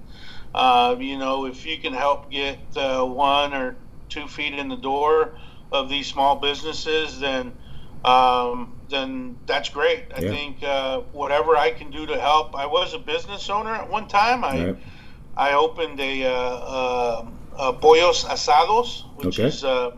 uh, 0.54 0.96
you 1.00 1.18
know 1.18 1.46
if 1.46 1.66
you 1.66 1.80
can 1.80 1.94
help 1.94 2.32
get 2.32 2.60
uh, 2.76 3.06
one 3.06 3.54
or 3.54 3.78
two 4.10 4.28
feet 4.28 4.54
in 4.54 4.68
the 4.70 4.78
door 4.78 5.34
of 5.72 5.90
these 5.90 6.08
small 6.08 6.40
businesses 6.40 7.20
then 7.20 7.54
um, 8.04 8.78
then 8.90 9.38
that's 9.46 9.70
great. 9.70 10.06
I 10.16 10.22
Yeah. 10.22 10.30
think 10.30 10.64
uh, 10.64 11.02
whatever 11.12 11.56
I 11.56 11.70
can 11.72 11.92
do 11.92 12.08
to 12.08 12.20
help. 12.20 12.56
I 12.56 12.66
was 12.66 12.94
a 12.96 13.00
business 13.00 13.50
owner 13.50 13.74
at 13.76 13.90
one 13.90 14.08
time. 14.08 14.44
I 14.44 14.58
Right. 14.58 14.78
I 15.38 15.54
opened 15.54 16.00
a, 16.00 16.26
uh, 16.26 16.32
uh, 16.32 17.26
uh, 17.58 17.72
pollos 17.74 18.26
asados, 18.26 19.02
which 19.16 19.40
Okay. 19.40 19.48
is 19.48 19.64
uh, 19.64 19.92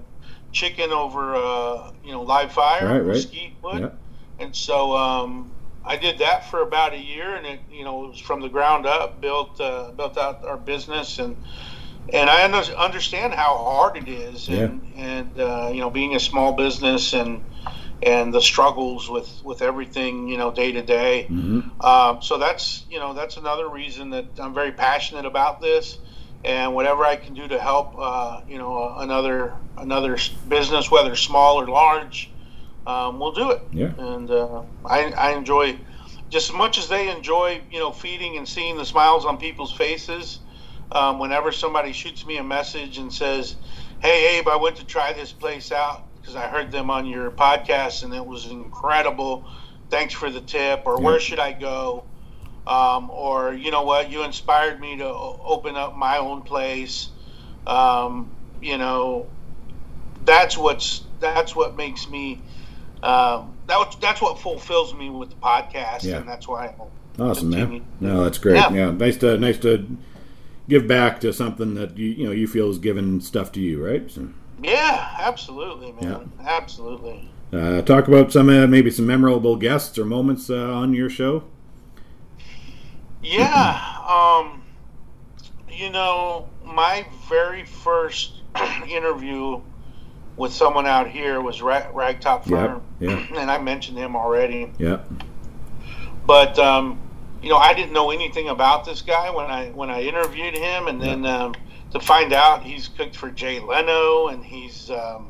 chicken 0.51 0.91
over 0.91 1.35
uh, 1.35 1.91
you 2.03 2.11
know 2.11 2.23
live 2.23 2.51
fire, 2.51 2.85
Right, 2.85 2.99
right. 2.99 3.15
mesquite 3.15 3.53
wood, 3.63 3.81
Yeah. 3.81 3.89
and 4.39 4.55
so 4.55 4.95
um, 4.95 5.55
I 5.85 5.97
did 5.97 6.19
that 6.19 6.49
for 6.49 6.61
about 6.61 6.93
a 6.93 6.99
year, 6.99 7.35
and 7.35 7.45
it 7.45 7.61
you 7.69 7.83
know 7.83 8.05
it 8.05 8.09
was 8.09 8.19
from 8.19 8.41
the 8.41 8.49
ground 8.49 8.85
up, 8.85 9.21
built 9.21 9.59
uh, 9.59 9.91
built 9.91 10.17
out 10.17 10.45
our 10.47 10.57
business, 10.57 11.19
and 11.19 11.35
and 12.13 12.29
I 12.29 12.43
understand 12.43 13.33
how 13.33 13.57
hard 13.57 13.97
it 13.97 14.07
is, 14.07 14.47
and 14.49 14.81
and 14.95 15.39
uh, 15.39 15.69
you 15.73 15.79
know, 15.81 15.89
being 15.89 16.15
a 16.15 16.19
small 16.19 16.53
business 16.53 17.13
and 17.13 17.41
and 18.01 18.33
the 18.33 18.41
struggles 18.41 19.09
with 19.09 19.41
with 19.43 19.61
everything 19.61 20.27
you 20.27 20.37
know 20.37 20.51
day 20.51 20.71
to 20.71 20.81
day. 20.81 21.27
Um, 21.81 22.21
so 22.21 22.37
that's 22.37 22.85
you 22.89 22.99
know 22.99 23.13
that's 23.13 23.37
another 23.37 23.69
reason 23.69 24.09
that 24.11 24.25
I'm 24.39 24.53
very 24.53 24.71
passionate 24.71 25.25
about 25.25 25.61
this, 25.61 25.97
and 26.43 26.73
whatever 26.75 27.03
I 27.05 27.15
can 27.15 27.33
do 27.33 27.47
to 27.47 27.59
help 27.59 27.93
uh, 27.99 28.41
you 28.47 28.57
know 28.57 28.95
another 28.97 29.53
another 29.77 30.17
business, 30.47 30.91
whether 30.91 31.15
small 31.15 31.59
or 31.61 31.67
large, 31.67 32.32
um, 32.85 33.19
we'll 33.19 33.31
do 33.33 33.51
it. 33.51 33.61
Yeah. 33.71 33.91
And 33.97 34.29
uh, 34.29 34.63
I 34.85 35.11
I 35.11 35.31
enjoy 35.33 35.79
just 36.29 36.49
as 36.49 36.55
much 36.55 36.77
as 36.77 36.89
they 36.89 37.09
enjoy 37.09 37.61
you 37.71 37.79
know 37.79 37.91
feeding 37.91 38.37
and 38.37 38.47
seeing 38.47 38.77
the 38.77 38.85
smiles 38.85 39.25
on 39.25 39.37
people's 39.37 39.71
faces. 39.73 40.39
Um, 40.91 41.19
whenever 41.19 41.51
somebody 41.51 41.91
shoots 41.91 42.25
me 42.25 42.37
a 42.37 42.43
message 42.43 42.97
and 42.97 43.11
says, 43.13 43.55
"Hey 44.01 44.37
Abe, 44.37 44.47
I 44.47 44.57
went 44.57 44.77
to 44.77 44.85
try 44.85 45.13
this 45.13 45.31
place 45.31 45.71
out 45.71 46.05
because 46.21 46.35
I 46.35 46.47
heard 46.47 46.71
them 46.71 46.89
on 46.89 47.05
your 47.05 47.31
podcast 47.31 48.03
and 48.03 48.13
it 48.13 48.25
was 48.25 48.45
incredible. 48.47 49.47
Thanks 49.89 50.13
for 50.13 50.29
the 50.29 50.41
tip." 50.41 50.83
Or 50.85 50.99
Yeah. 50.99 51.05
where 51.05 51.19
should 51.19 51.39
I 51.39 51.53
go? 51.53 52.05
Um, 52.67 53.09
or 53.11 53.53
you 53.53 53.71
know 53.71 53.83
what, 53.83 54.09
you 54.11 54.23
inspired 54.23 54.79
me 54.79 54.97
to 54.97 55.05
open 55.07 55.75
up 55.75 55.95
my 55.95 56.17
own 56.17 56.43
place. 56.43 57.09
Um, 57.65 58.35
you 58.61 58.77
know, 58.77 59.31
that's 60.25 60.57
what's 60.57 61.07
that's 61.19 61.55
what 61.55 61.75
makes 61.77 62.09
me. 62.09 62.45
Um, 63.03 63.53
that 63.67 63.77
was, 63.77 63.97
that's 63.99 64.21
what 64.21 64.39
fulfills 64.39 64.93
me 64.93 65.09
with 65.09 65.29
the 65.29 65.35
podcast, 65.35 66.03
Yeah. 66.03 66.17
and 66.17 66.27
that's 66.27 66.47
why. 66.47 66.67
I 66.67 67.21
Awesome, 67.21 67.49
man. 67.51 67.85
No, 67.99 68.23
that's 68.23 68.37
great. 68.39 68.55
Yeah. 68.55 68.71
Yeah. 68.73 68.91
nice 68.91 69.17
to 69.17 69.37
nice 69.37 69.59
to 69.59 69.85
give 70.67 70.87
back 70.87 71.19
to 71.19 71.31
something 71.33 71.75
that 71.75 71.95
you 71.97 72.07
you 72.09 72.25
know 72.25 72.31
you 72.31 72.47
feel 72.47 72.69
is 72.71 72.79
giving 72.79 73.19
stuff 73.21 73.51
to 73.51 73.59
you, 73.61 73.85
right? 73.85 74.09
So, 74.09 74.29
Yeah, 74.63 75.15
absolutely, 75.19 75.91
man. 75.91 76.31
Absolutely. 76.43 77.29
uh, 77.51 77.81
talk 77.83 78.07
about 78.07 78.31
some 78.31 78.49
uh, 78.49 78.65
maybe 78.67 78.89
some 78.89 79.05
memorable 79.05 79.57
guests 79.57 79.97
or 79.99 80.05
moments 80.05 80.49
uh, 80.49 80.55
on 80.73 80.93
your 80.95 81.09
show. 81.09 81.43
Yeah. 83.21 83.79
Um, 84.07 84.63
you 85.71 85.89
know, 85.89 86.49
my 86.65 87.05
very 87.29 87.65
first 87.65 88.41
interview 88.87 89.61
with 90.35 90.53
someone 90.53 90.85
out 90.85 91.09
here 91.09 91.41
was 91.41 91.61
Ra- 91.61 91.91
Ragtop 91.91 92.47
Yeah, 92.47 92.67
Firm, 92.67 92.81
yeah. 92.99 93.27
and 93.37 93.51
I 93.51 93.59
mentioned 93.59 93.97
him 93.97 94.15
already. 94.15 94.71
Yeah, 94.77 94.99
But 96.25 96.57
um, 96.59 96.99
you 97.41 97.49
know, 97.49 97.57
I 97.57 97.73
didn't 97.73 97.93
know 97.93 98.11
anything 98.11 98.49
about 98.49 98.85
this 98.85 99.01
guy 99.01 99.29
when 99.29 99.45
I 99.45 99.69
when 99.69 99.89
I 99.89 100.01
interviewed 100.03 100.55
him, 100.55 100.87
and 100.87 101.01
then 101.01 101.25
um, 101.25 101.55
to 101.91 101.99
find 101.99 102.33
out 102.33 102.63
he's 102.63 102.87
cooked 102.87 103.15
for 103.15 103.29
Jay 103.29 103.59
Leno, 103.59 104.27
and 104.29 104.43
he's 104.43 104.89
um, 104.89 105.29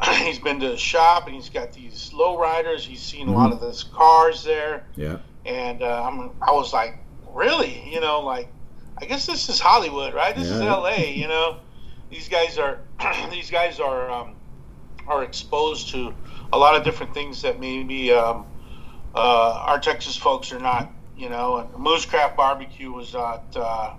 he's 0.24 0.38
been 0.38 0.60
to 0.60 0.68
the 0.68 0.76
shop, 0.76 1.26
and 1.26 1.34
he's 1.34 1.50
got 1.50 1.72
these 1.72 2.10
lowriders. 2.14 2.80
He's 2.80 3.02
seen 3.02 3.28
a 3.28 3.32
lot 3.32 3.52
of 3.52 3.60
those 3.60 3.82
cars 3.84 4.44
there 4.44 4.84
yeah, 4.96 5.18
and 5.44 5.82
uh, 5.82 6.02
I'm, 6.04 6.30
I 6.40 6.52
was 6.52 6.72
like, 6.72 6.98
really, 7.34 7.82
you 7.88 8.00
know, 8.00 8.20
like, 8.20 8.48
I 8.96 9.04
guess 9.06 9.26
this 9.26 9.48
is 9.48 9.60
Hollywood, 9.60 10.14
right? 10.14 10.34
This 10.36 10.48
is 10.50 10.60
L.A. 10.60 11.14
You 11.14 11.28
know, 11.28 11.58
these 12.10 12.28
guys 12.28 12.58
are 12.58 12.78
these 13.30 13.50
guys 13.50 13.80
are 13.80 14.10
um, 14.10 14.34
are 15.06 15.24
exposed 15.24 15.90
to 15.90 16.14
a 16.52 16.58
lot 16.58 16.74
of 16.76 16.84
different 16.84 17.14
things 17.14 17.42
that 17.42 17.60
maybe 17.60 18.12
um, 18.12 18.46
uh, 19.14 19.64
our 19.66 19.78
Texas 19.78 20.16
folks 20.16 20.52
are 20.52 20.60
not. 20.60 20.92
You 21.16 21.28
know, 21.28 21.56
and 21.56 21.76
Moo's 21.76 22.06
Craft 22.06 22.36
Barbecue 22.36 22.92
was 22.92 23.14
at 23.14 23.44
uh, 23.56 23.94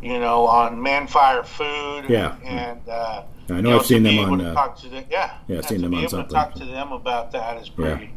you 0.00 0.18
know 0.18 0.46
on 0.46 0.80
Man 0.82 1.06
Fire 1.06 1.44
Food. 1.44 2.06
Yeah. 2.08 2.36
and 2.42 2.80
uh, 2.88 3.24
I 3.50 3.56
you 3.56 3.62
know 3.62 3.78
I've 3.78 3.86
seen 3.86 4.02
them 4.02 4.18
on. 4.18 4.40
Uh, 4.40 4.74
them, 4.82 5.04
yeah, 5.10 5.36
yeah, 5.46 5.56
and 5.56 5.64
seen 5.66 5.82
them 5.82 5.94
on 5.94 6.00
able 6.00 6.10
something. 6.10 6.28
To 6.28 6.34
talk 6.34 6.54
to 6.54 6.64
them 6.64 6.92
about 6.92 7.32
that 7.32 7.60
is 7.60 7.68
pretty. 7.68 8.04
Yeah. 8.04 8.10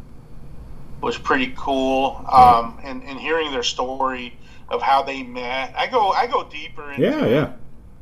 was 1.01 1.17
pretty 1.17 1.53
cool. 1.57 2.25
Um, 2.31 2.79
and, 2.83 3.03
and 3.03 3.19
hearing 3.19 3.51
their 3.51 3.63
story 3.63 4.37
of 4.69 4.81
how 4.81 5.03
they 5.03 5.21
met, 5.21 5.73
I 5.77 5.87
go 5.87 6.11
I 6.11 6.27
go 6.27 6.43
deeper 6.49 6.91
into 6.91 7.03
yeah, 7.03 7.25
yeah, 7.25 7.53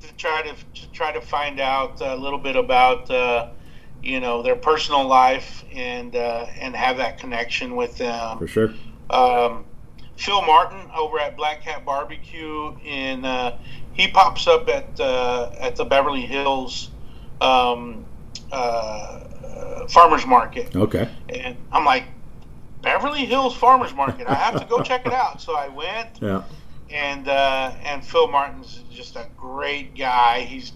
to 0.03 0.13
try 0.15 0.41
to, 0.41 0.53
to 0.81 0.91
try 0.91 1.11
to 1.11 1.21
find 1.21 1.59
out 1.59 2.01
a 2.01 2.15
little 2.15 2.39
bit 2.39 2.55
about 2.55 3.09
uh, 3.09 3.49
you 4.01 4.19
know 4.19 4.41
their 4.41 4.55
personal 4.55 5.05
life 5.07 5.63
and 5.73 6.15
uh, 6.15 6.45
and 6.59 6.75
have 6.75 6.97
that 6.97 7.17
connection 7.17 7.75
with 7.75 7.97
them. 7.97 8.37
for 8.37 8.47
sure. 8.47 8.73
Um, 9.09 9.65
Phil 10.17 10.41
Martin 10.43 10.79
over 10.95 11.19
at 11.19 11.35
Black 11.35 11.61
Cat 11.63 11.85
Barbecue, 11.85 12.75
in 12.83 13.25
uh, 13.25 13.57
he 13.93 14.07
pops 14.07 14.47
up 14.47 14.67
at 14.69 14.99
uh, 14.99 15.51
at 15.59 15.75
the 15.75 15.85
Beverly 15.85 16.21
Hills 16.21 16.89
um, 17.41 18.05
uh, 18.51 19.87
Farmers 19.89 20.25
Market, 20.25 20.75
Okay. 20.75 21.09
and 21.29 21.57
I'm 21.71 21.83
like, 21.85 22.05
Beverly 22.81 23.25
Hills 23.25 23.55
Farmers 23.55 23.93
Market. 23.93 24.27
I 24.27 24.35
have 24.35 24.59
to 24.59 24.65
go 24.65 24.81
check 24.81 25.05
it 25.05 25.13
out. 25.13 25.41
So 25.41 25.55
I 25.55 25.67
went, 25.69 26.09
Yeah, 26.21 26.43
and 26.93 27.27
uh, 27.27 27.71
and 27.83 28.05
Phil 28.05 28.27
Martin's 28.27 28.81
just 28.91 29.15
a 29.15 29.27
great 29.35 29.95
guy. 29.95 30.41
He's 30.41 30.71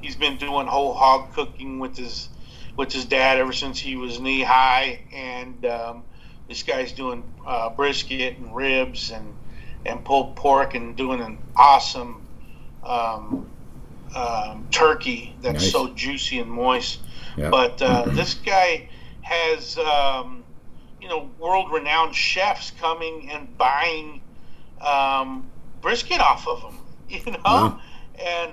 he's 0.00 0.16
been 0.16 0.36
doing 0.36 0.66
whole 0.66 0.92
hog 0.92 1.32
cooking 1.32 1.78
with 1.78 1.96
his 1.96 2.28
with 2.76 2.92
his 2.92 3.04
dad 3.04 3.38
ever 3.38 3.52
since 3.52 3.78
he 3.78 3.96
was 3.96 4.18
knee 4.18 4.42
high, 4.42 5.00
and 5.12 5.64
um, 5.64 6.02
this 6.48 6.62
guy's 6.62 6.92
doing 6.92 7.22
uh, 7.46 7.70
brisket 7.70 8.38
and 8.38 8.54
ribs 8.54 9.10
and 9.10 9.34
and 9.86 10.04
pulled 10.04 10.36
pork 10.36 10.74
and 10.74 10.96
doing 10.96 11.20
an 11.20 11.38
awesome 11.56 12.26
um, 12.84 13.48
um, 14.14 14.66
turkey 14.70 15.34
that's 15.40 15.62
Nice. 15.62 15.72
so 15.72 15.88
juicy 15.94 16.38
and 16.40 16.50
moist. 16.50 17.00
But 17.50 17.80
uh, 17.80 18.04
this 18.06 18.34
guy 18.34 18.88
has, 19.22 19.78
um, 19.78 20.44
you 21.00 21.08
know, 21.08 21.30
world-renowned 21.38 22.14
chefs 22.14 22.72
coming 22.72 23.30
and 23.30 23.56
buying 23.56 24.20
um, 24.80 25.50
brisket 25.82 26.20
off 26.20 26.46
of 26.48 26.62
him. 26.62 26.78
You 27.26 27.32
know, 27.32 27.38
Wow. 27.44 27.80
and 28.18 28.52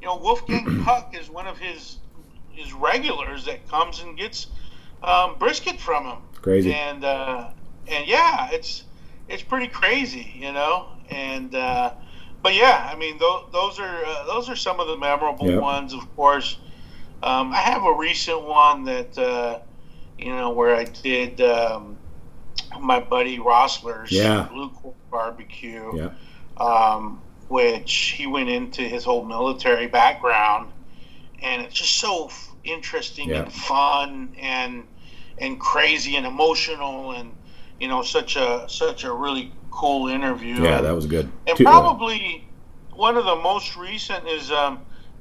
you 0.00 0.06
know, 0.06 0.18
Wolfgang 0.18 0.68
Puck 0.84 1.14
is 1.18 1.30
one 1.30 1.46
of 1.46 1.58
his 1.58 1.98
his 2.50 2.72
regulars 2.74 3.46
that 3.46 3.66
comes 3.68 4.02
and 4.02 4.16
gets 4.16 4.48
um, 5.02 5.36
brisket 5.38 5.80
from 5.80 6.04
him. 6.06 6.18
Crazy. 6.42 6.72
And 6.74 7.04
uh, 7.04 7.48
and 7.88 8.06
yeah, 8.06 8.50
it's 8.52 8.84
it's 9.28 9.42
pretty 9.42 9.68
crazy, 9.68 10.32
you 10.36 10.52
know. 10.52 10.86
And 11.10 11.54
uh, 11.54 11.92
but 12.42 12.54
yeah, 12.54 12.90
I 12.92 12.96
mean, 12.96 13.18
those, 13.18 13.44
those 13.52 13.78
are 13.80 14.04
uh, 14.04 14.26
those 14.26 14.50
are 14.50 14.56
some 14.56 14.80
of 14.80 14.86
the 14.88 14.96
memorable 14.98 15.46
Yep. 15.48 15.62
ones. 15.62 15.94
Of 15.94 16.14
course, 16.14 16.58
um, 17.22 17.52
I 17.52 17.58
have 17.58 17.84
a 17.84 17.92
recent 17.94 18.42
one 18.42 18.84
that 18.84 19.16
uh, 19.18 19.60
you 20.18 20.34
know 20.34 20.50
where 20.50 20.74
I 20.76 20.84
did 20.84 21.40
um, 21.40 21.96
my 22.80 23.00
buddy 23.00 23.38
Rossler's 23.38 24.12
Yeah. 24.12 24.48
Blue 24.50 24.70
Corn 24.70 24.94
Barbecue, 25.10 25.92
Yeah, 25.96 26.10
um, 26.56 27.20
which 27.48 28.14
he 28.16 28.26
went 28.26 28.48
into 28.48 28.82
his 28.82 29.04
whole 29.04 29.24
military 29.24 29.86
background, 29.86 30.70
and 31.42 31.62
it's 31.62 31.74
just 31.74 31.96
so 31.98 32.26
f- 32.26 32.54
interesting 32.64 33.30
Yeah. 33.30 33.42
and 33.42 33.52
fun 33.52 34.34
and 34.40 34.84
and 35.38 35.58
crazy 35.58 36.16
and 36.16 36.26
emotional 36.26 37.10
and 37.12 37.32
you 37.80 37.88
know 37.88 38.02
such 38.02 38.36
a 38.36 38.64
such 38.68 39.04
a 39.04 39.12
really 39.12 39.52
cool 39.70 40.08
interview. 40.08 40.62
yeah, 40.62 40.80
that 40.80 40.94
was 40.94 41.06
good. 41.06 41.30
and 41.46 41.56
Two- 41.58 41.66
uh, 41.66 41.70
probably 41.70 42.48
one 42.92 43.16
of 43.16 43.24
the 43.24 43.34
most 43.36 43.76
recent 43.76 44.26
is 44.28 44.52
um, 44.52 44.78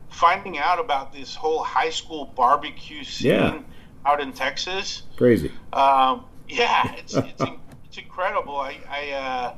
finding 0.10 0.60
out 0.60 0.80
about 0.80 1.12
this 1.12 1.34
whole 1.34 1.64
high 1.64 1.90
school 1.90 2.26
barbecue 2.38 3.04
scene 3.04 3.30
Yeah. 3.32 3.60
out 4.06 4.22
in 4.22 4.32
Texas. 4.32 5.04
crazy. 5.18 5.52
Um, 5.74 6.26
yeah, 6.48 6.94
it's 6.98 7.16
it's, 7.16 7.42
it's 7.88 7.98
incredible. 7.98 8.58
I 8.58 8.78
I, 8.90 9.12
uh, 9.12 9.54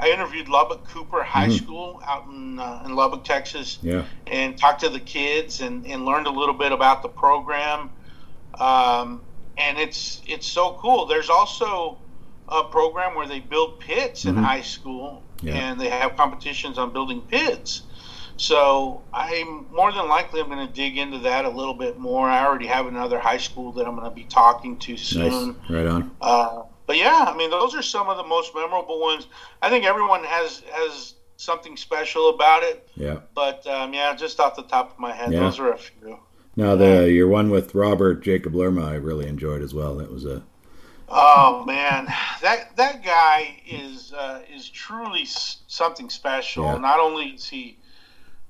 I 0.00 0.10
interviewed 0.10 0.48
Lubbock 0.48 0.84
Cooper 0.88 1.22
High 1.22 1.48
Mhm. 1.48 1.58
School 1.62 2.02
out 2.06 2.26
in 2.28 2.58
uh, 2.58 2.82
in 2.86 2.94
Lubbock, 2.94 3.24
Texas, 3.24 3.78
Yeah, 3.82 4.04
and 4.26 4.56
talked 4.56 4.80
to 4.80 4.88
the 4.88 5.00
kids 5.00 5.60
and, 5.60 5.84
and 5.86 6.04
learned 6.04 6.26
a 6.26 6.30
little 6.30 6.54
bit 6.54 6.72
about 6.72 7.02
the 7.02 7.08
program. 7.08 7.90
Um, 8.58 9.22
and 9.56 9.78
it's 9.78 10.20
it's 10.26 10.46
so 10.46 10.74
cool. 10.80 11.06
There's 11.06 11.30
also 11.30 11.98
a 12.48 12.64
program 12.64 13.14
where 13.14 13.26
they 13.26 13.40
build 13.40 13.78
pits 13.80 14.24
in 14.24 14.36
Mhm. 14.36 14.44
high 14.44 14.62
school, 14.62 15.22
Yeah. 15.42 15.54
and 15.54 15.80
they 15.80 15.90
have 15.90 16.16
competitions 16.16 16.78
on 16.78 16.92
building 16.92 17.20
pits. 17.22 17.82
So 18.36 19.02
I'm 19.12 19.66
more 19.72 19.90
than 19.92 20.08
likely 20.08 20.40
I'm 20.40 20.46
going 20.48 20.64
to 20.66 20.72
dig 20.72 20.96
into 20.96 21.18
that 21.18 21.44
a 21.44 21.48
little 21.48 21.74
bit 21.74 21.98
more. 21.98 22.30
I 22.30 22.44
already 22.46 22.68
have 22.68 22.86
another 22.86 23.18
high 23.18 23.36
school 23.38 23.72
that 23.72 23.86
I'm 23.86 23.96
going 23.96 24.08
to 24.08 24.14
be 24.14 24.24
talking 24.24 24.76
to 24.78 24.92
nice. 24.92 25.02
soon. 25.08 25.56
Right 25.68 25.86
on. 25.86 26.10
Uh, 26.20 26.62
but 26.88 26.96
yeah, 26.96 27.26
I 27.28 27.36
mean, 27.36 27.50
those 27.50 27.76
are 27.76 27.82
some 27.82 28.08
of 28.08 28.16
the 28.16 28.24
most 28.24 28.54
memorable 28.54 28.98
ones. 28.98 29.28
I 29.62 29.68
think 29.68 29.84
everyone 29.84 30.24
has 30.24 30.62
has 30.72 31.14
something 31.36 31.76
special 31.76 32.30
about 32.30 32.64
it. 32.64 32.88
Yeah. 32.96 33.20
But 33.34 33.64
um, 33.68 33.92
yeah, 33.94 34.16
just 34.16 34.40
off 34.40 34.56
the 34.56 34.62
top 34.62 34.90
of 34.90 34.98
my 34.98 35.12
head, 35.12 35.32
Yeah. 35.32 35.40
those 35.40 35.60
are 35.60 35.70
a 35.70 35.78
few. 35.78 36.18
Now 36.56 36.74
the 36.74 37.08
your 37.12 37.28
one 37.28 37.50
with 37.50 37.74
Robert 37.74 38.22
Jacob 38.24 38.54
Lerma, 38.54 38.84
I 38.86 38.94
really 38.94 39.28
enjoyed 39.28 39.62
as 39.62 39.72
well. 39.74 39.94
That 39.96 40.10
was 40.10 40.24
a 40.24 40.42
Oh 41.10 41.64
man, 41.66 42.06
that 42.42 42.74
that 42.76 43.04
guy 43.04 43.60
is 43.66 44.12
uh, 44.12 44.40
is 44.52 44.68
truly 44.68 45.24
something 45.26 46.08
special. 46.10 46.64
Yeah. 46.64 46.78
Not 46.78 47.00
only 47.00 47.26
is 47.26 47.48
he 47.48 47.78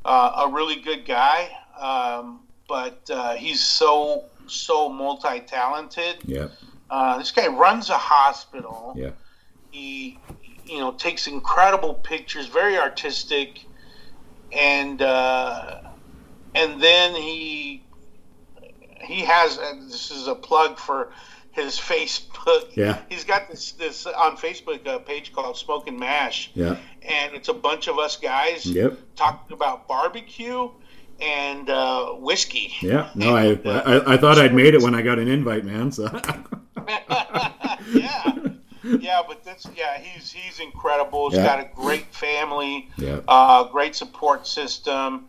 uh, 0.05 0.45
a 0.47 0.49
really 0.49 0.77
good 0.77 1.05
guy, 1.05 1.51
um, 1.79 2.41
but 2.69 3.09
uh, 3.11 3.35
he's 3.35 3.61
so 3.61 4.25
so 4.47 4.89
multi 4.89 5.41
talented. 5.41 6.19
Yeah. 6.25 6.49
Uh, 6.91 7.19
this 7.19 7.31
guy 7.31 7.47
runs 7.49 7.91
a 7.91 7.99
hospital. 7.99 8.95
Yeah. 8.97 9.11
He, 9.71 10.19
you 10.65 10.79
know, 10.79 10.93
takes 10.93 11.27
incredible 11.27 11.95
pictures, 11.95 12.47
very 12.47 12.79
artistic, 12.79 13.61
and 14.53 15.01
uh, 15.03 15.81
and 16.55 16.81
then 16.81 17.15
he 17.15 17.83
he 19.03 19.21
has. 19.21 19.59
And 19.59 19.89
this 19.91 20.11
is 20.11 20.27
a 20.29 20.35
plug 20.35 20.79
for 20.79 21.13
his 21.53 21.79
Facebook. 21.79 22.75
Yeah. 22.77 22.99
He's 23.11 23.25
got 23.25 23.49
this 23.51 23.73
this 23.73 24.07
on 24.07 24.37
Facebook 24.37 24.87
uh, 24.87 24.99
page 25.01 25.33
called 25.33 25.57
Smoking 25.59 25.99
Mash. 25.99 26.51
Yeah. 26.55 26.77
And 27.03 27.35
it's 27.35 27.49
a 27.49 27.55
bunch 27.55 27.89
of 27.89 27.99
us 27.99 28.17
guys 28.17 28.65
Yep. 28.67 28.99
talking 29.17 29.53
about 29.55 29.87
barbecue 29.89 30.71
and 31.21 31.69
uh, 31.69 32.13
whiskey. 32.13 32.73
Yeah. 32.81 33.11
No, 33.15 33.35
I, 33.35 33.53
uh, 33.55 33.83
I 34.07 34.15
I 34.15 34.17
thought 34.17 34.39
I'd 34.39 34.55
made 34.55 34.75
it 34.75 34.81
when 34.83 34.95
I 34.95 35.03
got 35.03 35.19
an 35.19 35.29
invite, 35.29 35.65
man. 35.65 35.93
So. 35.93 36.09
yeah, 37.93 38.33
yeah, 38.85 39.23
but 39.27 39.45
this, 39.45 39.67
yeah, 39.77 39.99
he's 39.99 40.31
he's 40.33 40.61
incredible. 40.61 41.31
He's 41.31 41.39
Yeah. 41.39 41.45
got 41.47 41.61
a 41.61 41.69
great 41.75 42.07
family, 42.15 42.89
Yeah. 42.97 43.21
uh, 43.29 43.65
great 43.65 43.95
support 43.95 44.47
system, 44.47 45.27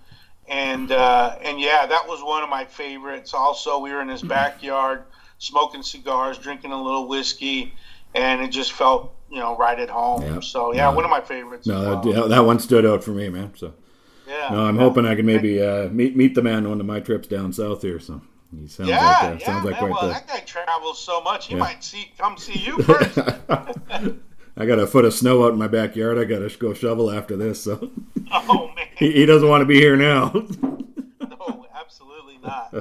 and 0.48 0.92
uh, 0.92 1.36
and 1.44 1.60
yeah, 1.60 1.86
that 1.86 2.08
was 2.08 2.24
one 2.24 2.44
of 2.44 2.50
my 2.50 2.66
favorites. 2.66 3.34
Also, 3.34 3.80
we 3.80 3.92
were 3.92 4.02
in 4.02 4.08
his 4.08 4.22
backyard 4.22 5.04
smoking 5.38 5.84
cigars, 5.84 6.38
drinking 6.38 6.72
a 6.72 6.82
little 6.82 7.08
whiskey, 7.08 7.74
and 8.16 8.42
it 8.42 8.50
just 8.50 8.72
felt 8.74 9.14
you 9.30 9.40
know 9.40 9.56
right 9.58 9.80
at 9.80 9.90
home. 9.90 10.22
Yeah. 10.22 10.40
So 10.40 10.74
yeah, 10.74 10.90
one 10.94 11.04
of 11.06 11.12
my 11.12 11.22
favorites. 11.22 11.68
No, 11.68 11.82
that, 11.82 12.06
well. 12.06 12.16
yeah, 12.24 12.28
that 12.28 12.46
one 12.46 12.60
stood 12.60 12.86
out 12.86 13.04
for 13.04 13.12
me, 13.12 13.30
man. 13.30 13.52
So. 13.56 13.74
yeah, 14.28 14.50
No, 14.52 14.66
I'm 14.66 14.78
hoping 14.78 15.06
I 15.06 15.16
can 15.16 15.26
maybe 15.26 15.62
uh, 15.62 15.90
meet 15.90 16.16
meet 16.16 16.36
the 16.36 16.42
man 16.42 16.66
on 16.66 16.70
one 16.70 16.80
of 16.80 16.86
my 16.86 17.00
trips 17.00 17.28
down 17.28 17.52
south 17.54 17.82
here. 17.82 18.00
So 18.00 18.22
he 18.56 18.68
sounds 18.68 18.90
Yeah, 18.90 19.06
like 19.06 19.24
uh, 19.24 19.38
yeah, 19.40 19.46
sounds 19.46 19.66
like 19.66 19.82
man. 19.82 19.92
Well, 19.92 20.02
the. 20.02 20.08
that 20.10 20.28
guy 20.28 20.40
travels 20.40 21.00
so 21.00 21.22
much. 21.22 21.48
He 21.48 21.54
Yeah. 21.54 21.60
might 21.60 21.84
see 21.84 22.12
come 22.18 22.38
see 22.38 22.60
you 22.60 22.82
first. 22.84 23.18
I 24.58 24.66
got 24.66 24.80
a 24.80 24.88
foot 24.88 25.06
of 25.06 25.14
snow 25.14 25.46
out 25.46 25.54
in 25.54 25.60
my 25.60 25.68
backyard. 25.68 26.18
I 26.18 26.26
got 26.26 26.40
to 26.40 26.58
go 26.58 26.74
shovel 26.74 27.10
after 27.12 27.38
this. 27.38 27.64
So 27.64 27.92
oh 28.32 28.72
man. 28.76 28.88
he, 28.98 29.12
he 29.12 29.26
doesn't 29.26 29.48
want 29.48 29.62
to 29.62 29.66
be 29.66 29.76
here 29.80 29.96
now. 29.96 30.34
No, 31.22 31.66
absolutely 31.76 32.38
not. 32.44 32.74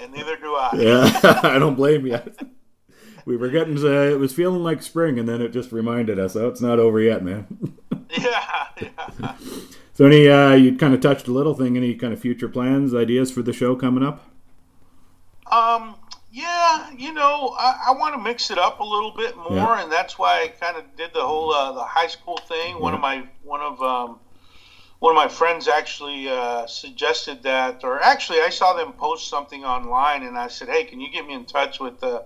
And 0.00 0.12
neither 0.12 0.36
do 0.36 0.54
I. 0.54 0.70
yeah, 0.76 1.40
I 1.44 1.58
don't 1.58 1.74
blame 1.74 2.06
you. 2.06 2.18
We 3.24 3.36
were 3.36 3.48
getting 3.48 3.76
uh, 3.78 3.88
it 4.12 4.18
was 4.18 4.32
feeling 4.32 4.62
like 4.62 4.82
spring, 4.82 5.18
and 5.18 5.28
then 5.28 5.40
it 5.42 5.50
just 5.52 5.70
reminded 5.70 6.18
us, 6.18 6.34
oh, 6.34 6.48
it's 6.48 6.60
not 6.60 6.78
over 6.78 7.00
yet, 7.00 7.22
man. 7.22 7.46
Yeah, 8.10 8.66
yeah. 8.80 9.36
So 9.94 10.06
any 10.06 10.28
uh, 10.28 10.54
you 10.54 10.76
kind 10.76 10.94
of 10.94 11.00
touched 11.00 11.28
a 11.28 11.32
little 11.32 11.54
thing. 11.54 11.76
Any 11.76 11.94
kind 11.94 12.12
of 12.12 12.20
future 12.20 12.48
plans, 12.48 12.94
ideas 12.94 13.30
for 13.30 13.42
the 13.42 13.52
show 13.52 13.76
coming 13.76 14.02
up? 14.02 14.24
Um, 15.50 15.96
yeah, 16.30 16.90
you 16.90 17.12
know, 17.12 17.54
I, 17.58 17.74
I 17.88 17.92
want 17.92 18.14
to 18.14 18.20
mix 18.20 18.50
it 18.50 18.58
up 18.58 18.80
a 18.80 18.84
little 18.84 19.10
bit 19.10 19.36
more, 19.36 19.50
Yeah. 19.54 19.82
and 19.82 19.90
that's 19.92 20.18
why 20.18 20.42
I 20.42 20.48
kind 20.48 20.76
of 20.76 20.84
did 20.96 21.12
the 21.14 21.24
whole 21.26 21.52
uh, 21.52 21.72
the 21.72 21.84
high 21.84 22.06
school 22.06 22.38
thing. 22.38 22.78
One 22.80 22.94
of 22.94 23.00
my 23.00 23.24
one 23.42 23.62
of 23.62 23.80
um, 23.82 24.20
one 24.98 25.12
of 25.12 25.16
my 25.16 25.28
friends 25.28 25.68
actually 25.68 26.28
uh, 26.28 26.66
suggested 26.66 27.42
that, 27.44 27.82
or 27.82 28.00
actually, 28.02 28.40
I 28.40 28.50
saw 28.50 28.74
them 28.74 28.92
post 28.92 29.28
something 29.28 29.64
online, 29.64 30.22
and 30.22 30.36
I 30.36 30.48
said, 30.48 30.68
"Hey, 30.68 30.84
can 30.84 31.00
you 31.00 31.08
get 31.10 31.26
me 31.26 31.32
in 31.34 31.44
touch 31.44 31.80
with 31.80 31.98
the 32.00 32.22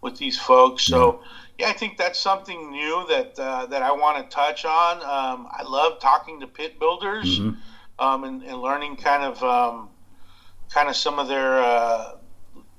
with 0.00 0.16
these 0.16 0.38
folks?" 0.38 0.84
So. 0.84 1.20
Yeah, 1.58 1.68
I 1.68 1.72
think 1.72 1.96
that's 1.96 2.20
something 2.20 2.70
new 2.70 3.06
that 3.08 3.38
uh, 3.38 3.64
that 3.64 3.82
I 3.82 3.90
want 3.92 4.18
to 4.18 4.24
touch 4.24 4.66
on. 4.66 4.98
Um, 5.02 5.48
I 5.50 5.62
love 5.62 5.98
talking 5.98 6.40
to 6.40 6.46
pit 6.46 6.78
builders 6.78 7.40
Mhm. 7.40 7.56
um, 7.98 8.24
and, 8.24 8.42
and 8.42 8.60
learning 8.60 8.96
kind 8.96 9.22
of 9.22 9.42
um, 9.42 9.88
kind 10.68 10.90
of 10.90 10.96
some 10.96 11.18
of 11.18 11.28
their 11.28 11.58
uh, 11.64 12.10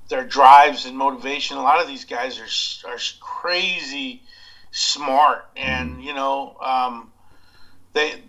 their 0.09 0.23
drives 0.23 0.85
and 0.85 0.97
motivation. 0.97 1.57
A 1.57 1.61
lot 1.61 1.81
of 1.81 1.87
these 1.87 2.05
guys 2.05 2.39
are 2.39 2.89
are 2.89 2.97
crazy 3.19 4.23
smart, 4.71 5.45
and 5.55 6.01
you 6.03 6.13
know 6.13 6.57
um, 6.61 7.11
they 7.93 8.21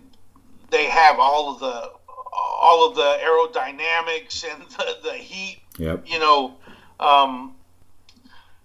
they 0.69 0.85
have 0.85 1.19
all 1.19 1.53
of 1.53 1.59
the 1.59 1.91
all 2.61 2.87
of 2.87 2.95
the 2.95 3.17
aerodynamics 3.23 4.43
and 4.51 4.63
the, 4.71 4.97
the 5.03 5.13
heat. 5.13 5.61
Yep. 5.77 6.03
You 6.07 6.19
know, 6.19 6.55
um, 6.99 7.55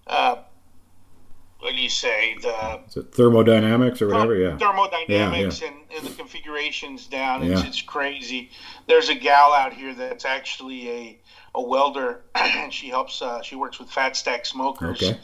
uh, 0.07 0.37
what 1.61 1.75
do 1.75 1.81
you 1.81 1.89
say? 1.89 2.37
The 2.43 2.81
Is 2.89 2.97
it 2.97 3.15
thermodynamics 3.15 4.03
or 4.03 4.09
whatever? 4.09 4.35
Yeah. 4.35 4.57
thermodynamics 4.59 5.62
And, 5.62 5.77
and 5.97 6.07
the 6.07 6.11
configurations 6.15 7.07
down. 7.07 7.43
It's, 7.43 7.62
Yeah. 7.62 7.67
it's 7.69 7.81
crazy. 7.81 8.51
There's 8.87 9.09
a 9.09 9.15
gal 9.15 9.53
out 9.55 9.73
here 9.73 9.95
that's 9.95 10.25
actually 10.25 10.91
a, 10.91 11.19
a 11.55 11.63
welder, 11.63 12.21
and 12.35 12.73
she 12.73 12.89
helps. 12.89 13.21
Uh, 13.23 13.43
she 13.43 13.57
works 13.57 13.79
with 13.79 13.91
Fat 13.91 14.17
Stack 14.17 14.47
Smokers. 14.47 15.03
Okay. 15.03 15.19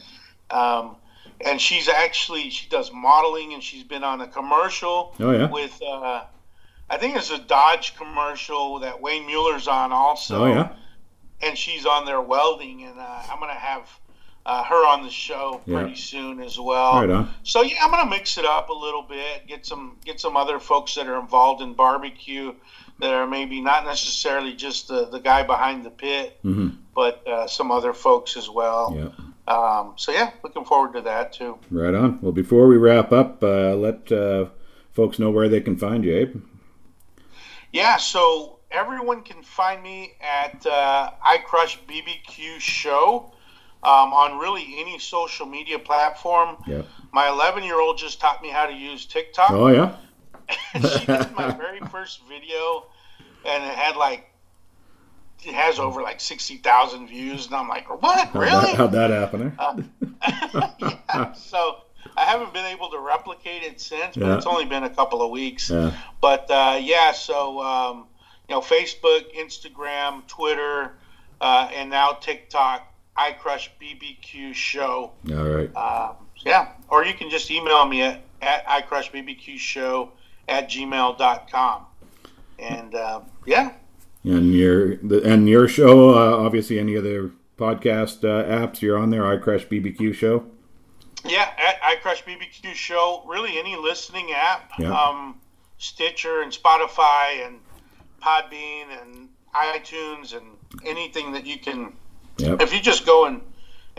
Um, 0.50 0.96
and 1.44 1.60
she's 1.60 1.88
actually 1.88 2.50
she 2.50 2.68
does 2.68 2.90
modeling, 2.92 3.54
and 3.54 3.62
she's 3.62 3.84
been 3.84 4.04
on 4.04 4.20
a 4.20 4.26
commercial 4.28 5.14
Oh 5.20 5.30
yeah. 5.32 5.50
with. 5.50 5.80
Uh, 5.82 6.24
I 6.88 6.96
think 6.98 7.16
it's 7.16 7.30
a 7.30 7.38
Dodge 7.38 7.96
commercial 7.96 8.80
that 8.80 9.00
Wayne 9.00 9.24
Mueller's 9.26 9.68
on 9.68 9.92
also 9.92 10.42
Oh 10.42 10.46
yeah. 10.46 10.72
and 11.40 11.56
she's 11.56 11.86
on 11.86 12.04
there 12.04 12.20
welding, 12.20 12.82
and 12.82 12.98
uh, 12.98 13.22
I'm 13.30 13.38
gonna 13.38 13.52
have 13.54 13.88
uh, 14.44 14.64
her 14.64 14.86
on 14.88 15.02
the 15.04 15.10
show 15.10 15.60
Yeah. 15.66 15.80
pretty 15.82 15.94
soon 15.96 16.40
as 16.42 16.58
well. 16.58 16.94
Right 17.00 17.08
on. 17.10 17.30
So 17.44 17.62
yeah, 17.62 17.76
I'm 17.82 17.90
gonna 17.92 18.10
mix 18.10 18.38
it 18.38 18.44
up 18.44 18.70
a 18.70 18.72
little 18.74 19.02
bit, 19.02 19.46
get 19.46 19.64
some 19.64 19.98
get 20.04 20.18
some 20.20 20.36
other 20.36 20.58
folks 20.58 20.94
that 20.96 21.06
are 21.06 21.20
involved 21.20 21.62
in 21.62 21.74
barbecue 21.74 22.54
that 23.00 23.12
are 23.12 23.26
maybe 23.26 23.60
not 23.60 23.84
necessarily 23.84 24.54
just 24.54 24.88
the, 24.88 25.06
the 25.06 25.20
guy 25.20 25.42
behind 25.42 25.84
the 25.84 25.90
pit, 25.90 26.38
hmm 26.42 26.68
but 26.94 27.26
uh, 27.26 27.46
some 27.46 27.70
other 27.70 27.94
folks 27.94 28.36
as 28.36 28.50
well. 28.50 28.94
Yeah. 28.94 29.54
Um, 29.54 29.94
so 29.96 30.12
yeah, 30.12 30.32
looking 30.42 30.64
forward 30.64 30.92
to 30.94 31.00
that 31.02 31.32
too. 31.32 31.58
Right 31.70 31.94
on. 31.94 32.20
Well, 32.20 32.32
before 32.32 32.66
we 32.66 32.76
wrap 32.76 33.10
up, 33.12 33.42
uh, 33.42 33.74
let 33.74 34.12
uh, 34.12 34.46
folks 34.92 35.18
know 35.18 35.30
where 35.30 35.48
they 35.48 35.60
can 35.60 35.76
find 35.76 36.04
you, 36.04 36.14
Abe. 36.14 36.42
Yeah, 37.72 37.96
so 37.96 38.58
everyone 38.70 39.22
can 39.22 39.42
find 39.42 39.82
me 39.82 40.12
at 40.20 40.66
uh, 40.66 41.10
I 41.24 41.38
Crush 41.38 41.80
BBQ 41.88 42.60
Show 42.60 43.32
um, 43.82 44.12
on 44.12 44.38
really 44.38 44.66
any 44.78 44.98
social 44.98 45.46
media 45.46 45.78
platform. 45.78 46.56
Yeah. 46.66 46.82
My 47.12 47.28
11 47.28 47.64
year 47.64 47.80
old 47.80 47.98
just 47.98 48.20
taught 48.20 48.42
me 48.42 48.50
how 48.50 48.66
to 48.66 48.74
use 48.74 49.06
TikTok. 49.06 49.50
Oh 49.50 49.68
yeah. 49.68 49.96
she 50.74 51.06
did 51.06 51.32
my 51.34 51.50
very 51.56 51.80
first 51.90 52.20
video, 52.28 52.86
and 53.44 53.64
it 53.64 53.74
had 53.74 53.96
like 53.96 54.26
it 55.42 55.54
has 55.54 55.78
over 55.78 56.02
like 56.02 56.20
60,000 56.20 57.06
views, 57.06 57.46
and 57.46 57.54
I'm 57.54 57.66
like, 57.68 57.88
what? 58.02 58.28
How'd 58.28 58.34
Really? 58.42 58.50
that, 58.66 58.74
how'd 58.76 58.92
that 58.92 59.10
happen? 59.10 59.56
Eh? 59.58 59.82
yeah. 61.08 61.32
So 61.32 61.76
I 62.16 62.24
haven't 62.24 62.52
been 62.52 62.66
able 62.66 62.90
to 62.90 62.98
replicate 62.98 63.62
it 63.62 63.80
since, 63.80 64.16
but 64.16 64.26
Yeah. 64.26 64.36
it's 64.36 64.44
only 64.46 64.66
been 64.66 64.84
a 64.84 64.90
couple 64.90 65.22
of 65.22 65.30
weeks. 65.30 65.70
Yeah. 65.70 65.92
But 66.20 66.50
uh, 66.50 66.78
yeah, 66.82 67.12
so 67.12 67.58
um, 67.62 68.06
you 68.48 68.54
know, 68.54 68.60
Facebook, 68.60 69.34
Instagram, 69.34 70.26
Twitter, 70.26 70.92
uh, 71.40 71.70
and 71.74 71.88
now 71.90 72.12
TikTok. 72.12 72.86
I 73.16 73.32
Crush 73.32 73.70
BBQ 73.80 74.54
Show. 74.54 75.12
All 75.30 75.34
right. 75.44 75.74
Um, 75.76 76.16
yeah, 76.38 76.72
or 76.88 77.04
you 77.04 77.12
can 77.14 77.28
just 77.30 77.50
email 77.50 77.84
me 77.86 78.02
at, 78.02 78.20
at 78.40 78.66
iCrushBBQShow 78.66 80.08
at 80.50 80.68
gmail.com. 80.68 81.86
And 82.58 82.94
uh, 82.94 83.20
yeah, 83.46 83.72
And 84.24 84.52
your 84.54 84.92
and 85.24 85.48
your 85.48 85.66
show, 85.68 86.10
uh, 86.10 86.36
obviously, 86.44 86.78
any 86.78 86.96
other 86.98 87.30
podcast 87.56 88.22
uh, 88.24 88.44
apps 88.44 88.82
you're 88.82 88.98
on 88.98 89.08
there? 89.10 89.26
I 89.26 89.38
Crush 89.38 89.66
BBQ 89.66 90.14
Show. 90.14 90.44
yeah, 91.24 91.50
at 91.58 91.80
iCrush 91.82 92.24
BBQ 92.24 92.74
Show, 92.74 93.22
really 93.26 93.58
any 93.58 93.76
listening 93.76 94.32
app, 94.32 94.72
Yeah. 94.78 94.92
um, 94.92 95.38
Stitcher 95.78 96.42
and 96.42 96.52
Spotify 96.52 97.46
and 97.46 97.58
Podbean 98.22 98.86
and 99.00 99.28
iTunes 99.54 100.34
and 100.36 100.44
anything 100.84 101.32
that 101.32 101.46
you 101.46 101.58
can 101.58 101.92
Yep. 102.38 102.62
if 102.62 102.72
you 102.74 102.80
just 102.80 103.04
go 103.06 103.24
and 103.26 103.40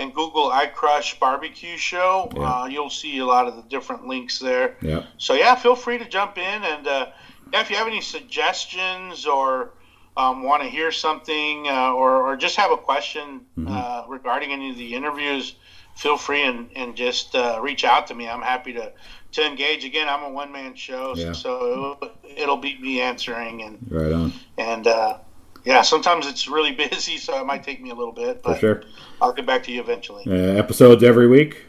and 0.02 0.14
Google 0.14 0.50
I 0.52 0.66
Crush 0.68 1.20
Barbecue 1.20 1.78
Show, 1.78 2.30
Yeah. 2.36 2.42
uh, 2.62 2.66
you'll 2.66 2.90
see 2.90 3.20
a 3.20 3.26
lot 3.26 3.48
of 3.48 3.56
the 3.56 3.62
different 3.64 4.08
links 4.08 4.40
there. 4.40 4.78
Yep. 4.82 5.06
So 5.18 5.34
yeah, 5.34 5.56
feel 5.56 5.76
free 5.76 5.98
to 6.00 6.08
jump 6.08 6.38
in 6.38 6.64
and 6.64 6.88
uh, 6.88 7.06
yeah, 7.54 7.62
if 7.62 7.70
you 7.70 7.76
have 7.78 7.88
any 7.88 8.02
suggestions 8.02 9.26
or 9.26 9.74
um, 10.18 10.44
want 10.44 10.64
to 10.64 10.70
hear 10.70 10.92
something 10.92 11.68
uh, 11.68 11.94
or, 11.94 12.12
or 12.28 12.36
just 12.36 12.56
have 12.58 12.72
a 12.72 12.78
question 12.78 13.42
Mm-hmm. 13.58 13.68
uh, 13.72 14.04
regarding 14.08 14.52
any 14.52 14.72
of 14.72 14.78
the 14.78 14.96
interviews, 14.96 15.56
feel 15.96 16.18
free 16.18 16.44
and, 16.44 16.70
and 16.76 16.96
just 16.96 17.36
uh, 17.36 17.60
reach 17.62 17.84
out 17.84 18.08
to 18.08 18.16
me. 18.16 18.28
I'm 18.28 18.42
happy 18.42 18.74
to, 18.74 18.92
to 19.34 19.46
engage. 19.46 19.84
Again, 19.86 20.08
I'm 20.10 20.24
a 20.24 20.30
one 20.30 20.52
man 20.52 20.74
show, 20.74 21.14
Yeah. 21.16 21.34
so 21.34 21.98
it'll, 22.02 22.12
it'll 22.38 22.58
be 22.58 22.78
me 22.80 23.02
answering 23.02 23.62
and 23.62 23.78
Right 23.90 24.12
on. 24.12 24.34
and 24.58 24.88
uh, 24.88 25.18
yeah, 25.66 25.82
sometimes 25.82 26.28
it's 26.28 26.48
really 26.48 26.72
busy, 26.90 27.18
so 27.18 27.40
it 27.40 27.46
might 27.46 27.64
take 27.64 27.82
me 27.82 27.90
a 27.90 27.96
little 27.96 28.14
bit, 28.14 28.42
For 28.44 28.50
but 28.52 28.60
sure. 28.60 28.84
I'll 29.22 29.34
get 29.34 29.46
back 29.46 29.64
to 29.64 29.72
you 29.72 29.82
eventually. 29.82 30.24
Uh, 30.28 30.34
episodes 30.58 31.04
every 31.04 31.28
week. 31.28 31.66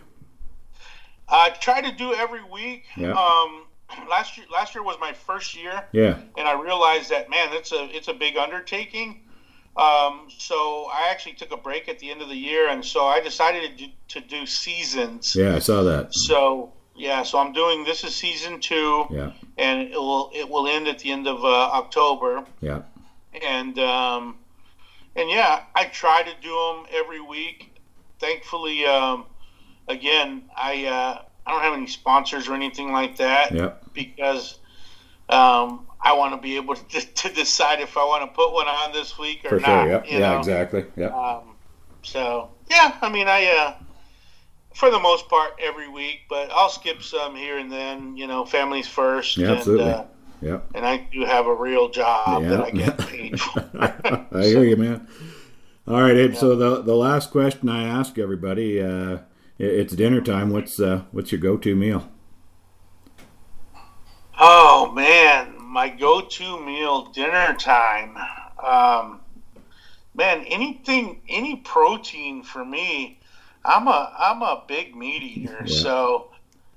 I 1.28 1.50
try 1.50 1.80
to 1.80 1.92
do 1.92 2.12
every 2.14 2.42
week. 2.44 2.84
Yeah. 2.96 3.12
Um, 3.12 3.64
last 4.08 4.36
year 4.36 4.46
last 4.52 4.74
year 4.74 4.84
was 4.84 4.96
my 5.00 5.12
first 5.12 5.56
year. 5.56 5.84
Yeah. 5.92 6.18
And 6.36 6.46
I 6.46 6.60
realized 6.60 7.10
that 7.10 7.30
man, 7.30 7.48
it's 7.52 7.72
a 7.72 7.84
it's 7.96 8.08
a 8.08 8.14
big 8.14 8.36
undertaking. 8.36 9.20
Um, 9.74 10.28
so 10.28 10.88
I 10.92 11.08
actually 11.10 11.32
took 11.32 11.50
a 11.50 11.56
break 11.56 11.88
at 11.88 11.98
the 11.98 12.10
end 12.10 12.20
of 12.20 12.28
the 12.28 12.36
year, 12.36 12.68
and 12.68 12.84
so 12.84 13.06
I 13.06 13.20
decided 13.20 13.78
to 13.78 13.86
do, 13.86 13.92
to 14.08 14.20
do 14.20 14.44
seasons. 14.44 15.34
Yeah, 15.34 15.56
I 15.56 15.60
saw 15.60 15.82
that. 15.84 16.12
So 16.14 16.74
yeah, 16.94 17.22
so 17.22 17.38
I'm 17.38 17.54
doing 17.54 17.84
this 17.84 18.04
is 18.04 18.14
season 18.14 18.60
two, 18.60 19.06
Yeah. 19.10 19.32
and 19.56 19.80
it 19.88 19.96
will 19.96 20.30
it 20.34 20.46
will 20.50 20.68
end 20.68 20.88
at 20.88 20.98
the 20.98 21.10
end 21.10 21.26
of 21.26 21.42
uh, 21.42 21.48
October, 21.48 22.44
Yeah. 22.60 22.82
And 23.40 23.78
um, 23.78 24.36
and 25.16 25.30
yeah, 25.30 25.62
I 25.74 25.84
try 25.84 26.22
to 26.22 26.32
do 26.42 26.50
them 26.50 26.86
every 26.92 27.20
week. 27.20 27.80
Thankfully, 28.18 28.84
um, 28.86 29.26
again, 29.88 30.44
I 30.56 30.86
uh, 30.86 31.22
I 31.46 31.50
don't 31.50 31.62
have 31.62 31.74
any 31.74 31.86
sponsors 31.86 32.48
or 32.48 32.54
anything 32.54 32.92
like 32.92 33.16
that 33.16 33.52
Yeah. 33.52 33.72
because 33.92 34.58
um, 35.28 35.86
I 36.00 36.12
want 36.14 36.34
to 36.34 36.40
be 36.40 36.56
able 36.56 36.74
to, 36.76 37.00
to 37.14 37.28
decide 37.32 37.80
if 37.80 37.96
I 37.96 38.04
want 38.04 38.22
to 38.22 38.34
put 38.34 38.52
one 38.52 38.68
on 38.68 38.92
this 38.92 39.18
week 39.18 39.44
or 39.44 39.50
For 39.50 39.60
not. 39.60 39.66
sure. 39.66 39.88
Yeah. 39.88 40.02
Yeah. 40.06 40.18
know? 40.18 40.38
Exactly. 40.38 40.84
Yeah. 40.96 41.06
Um, 41.08 41.56
so 42.02 42.50
yeah, 42.70 42.96
I 43.02 43.08
mean, 43.08 43.28
I 43.28 43.46
uh, 43.46 43.74
for 44.74 44.90
the 44.90 45.00
most 45.00 45.28
part 45.28 45.54
every 45.60 45.88
week, 45.88 46.22
but 46.28 46.50
I'll 46.50 46.70
skip 46.70 47.02
some 47.02 47.34
here 47.36 47.58
and 47.58 47.70
then. 47.70 48.16
You 48.16 48.26
know, 48.26 48.44
families 48.44 48.88
first. 48.88 49.36
Yeah, 49.36 49.48
and, 49.48 49.58
absolutely. 49.58 49.90
Uh, 49.90 50.04
Yeah. 50.42 50.60
and 50.74 50.84
I 50.84 51.06
do 51.12 51.24
have 51.24 51.46
a 51.46 51.54
real 51.54 51.88
job 51.88 52.42
that 52.44 52.60
I 52.64 52.70
get 52.70 52.98
paid 52.98 53.40
for. 53.40 53.70
I 54.32 54.44
hear 54.44 54.64
you, 54.64 54.76
man. 54.76 55.06
All 55.86 56.00
right, 56.02 56.16
Abe. 56.16 56.34
So 56.34 56.56
the 56.56 56.82
the 56.82 56.94
last 56.96 57.30
question 57.30 57.68
I 57.68 57.84
ask 57.84 58.18
everybody, 58.18 58.80
uh, 58.82 59.18
it- 59.58 59.74
it's 59.80 59.94
dinner 59.94 60.20
time. 60.20 60.50
What's 60.50 60.80
uh, 60.80 61.02
what's 61.12 61.30
your 61.32 61.40
go 61.40 61.56
to 61.58 61.76
meal? 61.76 62.08
Oh 64.38 64.90
man, 64.94 65.54
my 65.60 65.88
go-to 65.88 66.60
meal 66.64 67.06
dinner 67.12 67.54
time. 67.54 68.16
Um, 68.62 69.20
man, 70.14 70.44
anything, 70.46 71.20
any 71.28 71.56
protein 71.56 72.42
for 72.42 72.64
me. 72.64 73.18
I'm 73.64 73.86
a 73.86 74.12
I'm 74.18 74.42
a 74.42 74.64
big 74.66 74.96
meat 74.96 75.22
eater, 75.22 75.62
Yeah. 75.64 75.72
so 75.82 76.30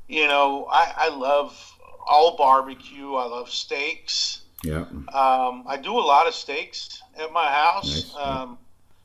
you 0.08 0.28
know 0.28 0.68
I, 0.72 0.94
I 0.96 1.10
love 1.10 1.75
all 2.06 2.38
barbecue. 2.38 3.14
I 3.16 3.26
love 3.26 3.50
steaks. 3.50 4.42
Yeah. 4.64 4.86
Um, 5.14 5.64
I 5.68 5.78
do 5.82 5.94
a 5.94 6.00
lot 6.02 6.28
of 6.28 6.34
steaks 6.34 7.02
at 7.18 7.32
my 7.32 7.46
house, 7.48 8.14
Nice, 8.16 8.16
um, 8.16 8.58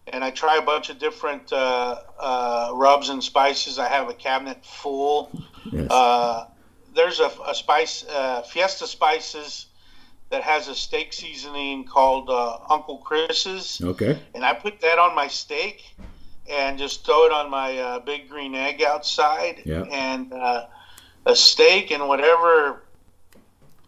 and 0.07 0.25
I 0.25 0.31
try 0.31 0.57
a 0.57 0.63
bunch 0.63 0.89
of 0.91 0.99
different 0.99 1.53
uh, 1.53 2.01
uh, 2.19 2.71
rubs 2.75 3.09
and 3.11 3.23
spices. 3.23 3.79
I 3.79 3.89
have 3.89 4.09
a 4.09 4.15
cabinet 4.15 4.65
full. 4.65 5.31
Yes. 5.71 5.91
Uh, 5.91 6.47
there's 6.95 7.21
a, 7.21 7.31
a 7.47 7.55
spice, 7.55 8.05
uh, 8.09 8.43
Fiesta 8.43 8.87
Spices, 8.87 9.67
that 10.31 10.43
has 10.43 10.69
a 10.69 10.75
steak 10.75 11.13
seasoning 11.13 11.85
called 11.85 12.31
uh, 12.31 12.59
Uncle 12.71 12.99
Chris's, 12.99 13.81
okay. 13.83 14.17
and 14.35 14.45
I 14.45 14.55
put 14.55 14.81
that 14.81 14.99
on 14.99 15.15
my 15.15 15.27
steak 15.27 15.83
and 16.49 16.79
just 16.79 17.05
throw 17.05 17.27
it 17.27 17.33
on 17.33 17.51
my 17.51 17.77
uh, 17.79 17.99
big 17.99 18.29
green 18.29 18.55
egg 18.55 18.81
outside, 18.83 19.63
Yeah. 19.65 19.83
and 19.91 20.33
uh, 20.33 20.67
a 21.27 21.35
steak 21.37 21.91
and 21.91 22.07
whatever 22.09 22.85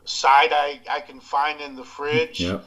side 0.04 0.52
I, 0.52 0.80
I 0.90 1.00
can 1.00 1.20
find 1.20 1.60
in 1.60 1.76
the 1.76 1.84
fridge. 1.84 2.40
Yeah. 2.40 2.60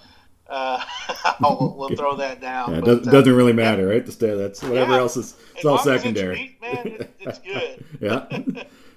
Uh, 0.48 0.84
I'll, 1.42 1.76
we'll 1.78 1.96
throw 1.96 2.16
that 2.18 2.40
down. 2.42 2.74
Yeah. 2.74 2.80
But, 2.82 2.86
doesn't, 2.86 3.08
uh, 3.08 3.12
doesn't 3.12 3.36
really 3.36 3.54
matter, 3.54 3.88
right? 3.88 4.06
The 4.06 4.12
stay. 4.12 4.36
That's 4.36 4.62
whatever 4.62 4.94
Yeah. 4.94 5.00
else 5.00 5.18
is. 5.18 5.36
It's 5.56 5.60
as 5.60 5.66
all 5.66 5.78
secondary. 5.80 6.36
meat, 6.36 6.62
man, 6.62 6.88
it, 6.88 7.16
it's 7.20 7.40
good. 7.40 7.84
yeah. 8.00 8.28